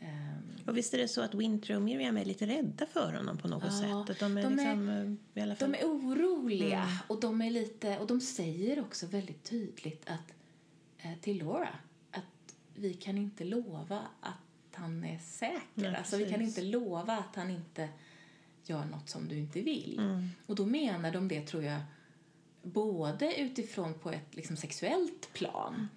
Ehm, 0.00 0.55
Och 0.66 0.76
visst 0.76 0.94
är 0.94 0.98
det 0.98 1.08
så 1.08 1.20
att 1.22 1.34
Winter 1.34 1.76
och 1.76 1.82
Miriam 1.82 2.16
är 2.16 2.24
lite 2.24 2.46
rädda 2.46 2.86
för 2.86 3.12
honom 3.12 3.38
på 3.38 3.48
något 3.48 3.64
Ja, 3.64 3.70
sätt? 4.06 4.10
Att 4.10 4.18
de 4.20 4.38
är 4.38 4.42
de 4.42 4.52
är- 4.58 4.76
liksom, 4.76 4.88
eh, 4.88 5.40
i 5.40 5.42
alla 5.42 5.56
fall... 5.56 5.72
De 5.72 5.78
är 5.78 5.84
oroliga 5.84 6.88
och 7.08 7.20
de 7.20 7.42
är 7.42 7.50
lite 7.50 7.98
och 7.98 8.06
de 8.06 8.20
säger 8.20 8.80
också 8.80 9.06
väldigt 9.06 9.44
tydligt 9.44 10.10
att 10.10 10.34
eh, 10.98 11.10
till 11.20 11.38
Laura 11.38 11.68
att 12.10 12.54
vi 12.74 12.94
kan 12.94 13.18
inte 13.18 13.44
lova 13.44 14.02
att 14.20 14.74
han 14.74 15.04
är 15.04 15.18
säker. 15.18 15.60
Nej, 15.74 15.96
alltså 15.96 16.16
vi 16.16 16.30
kan 16.30 16.42
inte 16.42 16.62
lova 16.62 17.16
att 17.16 17.36
han 17.36 17.50
inte 17.50 17.88
gör 18.64 18.84
något 18.84 19.08
som 19.08 19.28
du 19.28 19.38
inte 19.38 19.60
vill. 19.60 19.98
Mm. 19.98 20.28
Och 20.46 20.54
då 20.54 20.66
menar 20.66 21.12
de 21.12 21.28
det 21.28 21.46
tror 21.46 21.62
jag 21.62 21.80
både 22.62 23.40
utifrån 23.40 23.94
på 23.94 24.10
ett 24.10 24.36
liksom, 24.36 24.56
sexuellt 24.56 25.32
plan 25.32 25.88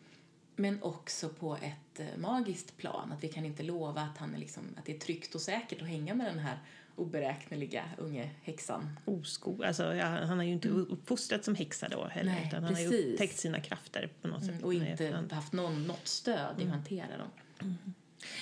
men 0.59 0.83
också 0.83 1.29
på 1.29 1.55
ett 1.55 1.99
eh, 1.99 2.17
magiskt 2.17 2.77
plan. 2.77 3.11
Att 3.11 3.23
vi 3.23 3.27
kan 3.27 3.45
inte 3.45 3.63
lova 3.63 4.01
att, 4.01 4.17
han 4.17 4.33
är 4.35 4.37
liksom, 4.37 4.63
att 4.77 4.85
det 4.85 4.95
är 4.95 4.99
tryggt 4.99 5.35
och 5.35 5.41
säkert 5.41 5.81
att 5.81 5.87
hänga 5.87 6.13
med 6.15 6.25
den 6.27 6.39
här 6.39 6.59
oberäkneliga 6.95 7.83
unge 7.97 8.29
häxan. 8.43 8.99
osko. 9.05 9.63
Alltså, 9.63 9.95
ja, 9.95 10.05
han 10.05 10.37
har 10.37 10.43
ju 10.45 10.51
inte 10.51 10.69
uppfostrats 10.69 11.45
som 11.45 11.55
häxa 11.55 11.89
då 11.89 12.07
heller, 12.07 12.31
Nej, 12.31 12.45
utan 12.47 12.63
han 12.63 12.73
har 12.73 12.81
ju 12.81 12.89
precis. 12.89 13.05
upptäckt 13.13 13.37
sina 13.39 13.59
krafter 13.59 14.09
på 14.21 14.27
något 14.27 14.41
sätt. 14.43 14.51
Mm, 14.51 14.63
och 14.63 14.73
inte 14.73 14.87
efterhand. 14.87 15.31
haft 15.31 15.53
någon, 15.53 15.87
något 15.87 16.07
stöd 16.07 16.61
i 16.61 16.63
att 16.63 16.69
hantera 16.69 17.17
dem. 17.17 17.77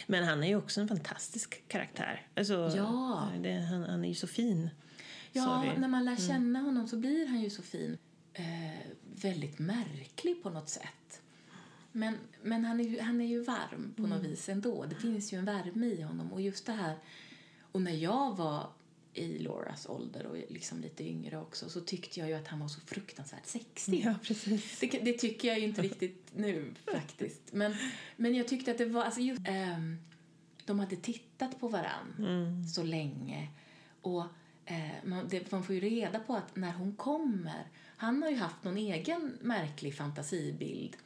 Men 0.07 0.23
han 0.23 0.43
är 0.43 0.47
ju 0.47 0.55
också 0.55 0.81
en 0.81 0.87
fantastisk 0.87 1.63
karaktär. 1.67 2.27
Alltså, 2.35 2.71
Ja. 2.75 3.27
det, 3.39 3.53
han, 3.53 3.83
han 3.83 4.03
är 4.05 4.09
ju 4.09 4.15
så 4.15 4.27
fin. 4.27 4.69
Ja, 5.31 5.43
Sorry. 5.43 5.77
när 5.79 5.87
man 5.87 6.05
lär 6.05 6.15
känna 6.15 6.59
honom 6.59 6.87
så 6.87 6.97
blir 6.97 7.27
han 7.27 7.41
ju 7.41 7.49
så 7.49 7.61
fin. 7.61 7.97
Eh, 8.33 8.43
väldigt 9.15 9.59
märklig 9.59 10.43
på 10.43 10.49
något 10.49 10.69
sätt. 10.69 11.21
Men, 11.97 12.17
men 12.43 12.65
han, 12.65 12.79
är 12.79 12.83
ju, 12.83 12.99
han 12.99 13.21
är 13.21 13.25
ju 13.25 13.43
varm 13.43 13.93
på 13.95 14.01
något 14.01 14.23
vis 14.23 14.49
ändå. 14.49 14.85
Det 14.85 14.95
finns 14.95 15.33
ju 15.33 15.37
en 15.37 15.45
värme 15.45 15.85
i 15.85 16.01
honom. 16.01 16.33
Och 16.33 16.41
just 16.41 16.65
det 16.65 16.71
här 16.71 16.95
Och 17.71 17.81
när 17.81 17.91
jag 17.91 18.37
var 18.37 18.69
i 19.13 19.39
Lauras 19.39 19.85
ålder 19.89 20.25
och 20.25 20.37
liksom 20.49 20.81
lite 20.81 21.03
yngre 21.09 21.37
också 21.37 21.69
så 21.69 21.81
tyckte 21.81 22.19
jag 22.19 22.29
ju 22.29 22.35
att 22.35 22.47
han 22.47 22.59
var 22.59 22.67
så 22.67 22.81
fruktansvärt 22.81 23.45
sexig. 23.45 24.01
Ja, 24.05 24.15
precis. 24.23 24.79
Det, 24.79 24.87
det 24.87 25.13
tycker 25.13 25.47
jag 25.47 25.59
ju 25.59 25.65
inte 25.65 25.81
riktigt 25.81 26.31
nu 26.35 26.73
faktiskt. 26.93 27.41
Men, 27.51 27.75
men 28.15 28.35
jag 28.35 28.47
tyckte 28.47 28.71
att 28.71 28.77
det 28.77 28.85
var, 28.85 29.03
alltså 29.03 29.21
just, 29.21 29.41
ehm, 29.45 29.97
de 30.65 30.79
hade 30.79 30.95
tittat 30.95 31.59
på 31.59 31.67
varann 31.67 32.15
Mm. 32.19 32.67
så 32.67 32.83
länge 32.83 33.47
och 34.01 34.23
eh, 34.65 34.91
man, 35.03 35.27
det, 35.29 35.51
man 35.51 35.63
får 35.63 35.75
ju 35.75 35.81
reda 35.81 36.19
på 36.19 36.35
att 36.35 36.55
när 36.55 36.71
hon 36.71 36.95
kommer, 36.95 37.67
han 37.97 38.21
har 38.23 38.29
ju 38.29 38.35
haft 38.35 38.63
någon 38.63 38.77
egen 38.77 39.37
märklig 39.41 39.95
fantasibild 39.95 40.97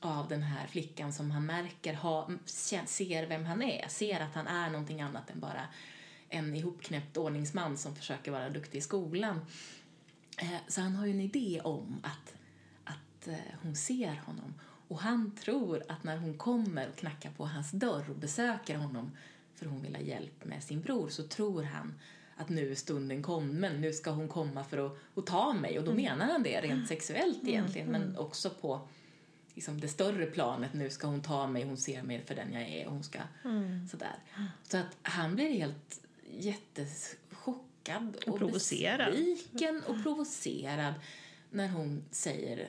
av 0.00 0.28
den 0.28 0.42
här 0.42 0.66
flickan 0.66 1.12
som 1.12 1.30
han 1.30 1.46
märker 1.46 1.94
ha, 1.94 2.30
ser 2.46 3.26
vem 3.26 3.44
han 3.44 3.62
är, 3.62 3.88
ser 3.88 4.20
att 4.20 4.34
han 4.34 4.46
är 4.46 4.70
någonting 4.70 5.00
annat 5.00 5.30
än 5.30 5.40
bara 5.40 5.62
en 6.28 6.54
ihopknäppt 6.54 7.16
ordningsman 7.16 7.76
som 7.76 7.96
försöker 7.96 8.30
vara 8.30 8.50
duktig 8.50 8.78
i 8.78 8.80
skolan. 8.80 9.40
Eh, 10.38 10.58
så 10.68 10.80
han 10.80 10.96
har 10.96 11.06
ju 11.06 11.12
en 11.12 11.20
idé 11.20 11.60
om 11.64 12.00
att, 12.02 12.34
att 12.84 13.28
eh, 13.28 13.54
hon 13.62 13.76
ser 13.76 14.20
honom. 14.26 14.54
Och 14.88 15.00
han 15.00 15.30
tror 15.30 15.82
att 15.88 16.04
när 16.04 16.16
hon 16.16 16.38
kommer 16.38 16.88
och 16.88 16.96
knackar 16.96 17.30
på 17.30 17.46
hans 17.46 17.70
dörr 17.70 18.10
och 18.10 18.16
besöker 18.16 18.76
honom 18.76 19.10
för 19.54 19.66
hon 19.66 19.82
vill 19.82 19.94
ha 19.94 20.02
hjälp 20.02 20.44
med 20.44 20.62
sin 20.62 20.80
bror 20.80 21.08
så 21.08 21.22
tror 21.22 21.62
han 21.62 21.94
att 22.36 22.48
nu 22.48 22.70
är 22.70 22.74
stunden 22.74 23.22
kommen, 23.22 23.80
nu 23.80 23.92
ska 23.92 24.10
hon 24.10 24.28
komma 24.28 24.64
för 24.64 24.86
att, 24.86 24.98
att 25.14 25.26
ta 25.26 25.52
mig. 25.52 25.78
Och 25.78 25.84
då 25.84 25.94
menar 25.94 26.26
han 26.26 26.42
det 26.42 26.60
rent 26.60 26.88
sexuellt 26.88 27.48
egentligen 27.48 27.88
men 27.88 28.16
också 28.16 28.50
på 28.50 28.88
liksom 29.58 29.80
det 29.80 29.88
större 29.88 30.26
planet, 30.26 30.74
nu 30.74 30.90
ska 30.90 31.06
hon 31.06 31.20
ta 31.22 31.46
mig, 31.46 31.64
hon 31.64 31.76
ser 31.76 32.02
mig 32.02 32.24
för 32.24 32.34
den 32.34 32.52
jag 32.52 32.62
är 32.62 32.86
och 32.86 32.92
hon 32.92 33.02
ska 33.04 33.18
sådär. 33.90 34.16
Så 34.62 34.76
att 34.76 34.96
han 35.02 35.34
blir 35.34 35.50
helt 35.52 36.00
jättechockad 36.30 38.16
och, 38.16 38.28
Och 38.32 38.38
provocerad. 38.38 39.12
besviken 39.12 39.82
och 39.86 40.02
provocerad 40.02 40.94
när 41.50 41.68
hon 41.68 42.04
säger 42.10 42.68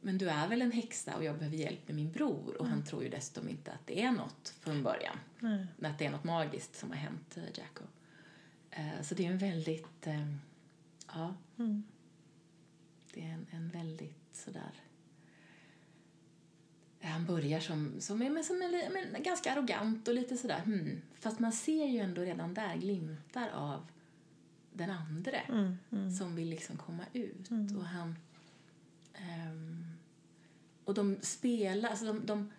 men 0.00 0.18
du 0.18 0.28
är 0.30 0.48
väl 0.48 0.62
en 0.62 0.72
häxa 0.72 1.16
och 1.16 1.24
jag 1.24 1.38
behöver 1.38 1.56
hjälp 1.56 1.86
med 1.88 1.96
min 1.96 2.12
bror 2.12 2.56
och 2.60 2.66
han 2.66 2.84
tror 2.84 3.02
ju 3.02 3.08
dessutom 3.08 3.48
inte 3.48 3.72
att 3.72 3.86
det 3.86 4.02
är 4.02 4.12
något 4.12 4.54
från 4.60 4.82
början. 4.82 5.18
Nej. 5.40 5.66
Att 5.82 5.98
det 5.98 6.06
är 6.06 6.10
något 6.10 6.24
magiskt 6.24 6.76
som 6.76 6.90
har 6.90 6.96
hänt 6.96 7.36
eh, 7.36 7.42
Jacko. 7.58 7.84
Eh, 8.70 9.02
Så 9.02 9.14
det 9.14 9.26
är 9.26 9.30
en 9.30 9.38
väldigt, 9.38 10.06
eh, 10.06 10.34
ja, 11.14 11.34
Mm. 11.58 11.82
det 13.14 13.20
är 13.22 13.28
en, 13.32 13.46
en 13.50 13.68
väldigt 13.70 14.28
sådär 14.32 14.70
han 17.00 17.26
börjar 17.26 17.60
som, 17.60 18.00
som, 18.00 18.22
är, 18.22 18.30
men 18.30 18.44
som 18.44 18.62
är, 18.62 18.68
li- 18.68 18.88
men 19.12 19.22
ganska 19.22 19.52
arrogant 19.52 20.08
och 20.08 20.14
lite 20.14 20.36
sådär 20.36 20.60
hmm. 20.60 21.00
Fast 21.20 21.38
man 21.38 21.52
ser 21.52 21.86
ju 21.86 21.98
ändå 21.98 22.20
redan 22.22 22.54
där 22.54 22.76
glimtar 22.76 23.48
av 23.48 23.86
den 24.72 24.90
andre 24.90 25.36
Mm. 25.48 25.76
Mm. 25.92 26.10
som 26.10 26.34
vill 26.36 26.48
liksom 26.48 26.76
komma 26.76 27.04
ut. 27.12 27.50
Och 27.76 27.84
han... 27.84 28.16
ehm, 29.14 29.84
och 30.84 30.94
de 30.94 31.16
spelar... 31.22 31.90
Alltså 31.90 32.04
de, 32.06 32.26
de, 32.26 32.52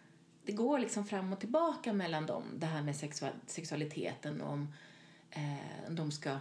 det 0.46 0.52
går 0.52 0.80
liksom 0.80 1.06
fram 1.06 1.34
och 1.34 1.40
tillbaka 1.40 1.94
mellan 1.94 2.26
dem, 2.26 2.44
det 2.58 2.66
här 2.66 2.82
med 2.84 2.96
sexual, 2.96 3.32
sexualiteten 3.48 4.42
och 4.42 4.54
om 4.54 4.74
eh, 5.32 5.90
de 5.92 6.12
ska 6.12 6.38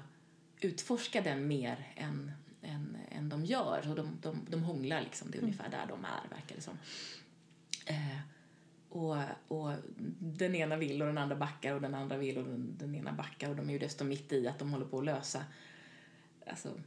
utforska 0.61 1.21
den 1.21 1.47
mer 1.49 1.87
än, 1.97 2.33
än, 2.63 2.97
än 3.11 3.29
de 3.29 3.45
gör. 3.45 3.91
Och 3.91 3.97
de, 3.97 4.19
de, 4.23 4.41
de 4.51 4.63
hånglar 4.63 5.01
liksom, 5.01 5.31
det 5.31 5.39
är 5.39 5.43
ungefär 5.43 5.69
där 5.71 5.87
de 5.89 6.05
är, 6.05 6.29
verkar 6.37 6.57
det 6.57 6.63
som. 6.63 6.79
Eh, 7.89 8.19
och, 8.89 9.17
och 9.49 9.73
den 10.21 10.55
ena 10.55 10.77
vill 10.77 11.03
och 11.03 11.09
den 11.09 11.19
andra 11.19 11.37
backar 11.37 11.75
och 11.75 11.81
den 11.81 11.95
andra 11.95 12.17
vill 12.17 12.39
och 12.39 12.45
den, 12.45 12.77
den 12.79 12.95
ena 12.95 13.13
backar 13.13 13.51
och 13.51 13.57
de 13.57 13.69
är 13.69 13.73
ju 13.73 13.79
desto 13.79 14.05
mitt 14.05 14.33
i 14.33 14.49
att 14.49 14.59
de 14.59 14.73
håller 14.73 14.87
på 14.87 14.99
att 14.99 15.05
lösa 15.05 15.45
alltså, 16.47 16.81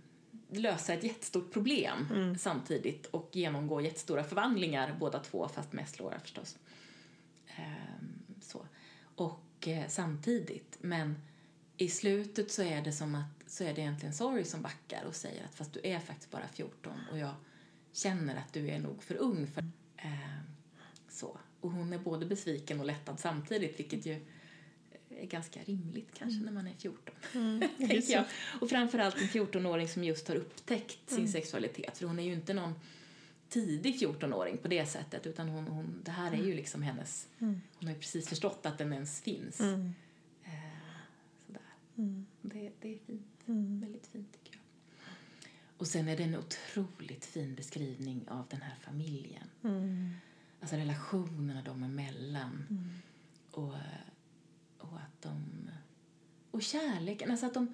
lösa 0.49 0.93
ett 0.93 1.04
jättestort 1.04 1.54
problem 1.54 2.36
samtidigt 2.39 3.06
och 3.06 3.30
genomgå 3.34 3.82
jättestora 3.82 4.24
förvandlingar 4.24 4.97
båda 4.99 5.20
två, 5.20 5.47
fast 5.47 5.74
mest 5.74 5.99
Laura 5.99 6.20
förstås. 6.20 6.58
Ehm, 7.56 8.24
så. 8.41 8.66
Och 9.16 9.68
eh, 9.68 9.88
samtidigt, 9.88 10.78
men 10.82 11.16
i 11.78 11.88
slutet 11.88 12.52
så 12.52 12.64
är 12.64 12.82
det 12.82 12.91
som 12.91 13.16
att 13.16 13.52
så 13.52 13.64
är 13.64 13.74
det 13.74 13.82
egentligen 13.82 14.14
Sorry 14.14 14.43
som 14.43 14.62
backar 14.62 15.06
och 15.06 15.16
säger 15.16 15.45
att 15.45 15.56
fast 15.56 15.74
du 15.74 15.80
är 15.84 15.99
faktiskt 15.99 16.32
bara 16.32 16.47
14 16.47 16.93
och 17.12 17.18
jag 17.18 17.34
känner 17.91 18.36
att 18.36 18.54
du 18.54 18.70
är 18.70 18.80
nog 18.80 19.04
för 19.04 19.16
ung 19.16 19.47
för 19.47 19.64
Ehm, 20.02 20.41
så. 21.22 21.38
Och 21.61 21.72
hon 21.72 21.93
är 21.93 21.97
både 21.99 22.26
besviken 22.26 22.80
och 22.80 22.86
lättad 22.86 23.19
samtidigt, 23.19 23.80
vilket 23.80 24.05
ju 24.05 24.26
är 25.09 25.26
ganska 25.26 25.59
rimligt 25.63 26.09
kanske 26.13 26.45
när 26.45 26.51
man 26.51 26.67
är 26.67 26.74
14. 26.74 27.15
tänker 27.78 28.13
jag. 28.13 28.26
Och 28.61 28.69
framförallt 28.69 29.15
en 29.15 29.28
14-åring 29.28 29.88
som 29.88 30.03
just 30.03 30.28
har 30.28 30.36
upptäckt 30.36 31.09
sin 31.09 31.28
sexualitet. 31.28 31.97
För 31.97 32.05
hon 32.05 32.19
är 32.19 32.24
ju 32.24 32.34
inte 32.34 32.53
någon 32.53 32.74
tidig 33.49 33.95
14-åring 33.95 34.57
på 34.57 34.67
det 34.67 34.86
sättet 34.86 35.28
utan 35.28 35.49
hon, 35.49 35.67
hon, 35.67 36.01
det 36.03 36.11
här 36.11 36.32
är 36.32 36.43
ju 36.43 36.53
liksom 36.53 36.82
hennes, 36.82 37.28
hon 37.39 37.61
har 37.80 37.89
ju 37.89 37.99
precis 37.99 38.30
förstått 38.30 38.65
att 38.65 38.78
den 38.78 38.93
ens 38.93 39.22
finns. 39.22 39.59
Mm. 39.59 39.93
Eh, 40.43 40.51
sådär. 41.47 41.61
Mm. 41.97 42.26
Det, 42.41 42.72
det 42.80 42.93
är 42.93 42.99
fint. 43.07 43.47
Mm. 43.47 43.80
Väldigt 43.82 44.07
fint 44.07 44.32
tycker 44.32 44.51
jag. 44.51 44.61
Och 45.78 45.88
sen 45.88 46.07
är 46.07 46.17
det 46.17 46.24
en 46.24 46.38
otroligt 46.38 47.26
fin 47.26 47.55
beskrivning 47.55 48.30
av 48.30 48.45
den 48.49 48.61
här 48.61 48.76
familjen. 48.82 49.47
Mm. 50.62 50.64
Alltså 50.64 50.76
relationerna 50.76 51.62
dem 51.62 51.84
emellan. 51.84 52.68
Mm. 52.70 52.89
Och, 53.51 53.74
och 54.78 54.97
att 54.97 55.22
de... 55.22 55.70
Och 56.51 56.62
kärleken, 56.62 57.32
alltså 57.32 57.45
att 57.45 57.53
de, 57.53 57.74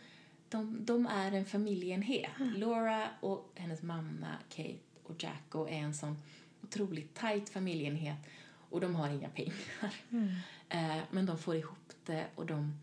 de, 0.50 0.86
de 0.86 1.08
är 1.08 1.32
en 1.32 1.46
familjeenhet. 1.46 2.32
Laura 2.56 3.10
och 3.20 3.52
hennes 3.56 3.82
mamma 3.82 4.36
Kate 4.50 4.80
och 5.04 5.24
Jacko 5.24 5.68
är 5.68 5.78
en 5.80 5.94
sån 5.94 6.18
otroligt 6.62 7.16
tajt 7.16 7.50
familjeenhet 7.50 8.18
och 8.70 8.82
de 8.82 8.96
har 8.96 9.10
inga 9.10 9.30
pengar. 9.30 9.94
Mm. 10.10 10.28
Eh, 10.70 11.04
men 11.12 11.26
de 11.26 11.38
får 11.38 11.56
ihop 11.56 11.94
det 12.06 12.28
och 12.36 12.46
de, 12.46 12.80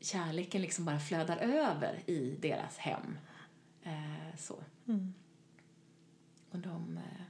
kärleken 0.00 0.62
liksom 0.62 0.84
bara 0.84 0.98
flödar 0.98 1.36
över 1.36 2.02
i 2.06 2.36
deras 2.40 2.78
hem. 2.78 3.18
Eh, 3.82 4.36
så. 4.38 4.64
Mm. 4.86 5.14
Och 6.50 6.58
de, 6.58 6.96
eh, 6.98 7.22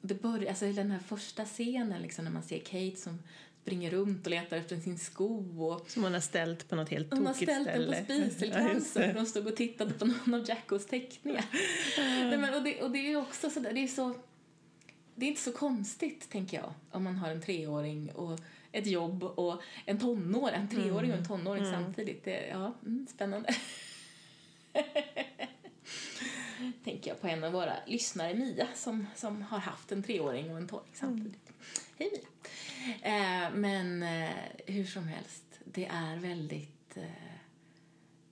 det 0.00 0.22
börjar, 0.22 0.48
alltså 0.48 0.72
den 0.72 0.90
här 0.90 0.98
första 0.98 1.44
scenen 1.44 2.02
liksom 2.02 2.24
när 2.24 2.32
man 2.32 2.42
ser 2.42 2.58
Kate 2.58 2.96
som 2.96 3.18
springer 3.62 3.90
runt 3.90 4.26
och 4.26 4.30
letar 4.30 4.56
efter 4.56 4.76
sin 4.76 4.98
sko 4.98 5.64
och 5.64 5.90
Som 5.90 6.02
hon 6.02 6.12
har 6.12 6.20
ställt 6.20 6.68
på 6.68 6.76
något 6.76 6.88
helt 6.88 7.12
hon 7.12 7.26
har 7.26 7.32
tokigt 7.32 7.52
ställt 7.52 7.66
den 7.66 7.86
på 7.86 8.04
ställe. 8.04 8.30
Spiselkransen 8.30 9.02
för 9.02 9.14
de 9.20 9.26
stod 9.26 9.46
och 9.46 9.56
tittade 9.56 9.92
på 9.92 10.04
någon 10.04 10.34
av 10.34 10.48
Jackos 10.48 10.86
teckningar. 10.86 11.44
Nej, 11.98 12.38
men, 12.38 12.54
och, 12.54 12.62
det, 12.62 12.82
och 12.82 12.90
det 12.90 13.12
är 13.12 13.16
också 13.16 13.50
så 13.50 13.60
där, 13.60 13.72
det 13.72 13.80
är 13.80 13.88
så 13.88 14.14
det 15.14 15.26
är 15.26 15.28
inte 15.28 15.42
så 15.42 15.52
konstigt, 15.52 16.30
tänker 16.30 16.56
jag, 16.56 16.72
om 16.90 17.04
man 17.04 17.16
har 17.16 17.30
en 17.30 17.42
treåring 17.42 18.10
och 18.10 18.40
ett 18.72 18.86
jobb 18.86 19.22
och 19.22 19.62
en 19.86 19.98
tonår, 19.98 20.50
en 20.50 20.68
treåring 20.68 21.12
och 21.12 21.18
en 21.18 21.26
tonåring 21.26 21.64
samtidigt. 21.64 22.24
Det, 22.24 22.46
ja, 22.46 22.74
mm, 22.82 23.06
spännande. 23.10 23.54
tänker 26.84 27.10
jag 27.10 27.20
på 27.20 27.26
en 27.26 27.44
av 27.44 27.52
våra 27.52 27.76
lyssnare, 27.86 28.34
Mia, 28.34 28.68
som, 28.74 29.06
som 29.14 29.42
har 29.42 29.58
haft 29.58 29.92
en 29.92 30.02
treåring 30.02 30.50
och 30.50 30.56
en 30.56 30.68
tonåring 30.68 30.92
samtidigt. 30.94 31.52
Hej 31.98 32.10
Mia! 32.12 32.30
Eh, 33.02 33.50
men 33.54 34.02
eh, 34.02 34.30
hur 34.66 34.84
som 34.84 35.08
helst, 35.08 35.44
det 35.64 35.86
är 35.86 36.16
väldigt... 36.16 36.96
Eh, 36.96 37.04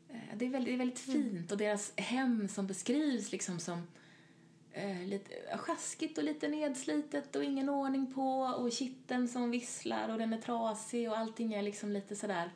eh, 0.08 0.36
det 0.36 0.46
är 0.46 0.50
väldigt, 0.50 0.78
väldigt 0.78 0.98
fint 0.98 1.52
och 1.52 1.58
deras 1.58 1.92
hem 1.96 2.48
som 2.48 2.66
beskrivs 2.66 3.32
liksom 3.32 3.58
som 3.60 3.86
eh, 4.72 5.06
lite 5.06 5.58
sjaskigt 5.58 6.18
och 6.18 6.24
lite 6.24 6.48
nedslitet 6.48 7.36
och 7.36 7.44
ingen 7.44 7.68
ordning 7.68 8.14
på 8.14 8.40
och 8.40 8.72
kitten 8.72 9.28
som 9.28 9.50
visslar 9.50 10.08
och 10.08 10.18
den 10.18 10.32
är 10.32 10.40
trasig 10.40 11.10
och 11.10 11.18
allting 11.18 11.54
är 11.54 11.62
liksom 11.62 11.92
lite 11.92 12.16
sådär 12.16 12.50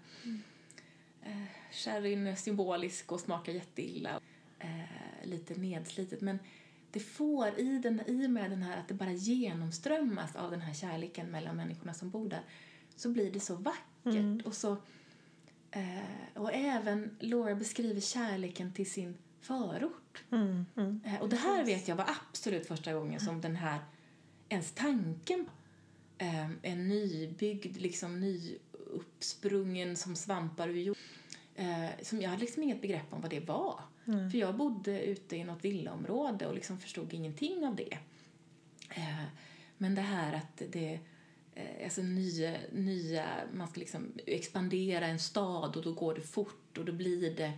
eh, 1.23 1.45
sherryn 1.71 2.27
är 2.27 2.35
symbolisk 2.35 3.13
och 3.13 3.21
smakar 3.21 3.53
jätteilla. 3.53 4.21
Eh, 4.59 5.12
lite 5.25 5.55
nedslitet 5.55 6.21
men 6.21 6.39
det 6.91 7.01
får 7.01 7.61
i, 7.61 7.79
den, 7.79 8.03
i 8.07 8.27
och 8.27 8.31
med 8.31 8.51
den 8.51 8.63
här 8.63 8.77
att 8.77 8.89
det 8.89 8.95
bara 8.95 9.13
genomströmmas 9.13 10.37
av 10.37 10.51
den 10.51 10.61
här 10.61 10.75
kärleken 10.75 11.31
mellan 11.31 11.57
människorna 11.57 11.95
som 11.95 12.11
bor 12.11 12.29
där 12.29 12.43
så 12.97 13.09
blir 13.09 13.31
det 13.33 13.41
så 13.41 13.55
vackert 13.55 14.47
och 14.47 14.55
så 14.55 14.77
eh, 15.71 16.35
och 16.35 16.53
även 16.53 17.17
Laura 17.21 17.55
beskriver 17.55 18.01
kärleken 18.01 18.73
till 18.73 18.91
sin 18.91 19.17
förort. 19.41 20.25
Mm. 20.33 20.67
Mm. 20.77 21.01
Eh, 21.05 21.21
Och 21.21 21.29
det 21.29 21.37
här 21.37 21.65
vet 21.65 21.89
jag 21.89 21.97
var 21.97 22.11
absolut 22.31 22.67
första 22.67 22.93
gången 22.93 23.21
som 23.21 23.41
den 23.41 23.57
här, 23.57 23.79
ens 24.49 24.73
tanken 24.73 25.47
eh, 26.19 26.51
en 26.63 26.89
nybyggd, 26.89 27.77
liksom 27.77 28.21
nyuppsprungen 28.21 29.97
som 29.97 30.17
svampar 30.17 30.69
ur 30.69 30.81
jord. 30.81 30.97
Eh, 31.55 31.89
som 32.03 32.21
jag 32.21 32.31
hade 32.31 32.41
liksom 32.41 32.63
inget 32.63 32.83
begrepp 32.83 33.13
om 33.13 33.21
vad 33.21 33.31
det 33.31 33.41
var. 33.41 33.81
För 34.05 34.39
jag 34.39 34.57
bodde 34.57 35.03
ute 35.03 35.37
i 35.37 35.45
något 35.45 35.65
villaområde 35.65 36.47
och 36.47 36.55
liksom 36.55 36.79
förstod 36.79 37.15
ingenting 37.15 37.67
av 37.67 37.77
det. 37.77 37.99
Eh, 38.91 39.25
men 39.79 39.95
det 39.95 40.01
här 40.01 40.33
att 40.33 40.63
det 40.73 41.01
eh, 41.55 41.85
alltså 41.85 42.03
nya, 42.03 42.57
nya, 42.73 43.27
man 43.53 43.69
ska 43.69 43.81
liksom 43.81 44.13
expandera 44.27 45.07
en 45.07 45.19
stad 45.19 45.77
och 45.77 45.83
då 45.83 45.93
går 45.93 46.15
det 46.15 46.21
fort 46.21 46.79
och 46.79 46.85
då 46.85 46.93
blir 46.93 47.37
det 47.37 47.53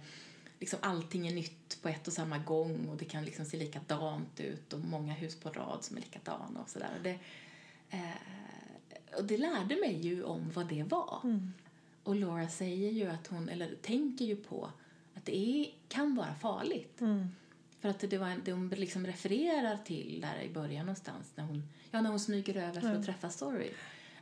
liksom 0.61 0.79
allting 0.83 1.27
är 1.27 1.35
nytt 1.35 1.83
på 1.83 1.89
ett 1.89 2.07
och 2.07 2.13
samma 2.13 2.39
gång 2.39 2.89
och 2.89 2.97
det 2.97 3.05
kan 3.05 3.25
liksom 3.25 3.45
se 3.45 3.57
likadant 3.57 4.41
ut 4.41 4.73
och 4.73 4.81
många 4.81 5.13
hus 5.13 5.41
på 5.41 5.51
rad 5.51 5.79
som 5.85 5.97
är 5.97 6.01
likadana 6.01 6.61
och 6.63 6.69
sådär. 6.69 6.91
Och 6.97 7.03
det, 7.03 7.19
eh, 7.91 9.19
och 9.19 9.25
det 9.25 9.39
lärde 9.39 9.77
mig 9.77 10.01
ju 10.01 10.23
om 10.23 10.51
vad 10.55 10.69
det 10.69 10.83
var. 10.83 11.21
Mm. 11.25 11.53
Och 12.03 12.17
Laura 12.17 12.49
säger 12.49 12.91
ju 12.91 13.07
att 13.07 13.27
hon, 13.27 13.49
eller 13.49 13.75
tänker 13.83 14.25
ju 14.25 14.37
på 14.37 14.71
att 15.25 15.27
det 15.27 15.37
är, 15.37 15.75
kan 15.89 16.15
vara 16.15 16.35
farligt. 16.35 17.01
Mm. 17.01 17.29
För 17.81 17.89
att 17.89 18.01
det, 18.01 18.19
var, 18.19 18.37
det 18.45 18.53
hon 18.53 18.69
liksom 18.69 19.07
refererar 19.07 19.77
till 19.77 20.21
där 20.21 20.43
i 20.43 20.53
början 20.53 20.87
någonstans 20.87 21.33
när 21.35 21.45
hon, 21.45 21.63
ja, 21.91 22.01
när 22.01 22.11
hon 22.11 22.21
smyger 22.21 22.57
över 22.57 22.81
för 22.81 22.95
att 22.95 23.05
träffa 23.05 23.31
Story. 23.31 23.71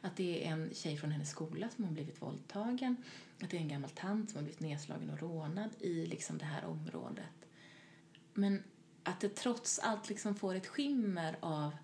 Att 0.01 0.17
det 0.17 0.47
är 0.47 0.53
en 0.53 0.71
tjej 0.75 0.97
från 0.97 1.11
hennes 1.11 1.31
skola 1.31 1.69
som 1.69 1.85
har 1.85 1.93
blivit 1.93 2.23
våldtagen. 2.23 2.97
Att 3.43 3.51
det 3.51 3.57
är 3.57 3.61
en 3.61 3.69
gammal 3.69 3.91
tant 3.91 4.31
som 4.31 4.37
har 4.37 4.43
blivit 4.43 4.61
nedslagen 4.61 5.11
och 5.11 5.21
rånad 5.21 5.71
i 5.81 6.07
liksom 6.07 6.39
det 6.39 6.45
här 6.45 6.65
området. 6.65 7.47
Men 8.35 8.63
att 9.03 9.21
det 9.21 9.37
trots 9.37 9.79
allt 9.79 10.09
liksom 10.09 10.35
får 10.35 10.55
ett 10.55 10.67
skimmer 10.67 11.37
av 11.41 11.77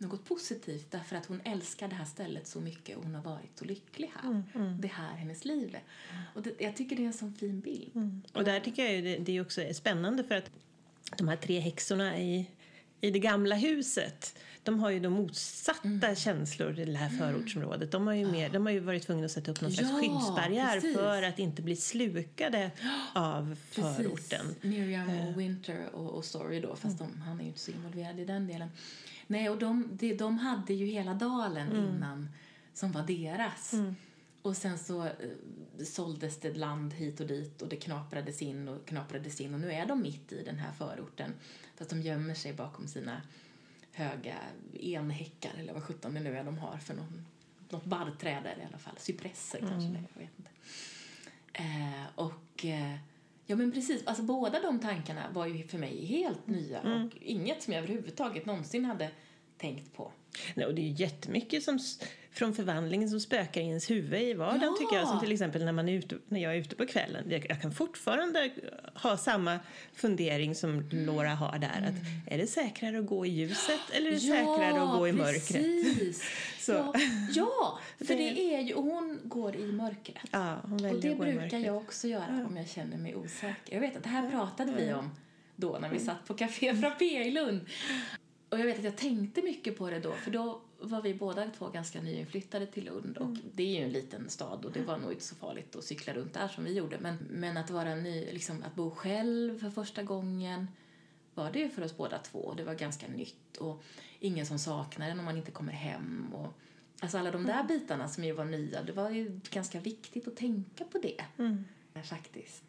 något 0.00 0.24
positivt 0.24 0.90
därför 0.90 1.16
att 1.16 1.26
hon 1.26 1.40
älskar 1.44 1.88
det 1.88 1.94
här 1.94 2.04
stället 2.04 2.46
så 2.46 2.60
mycket 2.60 2.96
och 2.96 3.04
hon 3.04 3.14
har 3.14 3.22
varit 3.22 3.58
så 3.58 3.64
lycklig 3.64 4.12
här. 4.14 4.42
Det 4.80 4.88
här 4.88 5.12
är 5.12 5.16
hennes 5.16 5.44
liv. 5.44 5.76
Och 6.34 6.42
det, 6.42 6.60
jag 6.60 6.76
tycker 6.76 6.96
det 6.96 7.02
är 7.02 7.06
en 7.06 7.12
sån 7.12 7.34
fin 7.34 7.60
bild. 7.60 8.20
Och 8.32 8.44
där 8.44 8.60
tycker 8.60 8.84
jag 8.84 8.92
ju 8.94 9.02
det, 9.02 9.16
det 9.16 9.36
är 9.36 9.40
också 9.40 9.62
är 9.62 9.72
spännande 9.72 10.24
för 10.24 10.34
att 10.34 10.50
de 11.18 11.28
här 11.28 11.36
tre 11.36 11.60
häxorna 11.60 12.18
i, 12.18 12.50
i 13.00 13.10
det 13.10 13.18
gamla 13.18 13.56
huset 13.56 14.34
de 14.62 14.80
har 14.80 14.90
ju 14.90 15.00
de 15.00 15.12
motsatta 15.12 16.14
känslor 16.14 16.78
i 16.78 16.84
det 16.84 16.96
här 16.96 17.08
förortsområdet. 17.08 17.90
De 17.90 18.06
har 18.06 18.14
ju, 18.14 18.26
mer, 18.26 18.50
de 18.50 18.66
har 18.66 18.72
ju 18.72 18.80
varit 18.80 19.02
tvungna 19.02 19.24
att 19.24 19.30
sätta 19.30 19.50
upp 19.50 19.60
någon 19.60 19.72
slags 19.72 19.90
Ja, 19.90 20.00
skyddsbarriär 20.00 20.74
precis. 20.74 20.96
för 20.96 21.22
att 21.22 21.38
inte 21.38 21.62
bli 21.62 21.76
slukade 21.76 22.70
av 23.14 23.56
förorten. 23.70 24.46
Precis. 24.46 24.62
Miriam 24.62 25.18
och 25.18 25.40
Winter 25.40 25.88
och, 25.92 26.10
och 26.10 26.24
Story 26.24 26.60
då, 26.60 26.76
fast 26.76 26.98
de, 26.98 27.20
han 27.20 27.38
är 27.38 27.42
ju 27.42 27.48
inte 27.48 27.60
så 27.60 27.70
involverad 27.70 28.20
i 28.20 28.24
den 28.24 28.46
delen. 28.46 28.68
Nej, 29.30 29.50
och 29.50 29.58
de, 29.58 29.88
de, 29.92 30.14
de 30.14 30.38
hade 30.38 30.74
ju 30.74 30.86
hela 30.86 31.14
dalen 31.14 31.72
innan 31.76 32.28
som 32.74 32.92
var 32.92 33.02
deras. 33.02 33.74
Och 34.42 34.56
sen 34.56 34.78
så 34.78 35.04
eh, 35.04 35.12
såldes 35.84 36.40
det 36.40 36.54
land 36.54 36.92
hit 36.94 37.20
och 37.20 37.26
dit 37.26 37.62
och 37.62 37.68
det 37.68 37.76
knaprades 37.76 38.42
in 38.42 38.68
och 38.68 38.86
knaprades 38.86 39.40
in 39.40 39.54
och 39.54 39.60
nu 39.60 39.72
är 39.72 39.86
de 39.86 40.02
mitt 40.02 40.32
i 40.32 40.42
den 40.44 40.58
här 40.58 40.72
förorten. 40.72 41.32
Fast 41.76 41.90
de 41.90 42.02
gömmer 42.02 42.34
sig 42.34 42.52
bakom 42.52 42.86
sina 42.86 43.22
höga 43.92 44.36
enhäckar 44.72 45.52
eller 45.58 45.72
vad 45.72 45.82
sjutton 45.82 46.14
det 46.14 46.20
nu 46.20 46.38
är 46.38 46.44
de 46.44 46.58
har 46.58 46.78
för 46.78 46.94
någon, 46.94 47.26
något 47.68 47.84
barrträd 47.84 48.46
är 48.46 48.56
det 48.56 48.62
i 48.62 48.66
alla 48.66 48.78
fall. 48.78 48.96
Cypresser 48.98 49.58
kanske 49.58 49.90
det 49.90 50.04
jag 50.14 50.20
vet 50.20 50.38
inte. 50.38 50.50
Eh, 51.52 52.06
och 52.14 52.64
eh, 52.64 52.96
ja 53.50 53.56
men 53.56 53.72
precis, 53.72 54.06
alltså 54.06 54.22
båda 54.22 54.60
de 54.60 54.80
tankarna 54.80 55.30
var 55.32 55.46
ju 55.46 55.68
för 55.68 55.78
mig 55.78 56.06
helt 56.06 56.46
nya 56.46 56.80
och 56.80 57.16
inget 57.20 57.62
som 57.62 57.72
jag 57.72 57.82
överhuvudtaget 57.82 58.46
någonsin 58.46 58.84
hade 58.84 59.10
tänkt 59.58 59.96
på. 59.96 60.12
Nej, 60.54 60.66
och 60.66 60.74
det 60.74 60.80
är 60.80 60.84
ju 60.84 60.92
jättemycket 60.92 61.62
som, 61.62 61.78
från 62.32 62.54
förvandlingen 62.54 63.10
som 63.10 63.20
spökar 63.20 63.60
i 63.60 63.64
ens 63.64 63.90
huvud 63.90 64.22
i 64.22 64.34
vardagen 64.34 64.62
Ja. 64.62 64.76
tycker 64.78 64.96
jag. 64.96 65.08
Som 65.08 65.20
till 65.20 65.32
exempel 65.32 65.64
när, 65.64 65.72
man 65.72 65.88
är 65.88 65.92
ute, 65.92 66.16
när 66.28 66.40
jag 66.40 66.54
är 66.54 66.58
ute 66.58 66.76
på 66.76 66.86
kvällen. 66.86 67.24
Jag, 67.30 67.46
jag 67.48 67.62
kan 67.62 67.72
fortfarande 67.72 68.50
ha 68.94 69.16
samma 69.16 69.58
fundering 69.92 70.54
som 70.54 70.88
Laura 70.92 71.28
har 71.34 71.58
där. 71.58 71.68
Att 71.88 72.32
är 72.34 72.38
det 72.38 72.46
säkrare 72.46 72.98
att 72.98 73.06
gå 73.06 73.26
i 73.26 73.28
ljuset 73.30 73.80
eller 73.92 74.06
är 74.08 74.14
det 74.14 74.20
säkrare 74.20 74.82
att 74.82 74.98
gå 74.98 75.08
i 75.08 75.12
mörkret? 75.12 76.16
Ja, 76.68 76.94
ja, 77.34 77.78
för 77.98 78.14
Det- 78.14 78.54
är 78.54 78.60
ju, 78.60 78.74
och 78.74 78.82
hon 78.84 79.18
går 79.24 79.56
i 79.56 79.72
mörkret. 79.72 80.16
Ja, 80.30 80.56
hon 80.62 80.72
Och 80.72 80.84
väljer 80.84 81.00
det 81.02 81.10
att 81.10 81.18
gå 81.18 81.24
brukar 81.24 81.58
jag 81.58 81.76
också 81.76 82.08
göra 82.08 82.46
om 82.48 82.56
jag 82.56 82.68
känner 82.68 82.96
mig 82.96 83.14
osäker. 83.16 83.74
Jag 83.74 83.80
vet 83.80 83.96
att 83.96 84.02
det 84.02 84.08
här 84.08 84.30
pratade 84.30 84.72
vi 84.72 84.92
om 84.92 85.10
då 85.56 85.78
när 85.80 85.88
vi 85.88 85.98
satt 85.98 86.26
på 86.26 86.34
Café 86.34 86.74
Frappé 86.76 87.22
i 87.22 87.30
Lund. 87.30 87.60
Och 88.48 88.58
jag 88.60 88.64
vet 88.66 88.78
att 88.78 88.84
jag 88.84 88.96
tänkte 88.96 89.42
mycket 89.42 89.78
på 89.78 89.90
det 89.90 89.98
då, 90.00 90.12
för 90.12 90.30
då 90.30 90.60
var 90.82 91.02
vi 91.02 91.14
båda 91.14 91.50
två 91.50 91.68
ganska 91.68 92.02
nyinflyttade 92.02 92.66
till 92.66 92.84
Lund 92.84 93.16
och 93.16 93.36
det 93.54 93.62
är 93.62 93.78
ju 93.78 93.84
en 93.84 93.92
liten 93.92 94.30
stad 94.30 94.64
och 94.64 94.72
det 94.72 94.82
var 94.82 94.98
nog 94.98 95.12
inte 95.12 95.24
så 95.24 95.34
farligt 95.34 95.76
att 95.76 95.84
cykla 95.84 96.12
runt 96.14 96.34
där 96.34 96.48
som 96.48 96.64
vi 96.64 96.72
gjorde. 96.72 96.98
Men, 97.00 97.16
men 97.30 97.56
att 97.56 97.70
vara 97.70 97.94
ny, 97.94 98.32
liksom 98.32 98.62
att 98.62 98.74
bo 98.74 98.90
själv 98.90 99.58
för 99.58 99.70
första 99.70 100.02
gången 100.02 100.66
var 101.34 101.50
det 101.52 101.58
ju 101.58 101.68
för 101.68 101.82
oss 101.82 101.96
båda 101.96 102.18
två. 102.18 102.54
Det 102.56 102.64
var 102.64 102.74
ganska 102.74 103.08
nytt 103.08 103.56
och 103.56 103.82
ingen 104.20 104.46
som 104.46 104.58
saknar 104.58 105.10
en 105.10 105.18
om 105.18 105.24
man 105.24 105.36
inte 105.36 105.50
kommer 105.50 105.72
hem 105.72 106.34
och 106.34 106.52
alltså 107.00 107.18
alla 107.18 107.30
de 107.30 107.44
där 107.46 107.64
bitarna 107.64 108.08
som 108.08 108.24
ju 108.24 108.32
var 108.32 108.44
nya, 108.44 108.82
det 108.82 108.92
var 108.92 109.10
ju 109.10 109.40
ganska 109.50 109.80
viktigt 109.80 110.28
att 110.28 110.36
tänka 110.36 110.84
på 110.84 110.98
det 110.98 111.24
Mm. 111.38 111.64
eh, 111.94 112.02
faktiskt. 112.02 112.64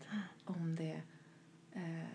Om 0.46 0.76
det, 0.76 1.02
eh, 1.72 2.06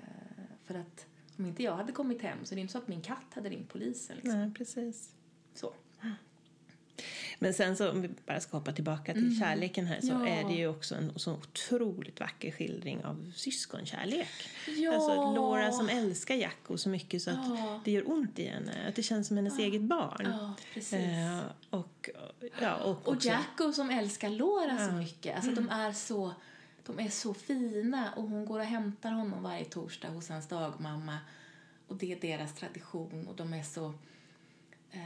för 0.64 0.74
att 0.74 1.07
om 1.38 1.47
inte 1.47 1.62
jag 1.62 1.76
hade 1.76 1.92
kommit 1.92 2.22
hem 2.22 2.38
så 2.44 2.55
är 2.55 2.57
det 2.57 2.61
inte 2.61 2.72
så 2.72 2.78
att 2.78 2.88
min 2.88 3.01
katt 3.03 3.34
hade 3.34 3.49
ringt 3.49 3.68
polisen. 3.68 4.16
Liksom. 4.16 4.40
Nej, 4.40 4.51
precis. 4.55 5.11
Så. 5.55 5.72
Men 7.38 7.55
sen 7.55 7.76
så, 7.76 7.90
om 7.90 8.03
vi 8.03 8.09
bara 8.26 8.40
ska 8.40 8.57
hoppa 8.57 8.72
tillbaka 8.72 9.12
till 9.12 9.38
kärleken 9.40 9.86
här, 9.86 10.01
så 10.01 10.07
Ja. 10.07 10.28
är 10.28 10.44
det 10.44 10.55
ju 10.55 10.68
också 10.68 10.94
en 10.94 11.12
så 11.18 11.32
otroligt 11.32 12.20
vacker 12.20 12.51
skildring 12.51 13.05
av 13.05 13.32
syskonkärlek. 13.36 14.28
Ja. 14.76 14.94
Alltså 14.94 15.32
Laura 15.34 15.72
som 15.72 15.88
älskar 15.88 16.34
Jacko 16.34 16.78
så 16.78 16.88
mycket 16.88 17.22
så 17.22 17.30
att 17.30 17.36
Ja. 17.59 17.80
det 17.84 17.90
gör 17.90 18.11
ont 18.11 18.38
i 18.38 18.47
henne, 18.49 18.88
att 18.88 18.94
det 18.94 19.03
känns 19.03 19.28
som 19.28 19.36
hennes 19.36 19.59
eget 19.59 19.82
barn. 19.82 20.26
Ja, 20.40 20.55
precis. 20.74 20.92
Eh, 20.92 21.40
och, 21.70 22.11
ja, 22.61 22.74
och, 22.76 23.09
Och 23.09 23.24
Jacko 23.24 23.72
som 23.72 23.90
älskar 23.90 24.30
Laura 24.30 24.88
så 24.88 24.94
mycket. 24.94 25.36
Alltså 25.36 25.51
de 25.51 25.68
är 25.68 25.92
så, 25.92 26.32
de 26.86 27.01
är 27.01 27.09
så 27.09 27.34
fina 27.34 28.12
och 28.16 28.22
hon 28.22 28.44
går 28.47 28.59
och 28.59 28.64
hämtar 28.66 29.11
honom 29.12 29.42
varje 29.42 29.64
torsdag 29.64 30.09
hos 30.09 30.28
hans 30.28 30.49
dagmamma. 30.49 31.18
Och 31.88 31.97
det 31.97 32.12
är 32.12 32.20
deras 32.20 32.55
tradition 32.55 33.26
och 33.28 33.36
de 33.36 33.53
är 33.55 33.62
så... 33.62 33.86
Eh, 34.92 35.01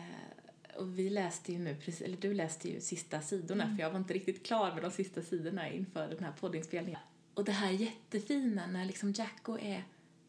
och 0.77 0.99
vi 0.99 1.11
läste 1.11 1.53
ju 1.53 1.59
nu, 1.59 1.77
eller 2.05 2.17
du 2.17 2.35
läste 2.35 2.69
ju 2.69 2.81
sista 2.81 3.21
sidorna 3.21 3.77
för 3.77 3.83
jag 3.83 3.91
var 3.91 3.99
inte 3.99 4.15
riktigt 4.15 4.47
klar 4.47 4.75
med 4.75 4.83
de 4.83 4.91
sista 4.91 5.23
sidorna 5.23 5.69
inför 5.69 6.09
den 6.09 6.25
här 6.25 6.33
poddinspelningen. 6.33 7.01
Och 7.35 7.45
det 7.45 7.53
här 7.53 7.71
jättefina 7.71 8.67
när 8.67 8.85
liksom 8.85 9.13
Jacko 9.13 9.59
är 9.59 9.85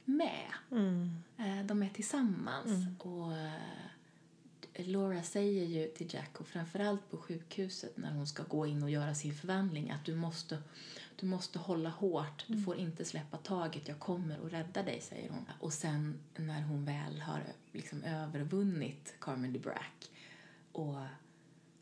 med. 0.05 0.47
Mm. 0.71 1.23
Eh, 1.37 1.65
De 1.65 1.83
är 1.83 1.89
tillsammans. 1.89 2.69
Och 2.99 3.33
eh, 3.37 3.51
Laura 4.75 5.23
säger 5.23 5.65
ju 5.65 5.87
till 5.87 6.13
Jack, 6.13 6.39
och 6.39 6.47
framförallt 6.47 7.11
på 7.11 7.17
sjukhuset 7.17 7.97
när 7.97 8.11
hon 8.11 8.27
ska 8.27 8.43
gå 8.43 8.65
in 8.65 8.83
och 8.83 8.89
göra 8.89 9.15
sin 9.15 9.33
förvandling, 9.33 9.91
att 9.91 10.05
du 10.05 10.15
måste, 10.15 10.57
du 11.15 11.25
måste 11.25 11.59
hålla 11.59 11.89
hårt, 11.89 12.45
du 12.47 12.61
får 12.63 12.75
inte 12.77 13.05
släppa 13.05 13.37
taget, 13.37 13.87
jag 13.87 13.99
kommer 13.99 14.45
att 14.45 14.53
rädda 14.53 14.83
dig, 14.83 15.01
säger 15.01 15.29
hon. 15.29 15.45
Och 15.59 15.73
sen 15.73 16.19
när 16.35 16.61
hon 16.61 16.85
väl 16.85 17.21
har 17.21 17.43
liksom 17.71 18.03
övervunnit 18.03 19.13
Carmen 19.19 19.53
DeBrack 19.53 20.11
och 20.71 20.97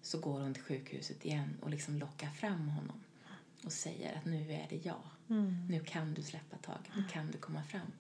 så 0.02 0.20
går 0.20 0.40
hon 0.40 0.54
till 0.54 0.64
sjukhuset 0.64 1.26
igen 1.26 1.58
och 1.62 1.70
liksom 1.70 2.00
lockar 2.00 2.30
fram 2.30 2.68
honom 2.70 3.04
och 3.66 3.72
säger 3.72 4.18
att 4.18 4.26
nu 4.26 4.52
är 4.54 4.66
det 4.70 4.86
jag. 4.86 5.02
Nu 5.70 5.80
kan 5.86 6.14
du 6.14 6.22
släppa 6.24 6.58
taget, 6.58 6.92
nu 6.96 7.04
kan 7.12 7.32
du 7.32 7.38
komma 7.38 7.64
fram. 7.64 7.92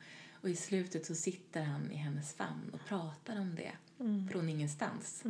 Och 0.41 0.49
i 0.49 0.55
slutet 0.55 1.05
så 1.05 1.15
sitter 1.15 1.63
han 1.63 1.91
i 1.91 1.95
hennes 1.95 2.33
famn 2.33 2.69
och 2.73 2.79
pratar 2.87 3.39
om 3.41 3.55
det 3.55 3.71
från 4.31 4.49
ingenstans. 4.49 5.23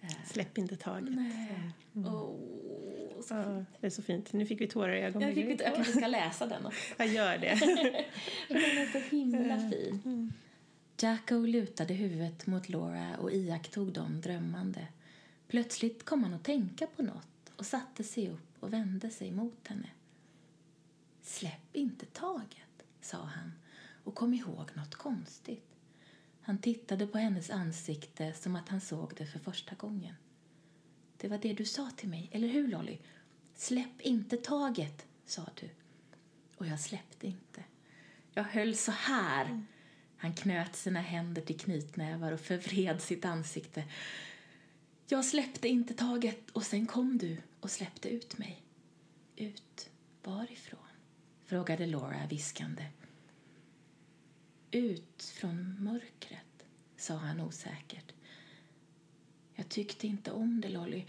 Eh, 0.00 0.08
Släpp 0.26 0.58
inte 0.58 0.76
taget. 0.76 1.14
Nej. 1.14 1.70
Åh, 1.94 2.36
så 3.22 3.34
Ja, 3.34 3.64
det 3.80 3.86
är 3.86 3.90
så 3.90 4.02
fint. 4.02 4.32
Nu 4.32 4.46
fick 4.46 4.60
vi 4.60 4.66
tårar 4.66 4.94
i 4.94 5.00
ögonen. 5.02 5.28
jag, 5.28 5.46
fick, 5.46 5.60
jag 5.60 5.74
kanske 5.74 5.92
ska 5.92 6.06
läsa 6.06 6.46
den 6.46 6.66
också. 6.66 6.94
Jag 6.98 7.08
gör 7.08 7.38
det. 7.38 7.54
Den 8.48 8.56
är 8.56 8.92
så 8.92 8.98
himla 9.16 9.70
fin. 9.70 10.32
Jacko 11.02 11.34
lutade 11.46 11.94
huvudet 11.94 12.46
mot 12.46 12.68
Laura 12.68 13.16
och 13.16 13.32
iakttog 13.32 13.92
dem 13.92 14.20
drömmande. 14.20 14.88
Plötsligt 15.48 16.04
kom 16.04 16.24
han 16.24 16.34
att 16.34 16.44
tänka 16.44 16.86
på 16.86 17.02
något 17.02 17.52
och 17.56 17.66
satte 17.66 18.04
sig 18.04 18.30
upp 18.30 18.56
och 18.60 18.72
vände 18.72 19.10
sig 19.10 19.30
mot 19.32 19.68
henne. 19.68 19.90
Släpp 21.22 21.76
inte 21.76 22.06
taget, 22.06 22.84
sa 23.00 23.24
han 23.24 23.52
och 24.04 24.14
kom 24.14 24.34
ihåg 24.34 24.70
något 24.74 24.94
konstigt. 24.94 25.76
Han 26.40 26.58
tittade 26.58 27.06
på 27.06 27.18
hennes 27.18 27.50
ansikte 27.50 28.32
som 28.32 28.56
att 28.56 28.68
han 28.68 28.80
såg 28.80 29.12
det 29.16 29.26
för 29.26 29.38
första 29.38 29.74
gången. 29.74 30.14
Det 31.16 31.28
var 31.28 31.38
det 31.38 31.52
du 31.52 31.64
sa 31.64 31.90
till 31.96 32.08
mig, 32.08 32.28
eller 32.32 32.48
hur 32.48 32.68
Lolly? 32.68 32.98
Släpp 33.54 34.00
inte 34.00 34.36
taget, 34.36 35.06
sa 35.26 35.42
du. 35.60 35.68
Och 36.56 36.66
jag 36.66 36.80
släppte 36.80 37.26
inte. 37.26 37.64
Jag 38.34 38.44
höll 38.44 38.76
så 38.76 38.92
här. 38.92 39.64
Han 40.22 40.34
knöt 40.34 40.76
sina 40.76 41.00
händer 41.00 41.42
till 41.42 41.58
knytnävar 41.58 42.32
och 42.32 42.40
förvred 42.40 43.00
sitt 43.00 43.24
ansikte. 43.24 43.84
Jag 45.08 45.24
släppte 45.24 45.68
inte 45.68 45.94
taget 45.94 46.50
och 46.50 46.62
sen 46.62 46.86
kom 46.86 47.18
du 47.18 47.36
och 47.60 47.70
släppte 47.70 48.08
ut 48.08 48.38
mig. 48.38 48.62
Ut 49.36 49.90
varifrån? 50.22 50.80
frågade 51.44 51.86
Laura 51.86 52.26
viskande. 52.30 52.86
Ut 54.70 55.22
från 55.34 55.84
mörkret, 55.84 56.66
sa 56.96 57.14
han 57.14 57.40
osäkert. 57.40 58.12
Jag 59.54 59.68
tyckte 59.68 60.06
inte 60.06 60.32
om 60.32 60.60
det, 60.60 60.68
Lolly. 60.68 61.04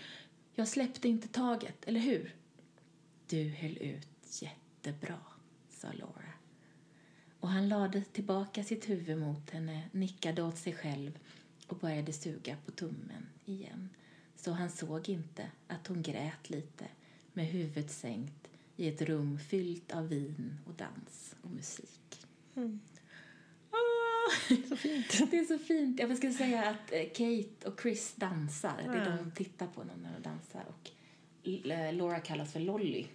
Jag 0.55 0.67
släppte 0.67 1.07
inte 1.07 1.27
taget, 1.27 1.85
eller 1.85 1.99
hur? 1.99 2.35
Du 3.27 3.49
höll 3.49 3.77
ut 3.77 4.41
jättebra, 4.41 5.19
sa 5.69 5.87
Laura. 5.93 6.32
Och 7.43 7.49
han 7.49 7.69
lade 7.69 8.01
tillbaka 8.01 8.63
sitt 8.63 8.89
huvud 8.89 9.17
mot 9.17 9.49
henne, 9.49 9.81
nickade 9.91 10.43
åt 10.43 10.57
sig 10.57 10.73
själv 10.73 11.19
och 11.67 11.77
började 11.77 12.13
suga 12.13 12.57
på 12.65 12.71
tummen 12.71 13.27
igen. 13.45 13.89
Så 14.35 14.51
han 14.51 14.69
såg 14.69 15.09
inte 15.09 15.51
att 15.67 15.87
hon 15.87 16.01
grät 16.01 16.49
lite 16.49 16.85
med 17.33 17.45
huvudet 17.45 17.91
sänkt 17.91 18.47
i 18.75 18.87
ett 18.87 19.01
rum 19.01 19.39
fyllt 19.39 19.91
av 19.91 20.07
vin 20.07 20.57
och 20.65 20.73
dans 20.73 21.35
och 21.41 21.49
musik. 21.49 22.27
Mm. 22.55 22.79
Ah, 23.69 24.55
så 24.69 24.75
fint. 24.75 25.31
Det 25.31 25.37
är 25.37 25.45
så 25.45 25.57
fint. 25.57 25.99
Jag 25.99 26.17
ska 26.17 26.33
säga 26.33 26.69
att 26.69 26.91
eh, 26.91 27.03
Kate 27.03 27.67
och 27.67 27.81
Chris 27.81 28.13
dansar. 28.15 28.81
Det 28.83 28.97
är 28.97 29.17
de 29.17 29.31
tittar 29.31 29.67
på 29.67 29.83
när 29.83 30.13
de 30.13 30.29
dansar. 30.29 30.65
Och 30.67 30.91
eh, 31.71 31.93
Laura 31.93 32.19
kallas 32.19 32.53
för 32.53 32.59
Lolly 32.59 33.07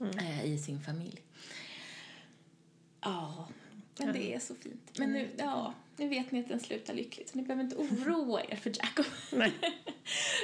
mm. 0.00 0.18
Eh, 0.18 0.44
i 0.44 0.58
sin 0.58 0.80
familj. 0.80 1.20
Ja, 3.00 3.48
men 3.98 4.12
det 4.12 4.34
är 4.34 4.38
så 4.38 4.54
fint. 4.54 4.98
Men 4.98 5.12
nu, 5.12 5.28
ja, 5.36 5.74
nu 5.96 6.08
vet 6.08 6.32
ni 6.32 6.40
att 6.40 6.48
den 6.48 6.60
slutar 6.60 6.94
lyckligt 6.94 7.28
så 7.28 7.38
ni 7.38 7.44
behöver 7.44 7.64
inte 7.64 7.76
oroa 7.76 8.42
er 8.48 8.56
för 8.56 8.70
Jacob. 8.70 9.04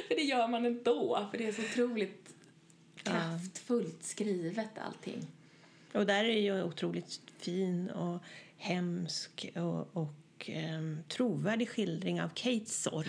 för 0.09 0.15
det 0.17 0.23
gör 0.23 0.49
man 0.49 0.67
ändå, 0.67 1.29
för 1.31 1.39
det 1.39 1.47
är 1.47 1.53
så 1.53 1.63
otroligt 1.63 2.35
kraftfullt 2.97 4.05
skrivet 4.05 4.79
allting. 4.79 5.27
Och 5.93 6.07
där 6.07 6.25
är 6.25 6.41
ju 6.41 6.63
otroligt 6.63 7.21
fin 7.39 7.91
och 7.91 8.23
hemsk 8.57 9.51
och, 9.55 9.97
och 9.97 10.51
um, 10.79 10.99
trovärdig 11.09 11.69
skildring 11.69 12.23
av 12.23 12.29
Kates 12.29 12.83
sorg. 12.83 13.09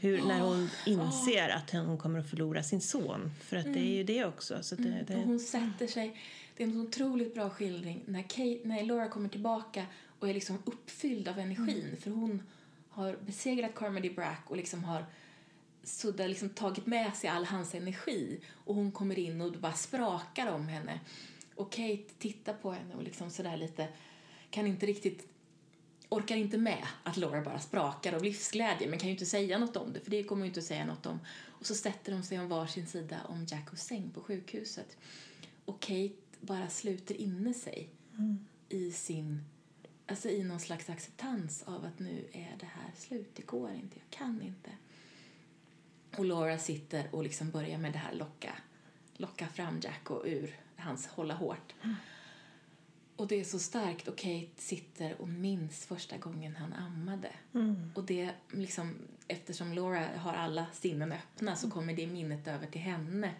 Hur, 0.00 0.22
när 0.28 0.40
hon 0.40 0.70
inser 0.86 1.48
att 1.48 1.70
hon 1.70 1.98
kommer 1.98 2.18
att 2.18 2.30
förlora 2.30 2.62
sin 2.62 2.80
son. 2.80 3.30
För 3.40 3.56
att 3.56 3.64
mm. 3.64 3.78
det 3.78 3.86
är 3.86 3.96
ju 3.96 4.04
det 4.04 4.24
också. 4.24 4.62
Så 4.62 4.74
det, 4.74 4.88
mm. 4.88 5.04
det... 5.06 5.14
Hon 5.14 5.40
sätter 5.40 5.86
sig... 5.86 6.16
Det 6.58 6.64
är 6.64 6.68
en 6.68 6.80
otroligt 6.80 7.34
bra 7.34 7.50
skildring 7.50 8.02
när, 8.06 8.22
Kate, 8.22 8.60
när 8.64 8.84
Laura 8.84 9.08
kommer 9.08 9.28
tillbaka 9.28 9.86
och 10.18 10.28
är 10.28 10.34
liksom 10.34 10.58
uppfylld 10.64 11.28
av 11.28 11.38
energin. 11.38 11.84
Mm. 11.84 11.96
För 11.96 12.10
hon 12.10 12.42
har 12.88 13.16
besegrat 13.26 13.74
Carmody 13.74 14.10
Brack 14.10 14.44
och 14.50 14.56
liksom 14.56 14.84
har 14.84 15.06
sudda, 15.82 16.26
liksom 16.26 16.48
tagit 16.48 16.86
med 16.86 17.16
sig 17.16 17.30
all 17.30 17.44
hans 17.44 17.74
energi. 17.74 18.40
Och 18.64 18.74
hon 18.74 18.92
kommer 18.92 19.18
in 19.18 19.40
och 19.40 19.52
bara 19.52 19.72
sprakar 19.72 20.52
om 20.52 20.68
henne. 20.68 21.00
Och 21.54 21.72
Kate 21.72 22.04
tittar 22.18 22.54
på 22.54 22.70
henne 22.72 22.94
och 22.94 23.02
liksom 23.02 23.30
sådär 23.30 23.56
lite, 23.56 23.88
kan 24.50 24.66
inte 24.66 24.86
riktigt, 24.86 25.28
orkar 26.08 26.36
inte 26.36 26.58
med 26.58 26.86
att 27.02 27.16
Laura 27.16 27.42
bara 27.42 27.58
sprakar 27.58 28.12
av 28.12 28.24
livsglädje 28.24 28.88
men 28.88 28.98
kan 28.98 29.08
ju 29.08 29.12
inte 29.12 29.26
säga 29.26 29.58
något 29.58 29.76
om 29.76 29.92
det 29.92 30.00
för 30.00 30.10
det 30.10 30.24
kommer 30.24 30.40
hon 30.40 30.46
inte 30.48 30.60
att 30.60 30.66
säga 30.66 30.86
något 30.86 31.06
om. 31.06 31.20
Och 31.46 31.66
så 31.66 31.74
sätter 31.74 32.12
de 32.12 32.22
sig 32.22 32.40
om 32.40 32.48
varsin 32.48 32.86
sida 32.86 33.16
om 33.28 33.46
Jackos 33.48 33.80
säng 33.80 34.10
på 34.10 34.20
sjukhuset. 34.20 34.96
Och 35.64 35.80
Kate 35.80 36.27
bara 36.40 36.68
sluter 36.68 37.14
inne 37.14 37.54
sig 37.54 37.88
mm. 38.18 38.46
i 38.68 38.92
sin, 38.92 39.44
alltså 40.06 40.28
i 40.28 40.44
någon 40.44 40.60
slags 40.60 40.90
acceptans 40.90 41.62
av 41.62 41.84
att 41.84 41.98
nu 41.98 42.24
är 42.32 42.56
det 42.60 42.66
här 42.66 42.92
slut, 42.96 43.30
det 43.34 43.46
går 43.46 43.70
inte, 43.70 43.98
jag 43.98 44.10
kan 44.10 44.42
inte. 44.42 44.70
Och 46.16 46.24
Laura 46.24 46.58
sitter 46.58 47.14
och 47.14 47.22
liksom 47.22 47.50
börjar 47.50 47.78
med 47.78 47.92
det 47.92 47.98
här 47.98 48.14
locka, 48.14 48.54
locka 49.16 49.48
fram 49.48 49.80
Jacko 49.80 50.26
ur 50.26 50.56
hans 50.76 51.06
hålla 51.06 51.34
hårt. 51.34 51.74
Mm. 51.82 51.94
Och 53.16 53.28
det 53.28 53.40
är 53.40 53.44
så 53.44 53.58
starkt 53.58 54.08
och 54.08 54.18
Kate 54.18 54.48
sitter 54.56 55.20
och 55.20 55.28
minns 55.28 55.86
första 55.86 56.16
gången 56.16 56.56
han 56.56 56.72
ammade. 56.72 57.30
Mm. 57.54 57.90
Och 57.94 58.04
det 58.04 58.30
liksom, 58.50 58.94
eftersom 59.28 59.72
Laura 59.72 60.06
har 60.16 60.34
alla 60.34 60.66
sinnen 60.72 61.12
öppna 61.12 61.56
så 61.56 61.70
kommer 61.70 61.94
det 61.94 62.06
minnet 62.06 62.48
över 62.48 62.66
till 62.66 62.80
henne. 62.80 63.34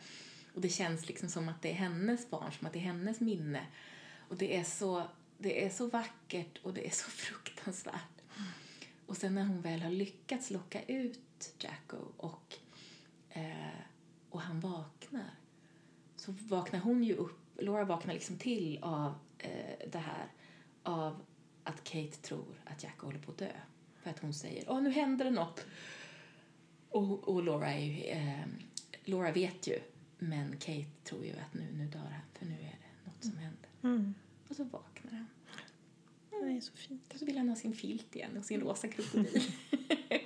Och 0.58 0.62
det 0.62 0.68
känns 0.68 1.08
liksom 1.08 1.28
som 1.28 1.48
att 1.48 1.62
det 1.62 1.70
är 1.70 1.74
hennes 1.74 2.30
barn, 2.30 2.52
som 2.52 2.66
att 2.66 2.72
det 2.72 2.78
är 2.78 2.82
hennes 2.82 3.20
minne. 3.20 3.66
Och 4.28 4.36
det 4.36 4.56
är 4.56 4.64
så, 4.64 5.02
det 5.38 5.64
är 5.64 5.70
så 5.70 5.86
vackert 5.86 6.58
och 6.62 6.74
det 6.74 6.86
är 6.86 6.90
så 6.90 7.04
fruktansvärt. 7.10 8.22
Och 9.06 9.16
sen 9.16 9.34
när 9.34 9.44
hon 9.44 9.60
väl 9.60 9.80
har 9.80 9.90
lyckats 9.90 10.50
locka 10.50 10.82
ut 10.82 11.54
Jacko 11.58 11.96
och, 12.16 12.54
eh, 13.30 13.80
och 14.30 14.40
han 14.40 14.60
vaknar 14.60 15.30
så 16.16 16.32
vaknar 16.32 16.80
hon 16.80 17.04
ju 17.04 17.14
upp, 17.14 17.40
Laura 17.58 17.84
vaknar 17.84 18.14
liksom 18.14 18.36
till 18.36 18.78
av 18.82 19.14
eh, 19.38 19.88
det 19.92 19.98
här 19.98 20.26
av 20.82 21.20
att 21.64 21.84
Kate 21.84 22.16
tror 22.22 22.60
att 22.64 22.82
Jacko 22.82 23.06
håller 23.06 23.18
på 23.18 23.30
att 23.30 23.38
dö. 23.38 23.52
För 24.02 24.10
att 24.10 24.18
hon 24.18 24.34
säger 24.34 24.64
åh 24.68 24.82
nu 24.82 24.90
händer 24.90 25.24
det 25.24 25.30
något. 25.30 25.66
Och, 26.90 27.28
och 27.28 27.42
Laura, 27.42 27.72
är 27.72 27.84
ju, 27.84 28.02
eh, 28.02 28.46
Laura 29.04 29.32
vet 29.32 29.66
ju 29.66 29.80
men 30.18 30.56
Kate 30.56 30.90
tror 31.04 31.24
ju 31.24 31.30
att 31.30 31.54
nu, 31.54 31.66
nu 31.72 31.86
dör 31.86 31.98
han 31.98 32.22
för 32.38 32.46
nu 32.46 32.54
är 32.54 32.78
det 32.80 33.10
något 33.10 33.24
som 33.24 33.36
händer. 33.36 33.68
Mm. 33.82 34.14
Och 34.48 34.56
så 34.56 34.64
vaknar 34.64 35.12
han. 35.12 35.26
Mm. 36.32 36.48
Det 36.48 36.56
är 36.56 36.60
så 36.60 36.72
fint. 36.72 37.12
Och 37.12 37.18
så 37.18 37.24
vill 37.24 37.38
han 37.38 37.48
ha 37.48 37.56
sin 37.56 37.74
filt 37.74 38.16
igen 38.16 38.36
och 38.36 38.44
sin 38.44 38.60
rosa 38.60 38.88
krokodil. 38.88 39.42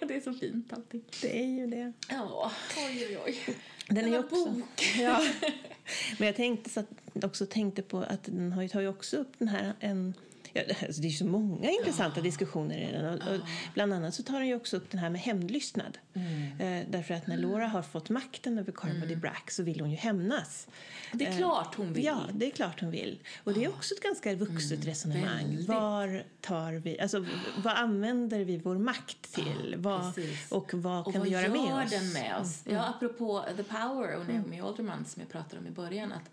det 0.09 0.17
är 0.17 0.21
så 0.21 0.33
fint 0.33 0.73
allting. 0.73 1.05
Det 1.23 1.43
är 1.43 1.47
ju 1.47 1.67
det. 1.67 1.93
Ja, 2.09 2.53
oj 2.77 3.07
oj 3.09 3.19
oj. 3.25 3.57
Den, 3.89 3.97
den 3.97 4.15
är 4.15 4.19
också, 4.19 4.51
bok. 4.51 4.97
Ja. 4.99 5.23
Men 6.19 6.27
jag 6.27 6.37
tänkte 6.37 6.71
så 6.71 6.81
att, 6.81 7.25
också 7.25 7.47
tänkte 7.47 7.83
på 7.83 7.99
att 7.99 8.25
den 8.25 8.53
har 8.53 8.63
ju, 8.63 8.69
tar 8.69 8.81
ju 8.81 8.89
också 8.89 9.17
upp 9.17 9.39
den 9.39 9.49
här 9.49 9.75
en 9.81 10.15
Ja, 10.53 10.63
alltså 10.87 11.03
det 11.03 11.09
är 11.09 11.11
så 11.11 11.27
många 11.27 11.71
intressanta 11.71 12.21
ja. 12.21 12.23
diskussioner 12.23 12.79
i 12.79 12.93
den. 12.93 13.05
Och, 13.05 13.35
och 13.35 13.41
bland 13.75 13.93
annat 13.93 14.15
så 14.15 14.23
tar 14.23 14.39
den 14.39 14.49
ju 14.49 14.55
också 14.55 14.77
upp 14.77 14.91
den 14.91 15.01
här 15.01 15.11
med 15.11 15.21
hämndlystnad. 15.21 15.99
Mm. 16.15 16.61
Eh, 16.61 16.89
därför 16.91 17.15
att 17.15 17.27
när 17.27 17.37
Laura 17.37 17.67
har 17.67 17.83
fått 17.83 18.11
makten 18.11 18.59
över 18.59 18.73
Carmody 18.73 19.07
mm. 19.07 19.21
Brack 19.21 19.51
så 19.51 19.63
vill 19.63 19.81
hon 19.81 19.91
ju 19.91 19.97
hämnas. 19.97 20.69
Det 21.13 21.27
är 21.27 21.31
eh, 21.31 21.37
klart 21.37 21.75
hon 21.75 21.93
vill. 21.93 22.05
Ja, 22.05 22.21
det 22.33 22.47
är 22.47 22.51
klart 22.51 22.81
hon 22.81 22.91
vill. 22.91 23.19
Och 23.45 23.55
det 23.55 23.65
är 23.65 23.69
också 23.69 23.95
ett 23.95 24.03
ganska 24.03 24.35
vuxet 24.35 24.73
mm. 24.73 24.89
resonemang. 24.89 25.47
Väldigt. 25.47 25.69
Var 25.69 26.25
tar 26.41 26.73
vi, 26.73 27.01
alltså 27.01 27.27
vad 27.57 27.77
använder 27.77 28.45
vi 28.45 28.59
vår 28.59 28.79
makt 28.79 29.33
till? 29.33 29.75
Vad, 29.79 30.13
och 30.51 30.75
vad 30.75 31.07
och 31.07 31.13
kan 31.13 31.21
vad 31.21 31.29
vi 31.29 31.35
göra 31.35 31.49
med 31.49 31.61
oss? 31.61 31.67
Och 31.67 31.73
vad 31.73 31.93
gör 31.93 31.99
den 32.01 32.13
med 32.13 32.41
oss? 32.41 32.67
Mm. 32.67 32.77
Ja, 32.77 32.89
apropå 32.89 33.45
The 33.57 33.63
Power 33.63 34.17
och 34.17 34.27
Naomi 34.27 34.57
mm. 34.57 34.65
Alderman 34.65 35.05
som 35.05 35.23
jag 35.23 35.31
pratade 35.31 35.59
om 35.59 35.67
i 35.67 35.71
början. 35.71 36.13
att 36.13 36.31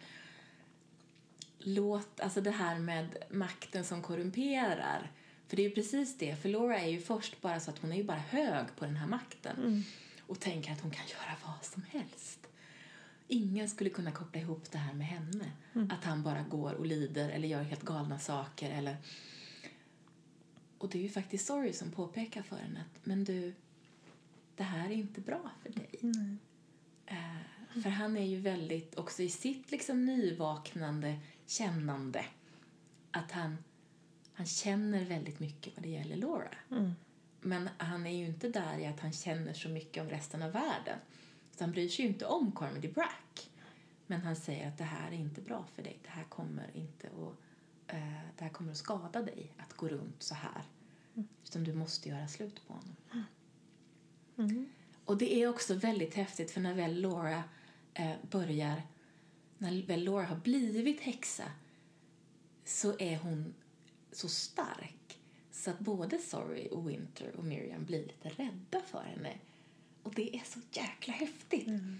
låt, 1.59 2.19
alltså 2.19 2.41
det 2.41 2.51
här 2.51 2.79
med 2.79 3.15
makten 3.29 3.83
som 3.83 4.01
korrumperar. 4.01 5.11
För 5.47 5.55
det 5.55 5.61
är 5.61 5.69
ju 5.69 5.75
precis 5.75 6.17
det, 6.17 6.35
för 6.35 6.49
Laura 6.49 6.79
är 6.79 6.89
ju 6.89 7.01
först 7.01 7.41
bara 7.41 7.59
så 7.59 7.71
att 7.71 7.79
hon 7.79 7.91
är 7.91 7.97
ju 7.97 8.03
bara 8.03 8.17
hög 8.17 8.75
på 8.75 8.85
den 8.85 8.95
här 8.95 9.07
makten 9.07 9.57
mm. 9.57 9.83
och 10.21 10.39
tänker 10.39 10.71
att 10.71 10.81
hon 10.81 10.91
kan 10.91 11.07
göra 11.07 11.35
vad 11.45 11.65
som 11.65 11.83
helst. 11.89 12.47
Ingen 13.27 13.69
skulle 13.69 13.89
kunna 13.89 14.11
koppla 14.11 14.41
ihop 14.41 14.71
det 14.71 14.77
här 14.77 14.93
med 14.93 15.07
henne. 15.07 15.51
Mm. 15.73 15.91
Att 15.91 16.03
han 16.03 16.23
bara 16.23 16.43
går 16.43 16.73
och 16.73 16.85
lider 16.85 17.29
eller 17.29 17.47
gör 17.47 17.63
helt 17.63 17.83
galna 17.83 18.19
saker 18.19 18.71
eller... 18.71 18.97
Och 20.77 20.89
det 20.89 20.97
är 20.97 21.03
ju 21.03 21.09
faktiskt 21.09 21.45
Sorry 21.45 21.73
som 21.73 21.91
påpekar 21.91 22.41
för 22.41 22.55
henne 22.55 22.79
att 22.79 23.05
men 23.05 23.23
du, 23.23 23.53
det 24.55 24.63
här 24.63 24.89
är 24.89 24.93
inte 24.93 25.21
bra 25.21 25.51
för 25.63 25.69
dig. 25.69 25.89
Mm. 26.01 26.39
Uh, 27.11 27.81
för 27.83 27.89
han 27.89 28.17
är 28.17 28.25
ju 28.25 28.39
väldigt, 28.39 28.95
också 28.95 29.23
i 29.23 29.29
sitt 29.29 29.71
liksom 29.71 30.05
nyvaknande 30.05 31.19
kännande. 31.49 32.25
Att 33.11 33.31
han, 33.31 33.57
han 34.33 34.45
känner 34.45 35.05
väldigt 35.05 35.39
mycket 35.39 35.75
vad 35.75 35.83
det 35.83 35.89
gäller 35.89 36.15
Laura. 36.15 36.55
Mm. 36.71 36.91
Men 37.41 37.69
han 37.77 38.07
är 38.07 38.17
ju 38.17 38.25
inte 38.25 38.49
där 38.49 38.79
i 38.79 38.85
att 38.85 38.99
han 38.99 39.11
känner 39.11 39.53
så 39.53 39.69
mycket 39.69 40.03
om 40.03 40.09
resten 40.09 40.41
av 40.41 40.51
världen. 40.51 40.99
Så 41.51 41.63
han 41.63 41.71
bryr 41.71 41.89
sig 41.89 42.05
ju 42.05 42.11
inte 42.11 42.25
om 42.25 42.51
Carmody 42.51 42.87
Brack. 42.87 43.49
Men 44.07 44.21
han 44.21 44.35
säger 44.35 44.67
att 44.67 44.77
det 44.77 44.83
här 44.83 45.07
är 45.07 45.15
inte 45.15 45.41
bra 45.41 45.65
för 45.75 45.83
dig. 45.83 45.99
Det 46.03 46.09
här 46.09 46.23
kommer 46.23 46.77
inte 46.77 47.07
att, 47.07 47.93
uh, 47.93 48.19
det 48.37 48.43
här 48.43 48.49
kommer 48.49 48.71
att 48.71 48.77
skada 48.77 49.21
dig 49.21 49.51
att 49.57 49.73
gå 49.73 49.87
runt 49.87 50.23
så 50.23 50.35
här. 50.35 50.63
Mm. 51.15 51.27
Utan 51.43 51.63
du 51.63 51.73
måste 51.73 52.09
göra 52.09 52.27
slut 52.27 52.67
på 52.67 52.73
honom. 52.73 52.95
Mm. 54.37 54.69
Och 55.05 55.17
det 55.17 55.35
är 55.35 55.47
också 55.47 55.73
väldigt 55.73 56.15
häftigt 56.15 56.51
för 56.51 56.61
när 56.61 56.73
väl 56.73 57.01
Laura 57.01 57.43
uh, 57.99 58.13
börjar 58.31 58.81
när 59.59 59.81
väl 59.81 60.03
Laura 60.03 60.25
har 60.25 60.35
blivit 60.35 61.01
häxa 61.01 61.51
så 62.65 62.99
är 62.99 63.17
hon 63.17 63.53
så 64.11 64.29
stark 64.29 65.19
så 65.51 65.69
att 65.69 65.79
både 65.79 66.17
Sorry 66.17 66.67
och 66.67 66.89
Winter 66.89 67.35
och 67.35 67.43
Miriam 67.43 67.85
blir 67.85 68.01
lite 68.01 68.29
rädda 68.29 68.81
för 68.85 69.03
henne. 69.03 69.37
Och 70.03 70.13
det 70.13 70.35
är 70.35 70.43
så 70.45 70.59
jäkla 70.71 71.13
häftigt. 71.13 71.67
Mm. 71.67 71.99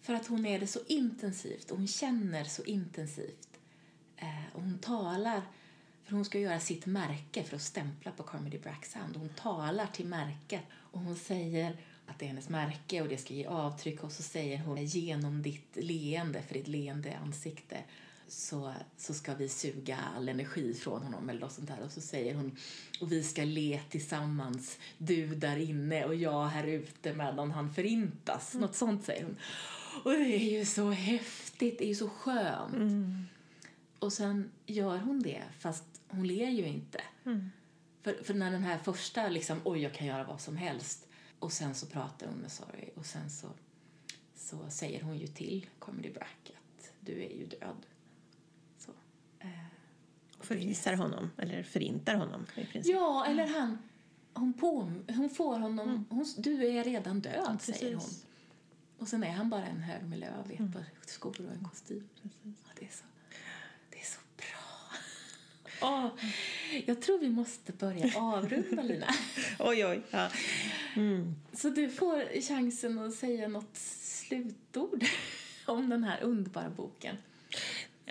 För 0.00 0.14
att 0.14 0.26
hon 0.26 0.46
är 0.46 0.58
det 0.58 0.66
så 0.66 0.80
intensivt 0.86 1.70
och 1.70 1.76
hon 1.76 1.86
känner 1.86 2.44
så 2.44 2.64
intensivt. 2.64 3.48
Eh, 4.16 4.54
och 4.54 4.62
hon 4.62 4.78
talar, 4.78 5.42
för 6.04 6.14
hon 6.14 6.24
ska 6.24 6.38
göra 6.38 6.60
sitt 6.60 6.86
märke 6.86 7.44
för 7.44 7.56
att 7.56 7.62
stämpla 7.62 8.10
på 8.10 8.22
Carmody 8.22 8.58
Bracks 8.58 8.94
hand. 8.94 9.16
Hon 9.16 9.28
talar 9.28 9.86
till 9.86 10.06
märket 10.06 10.62
och 10.72 11.00
hon 11.00 11.16
säger 11.16 11.76
att 12.06 12.18
det 12.18 12.24
är 12.24 12.28
hennes 12.28 12.48
märke 12.48 13.02
och 13.02 13.08
det 13.08 13.18
ska 13.18 13.34
ge 13.34 13.46
avtryck 13.46 14.04
och 14.04 14.12
så 14.12 14.22
säger 14.22 14.58
hon 14.58 14.84
genom 14.84 15.42
ditt 15.42 15.76
leende, 15.76 16.42
för 16.42 16.54
ditt 16.54 16.68
leende 16.68 17.16
ansikte 17.24 17.78
så, 18.32 18.72
så 18.96 19.14
ska 19.14 19.34
vi 19.34 19.48
suga 19.48 19.98
all 20.16 20.28
energi 20.28 20.74
från 20.74 21.02
honom 21.02 21.28
eller 21.28 21.40
något 21.40 21.52
sånt 21.52 21.68
där. 21.68 21.80
Och 21.84 21.92
så 21.92 22.00
säger 22.00 22.34
hon 22.34 22.56
och 23.00 23.12
vi 23.12 23.22
ska 23.22 23.44
le 23.44 23.80
tillsammans, 23.90 24.78
du 24.98 25.34
där 25.34 25.56
inne 25.56 26.04
och 26.04 26.14
jag 26.14 26.46
här 26.46 26.64
ute 26.64 27.12
medan 27.12 27.50
han 27.50 27.74
förintas. 27.74 28.54
Mm. 28.54 28.66
Något 28.66 28.76
sånt 28.76 29.04
säger 29.04 29.24
hon. 29.24 29.36
Och 30.04 30.10
det 30.12 30.36
är 30.36 30.58
ju 30.58 30.64
så 30.64 30.90
häftigt, 30.90 31.78
det 31.78 31.84
är 31.84 31.88
ju 31.88 31.94
så 31.94 32.08
skönt. 32.08 32.74
Mm. 32.74 33.24
Och 33.98 34.12
sen 34.12 34.50
gör 34.66 34.98
hon 34.98 35.22
det, 35.22 35.42
fast 35.58 35.84
hon 36.08 36.26
ler 36.26 36.50
ju 36.50 36.66
inte. 36.66 37.00
För, 38.02 38.24
för 38.24 38.34
när 38.34 38.50
den 38.50 38.62
här 38.62 38.78
första, 38.78 39.28
liksom, 39.28 39.60
oj, 39.64 39.82
jag 39.82 39.94
kan 39.94 40.06
göra 40.06 40.24
vad 40.24 40.40
som 40.40 40.56
helst. 40.56 41.08
Och 41.42 41.52
sen 41.52 41.74
så 41.74 41.86
pratar 41.86 42.26
hon 42.26 42.36
med 42.36 42.52
Sorry 42.52 42.90
och 42.94 43.06
sen 43.06 43.30
så, 43.30 43.48
så 44.34 44.70
säger 44.70 45.02
hon 45.02 45.18
ju 45.18 45.26
till 45.26 45.66
Comedy 45.78 46.10
Brack 46.10 46.52
att 46.56 46.92
du 47.00 47.12
är 47.24 47.28
ju 47.36 47.46
död. 47.46 47.86
Så. 48.78 48.90
Eh, 49.38 49.48
Och 50.38 50.44
förvisar 50.44 50.92
honom, 50.94 51.30
eller 51.38 51.62
förintar 51.62 52.14
honom 52.14 52.46
i 52.56 52.64
princip. 52.66 52.92
Ja, 52.94 53.26
eller 53.26 53.46
han, 53.46 53.78
hon, 54.34 54.52
på, 54.52 54.92
hon 55.08 55.30
får 55.30 55.58
honom, 55.58 56.04
hon, 56.10 56.26
du 56.38 56.66
är 56.66 56.84
redan 56.84 57.20
död, 57.20 57.62
säger 57.62 57.94
hon. 57.94 58.10
Och 58.98 59.08
sen 59.08 59.24
är 59.24 59.32
han 59.32 59.50
bara 59.50 59.66
en 59.66 59.80
hög 59.82 60.02
med 60.02 60.18
löv 60.18 60.50
ett 60.50 60.72
par 60.72 60.84
skor 61.06 61.40
och 61.46 61.52
en 61.52 61.64
kostym. 61.64 62.08
Ja, 62.22 62.50
det, 62.78 62.84
är 62.84 62.90
så, 62.90 63.04
det 63.90 63.98
är 64.00 64.04
så 64.04 64.20
bra. 64.36 64.96
Åh, 65.82 66.06
jag 66.86 67.02
tror 67.02 67.18
vi 67.18 67.28
måste 67.28 67.72
börja 67.72 68.18
avrunda, 68.18 68.82
Lina. 68.82 69.06
Oj, 69.58 69.86
oj. 69.86 70.02
Ja. 70.10 70.28
Så 71.52 71.70
du 71.70 71.88
får 71.90 72.40
chansen 72.40 72.98
att 72.98 73.14
säga 73.14 73.48
något 73.48 73.76
slutord 73.76 75.04
om 75.66 75.88
den 75.90 76.04
här 76.04 76.22
underbara 76.22 76.70
boken. 76.70 77.16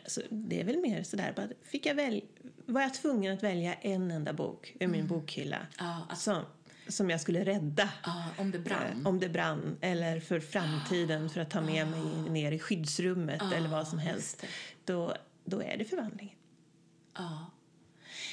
Alltså, 0.04 0.22
det 0.30 0.60
är 0.60 0.64
väl 0.64 0.80
mer 0.80 1.04
sådär, 1.04 1.34
bara, 1.36 1.48
fick 1.64 1.86
jag 1.86 1.96
väl, 1.96 2.22
var 2.66 2.82
jag 2.82 2.94
tvungen 2.94 3.34
att 3.34 3.44
välja 3.44 3.74
en 3.74 4.12
enda 4.12 4.34
bok 4.34 4.76
ur 4.80 4.88
min 4.88 5.08
bokhylla 5.08 5.68
Ja, 5.80 6.06
alltså, 6.10 6.34
som, 6.34 6.44
som 6.88 7.10
jag 7.10 7.22
skulle 7.22 7.46
rädda 7.46 7.90
ja, 8.04 8.26
om 8.38 8.52
det 8.52 8.60
brann. 8.60 9.02
eh, 9.02 9.08
om 9.08 9.20
det 9.20 9.30
brann 9.30 9.78
eller 9.82 10.20
för 10.20 10.40
framtiden 10.40 11.30
för 11.30 11.42
att 11.42 11.50
ta 11.50 11.62
med 11.62 11.88
mig 11.88 12.30
ner 12.30 12.52
i 12.52 12.60
skyddsrummet 12.60 13.42
eller 13.56 13.68
vad 13.70 13.88
som 13.88 14.00
helst, 14.00 14.46
då, 14.86 15.16
då 15.46 15.62
är 15.62 15.78
det 15.78 15.86
förvandlingen. 15.86 16.36
Ja 17.18 17.52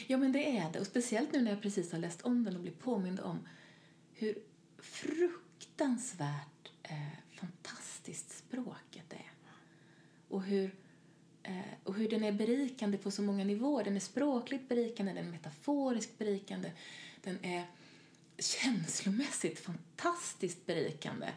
ja, 0.07 0.19
men 0.19 0.33
det 0.33 0.59
är 0.59 0.73
det. 0.73 0.81
Och 0.81 0.87
speciellt 0.87 1.33
nu 1.33 1.43
när 1.43 1.51
jag 1.51 1.63
precis 1.63 1.93
har 1.93 1.99
läst 1.99 2.23
om 2.23 2.45
den 2.45 2.57
och 2.57 2.63
blir 2.63 2.73
påmind 2.73 3.21
om 3.21 3.49
hur 4.13 4.39
fruktansvärt 4.79 6.73
eh, 6.83 7.09
fantastiskt 7.41 8.39
språket 8.39 9.13
är. 9.13 9.31
Och 10.29 10.43
hur, 10.43 10.75
eh, 11.43 11.59
och 11.85 11.95
hur 11.95 12.11
den 12.11 12.25
är 12.25 12.33
berikande 12.33 12.99
på 12.99 13.11
så 13.11 13.23
många 13.23 13.45
nivåer. 13.45 13.85
Den 13.85 13.97
är 13.97 14.01
språkligt 14.01 14.69
berikande, 14.69 15.13
den 15.13 15.27
är 15.27 15.31
metaforiskt 15.31 16.19
berikande, 16.19 16.73
den 17.23 17.45
är 17.45 17.67
känslomässigt 18.39 19.59
fantastiskt 19.59 20.67
berikande. 20.67 21.33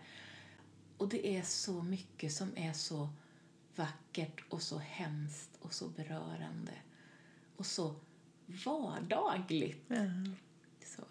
Och 0.97 1.09
det 1.09 1.28
är 1.38 1.43
så 1.43 1.82
mycket 1.84 2.34
som 2.34 2.57
är 2.57 2.74
så 2.74 3.09
vackert 3.76 4.43
och 4.49 4.62
så 4.62 4.78
hemskt 4.78 5.49
och 5.59 5.74
så 5.74 5.88
berörande 5.88 6.74
och 7.55 7.66
så 7.66 7.95
vardagligt. 8.66 9.86
Ja, 9.88 9.95
Så. 10.86 11.04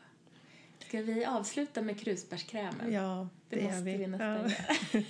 Ska 0.79 1.03
vi 1.03 1.25
avsluta 1.25 1.83
med 1.83 2.01
krusbärskrämen? 2.01 2.93
ja 2.93 3.29
det, 3.49 3.57
det 3.57 3.63
måste 3.63 3.83
vi. 3.83 3.97
vi 3.97 4.07
nästan 4.07 4.51
ja. 4.93 5.03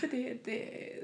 För 0.00 0.06
det, 0.06 0.44
det, 0.44 0.94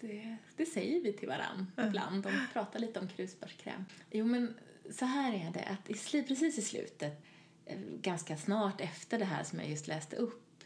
det, 0.00 0.36
det 0.56 0.66
säger 0.66 1.00
vi 1.00 1.12
till 1.12 1.28
varann 1.28 1.72
ibland. 1.88 2.22
De 2.22 2.46
pratar 2.52 2.78
lite 2.78 3.00
om 3.00 3.08
krusbärskräm. 3.08 3.84
Jo, 4.10 4.26
men 4.26 4.54
så 4.90 5.04
här 5.04 5.34
är 5.34 5.50
det 5.52 5.64
att 5.64 5.90
i, 5.90 6.22
precis 6.22 6.58
i 6.58 6.62
slutet, 6.62 7.24
eh, 7.66 7.78
ganska 8.00 8.36
snart 8.36 8.80
efter 8.80 9.18
det 9.18 9.24
här 9.24 9.44
som 9.44 9.58
jag 9.58 9.70
just 9.70 9.86
läste 9.86 10.16
upp, 10.16 10.64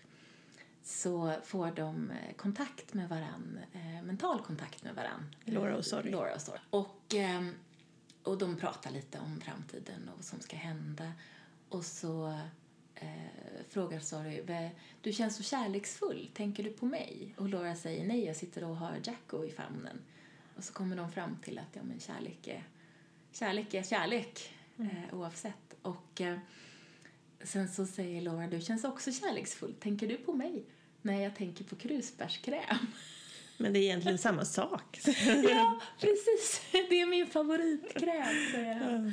så 0.82 1.34
får 1.44 1.70
de 1.70 2.10
eh, 2.10 2.34
kontakt 2.36 2.94
med 2.94 3.08
varann, 3.08 3.58
eh, 3.72 4.02
mental 4.02 4.40
kontakt 4.40 4.84
med 4.84 4.94
varann. 4.94 5.34
Laura 5.44 5.76
och 5.76 5.84
Sorry. 5.84 6.10
Laura 6.10 6.34
och 6.34 6.40
Sorry. 6.40 6.60
Och, 6.70 7.14
ehm, 7.14 7.54
och 8.26 8.38
de 8.38 8.56
pratar 8.56 8.90
lite 8.90 9.18
om 9.18 9.40
framtiden 9.40 10.08
och 10.08 10.16
vad 10.16 10.24
som 10.24 10.40
ska 10.40 10.56
hända. 10.56 11.12
Och 11.68 11.84
så 11.84 12.38
eh, 12.94 13.08
frågar 13.68 14.00
Sorry, 14.00 14.42
"Vä- 14.42 14.70
du 15.02 15.12
känns 15.12 15.36
så 15.36 15.42
kärleksfull, 15.42 16.30
tänker 16.34 16.62
du 16.64 16.70
på 16.72 16.86
mig? 16.86 17.34
Och 17.38 17.48
Laura 17.48 17.76
säger 17.76 18.06
nej, 18.06 18.24
jag 18.24 18.36
sitter 18.36 18.64
och 18.64 18.76
har 18.76 19.00
Jacko 19.04 19.44
i 19.44 19.50
famnen. 19.50 19.98
Och 20.56 20.64
så 20.64 20.72
kommer 20.72 20.96
de 20.96 21.12
fram 21.12 21.36
till 21.42 21.58
att 21.58 21.68
ja, 21.72 21.82
men 21.82 22.00
kärlek 22.00 22.46
är 22.48 22.64
kärlek, 23.32 23.74
är 23.74 23.82
kärlek 23.82 24.54
eh, 24.78 25.14
oavsett. 25.18 25.74
Och 25.82 26.20
eh, 26.20 26.38
sen 27.42 27.68
så 27.68 27.86
säger 27.86 28.22
Laura, 28.22 28.46
du 28.46 28.60
känns 28.60 28.84
också 28.84 29.12
kärleksfull, 29.12 29.74
tänker 29.80 30.08
du 30.08 30.16
på 30.16 30.32
mig? 30.32 30.64
Nej, 31.02 31.22
jag 31.22 31.36
tänker 31.36 31.64
på 31.64 31.76
krusbärskräm. 31.76 32.76
Men 33.56 33.72
det 33.72 33.78
är 33.78 33.82
egentligen 33.82 34.18
samma 34.18 34.44
sak. 34.44 35.00
ja, 35.50 35.80
precis. 36.00 36.60
Det 36.72 37.00
är 37.00 37.06
min 37.06 37.26
favoritkräm, 37.26 38.50
säger 38.52 38.74
han. 38.74 39.12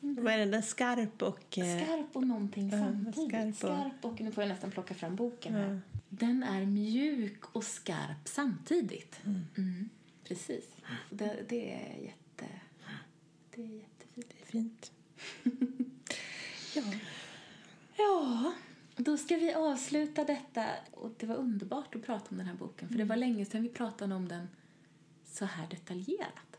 Vad 0.00 0.32
är 0.34 0.38
den 0.38 0.50
där 0.50 0.62
skarp 0.62 1.22
och... 1.22 1.58
eh, 1.58 1.84
Skarp 1.84 2.16
och 2.16 2.26
någonting 2.26 2.70
samtidigt. 2.70 3.28
skarp 3.30 3.56
Skarp 3.56 4.04
och- 4.04 4.12
och... 4.12 4.20
Nu 4.20 4.32
får 4.32 4.42
jag 4.42 4.48
nästan 4.48 4.70
plocka 4.70 4.94
fram 4.94 5.16
boken 5.16 5.54
här. 5.54 5.80
Ja. 5.92 5.98
Den 6.08 6.42
är 6.42 6.66
mjuk 6.66 7.44
och 7.52 7.64
skarp 7.64 8.18
samtidigt. 8.28 9.20
Mm, 9.24 9.88
precis. 10.28 10.64
Så 11.08 11.14
Det, 11.14 11.36
det 11.48 11.72
är 11.74 12.02
jätte... 12.04 12.46
Det 13.54 13.62
är 13.62 13.66
jättefint. 13.66 14.26
Det 14.28 14.42
är 14.42 14.46
fint. 14.46 14.92
ja. 16.74 16.82
Ja, 17.96 18.52
då 18.96 19.16
ska 19.16 19.36
vi 19.36 19.54
avsluta 19.54 20.24
detta. 20.24 20.64
Och 20.90 21.10
det 21.18 21.26
var 21.26 21.34
underbart 21.36 21.94
att 21.94 22.06
prata 22.06 22.24
om 22.30 22.36
den 22.36 22.46
här 22.46 22.54
boken. 22.54 22.88
För 22.88 22.98
det 22.98 23.04
var 23.04 23.16
länge 23.16 23.44
sedan 23.44 23.62
vi 23.62 23.68
pratade 23.68 24.14
om 24.14 24.28
den 24.28 24.48
så 25.26 25.44
här 25.44 25.66
detaljerat. 25.70 26.56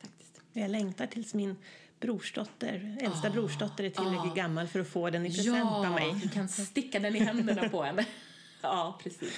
Faktiskt. 0.00 0.40
Jag 0.52 0.70
längtar 0.70 1.06
tills 1.06 1.34
min 1.34 1.56
brorsdotter, 2.00 2.96
äldsta 3.00 3.28
Ah, 3.28 3.30
brorsdotter 3.30 3.84
är 3.84 3.90
tillräckligt 3.90 4.32
ah. 4.32 4.34
gammal 4.34 4.66
för 4.68 4.80
att 4.80 4.88
få 4.88 5.10
den 5.10 5.26
i 5.26 5.34
present 5.34 5.64
av 5.70 5.90
mig. 5.90 6.14
du 6.22 6.28
kan 6.28 6.48
sticka 6.68 6.98
den 6.98 7.16
i 7.16 7.18
händerna 7.18 7.68
på 7.68 7.82
henne. 7.82 8.06
Ja, 8.64 8.98
precis. 9.02 9.32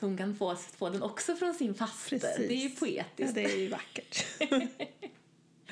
Så 0.00 0.06
hon 0.06 0.16
kan 0.16 0.36
få, 0.36 0.56
få 0.56 0.90
den 0.90 1.02
också 1.02 1.36
från 1.36 1.54
sin 1.54 1.74
faster. 1.74 2.18
Precis. 2.18 2.36
Det 2.48 2.54
är 2.54 2.62
ju 2.62 2.68
Ja, 2.68 2.74
poetiskt. 2.78 3.34
det 3.34 3.44
är 3.44 3.58
ju 3.58 3.68
vackert. 3.68 4.24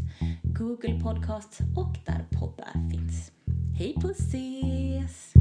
Google 0.42 1.00
Podcasts 1.00 1.60
och 1.76 1.96
där 2.06 2.26
poddar 2.30 2.90
finns. 2.90 3.32
Hej 3.78 3.94
puss 3.94 4.18
ses! 4.18 5.32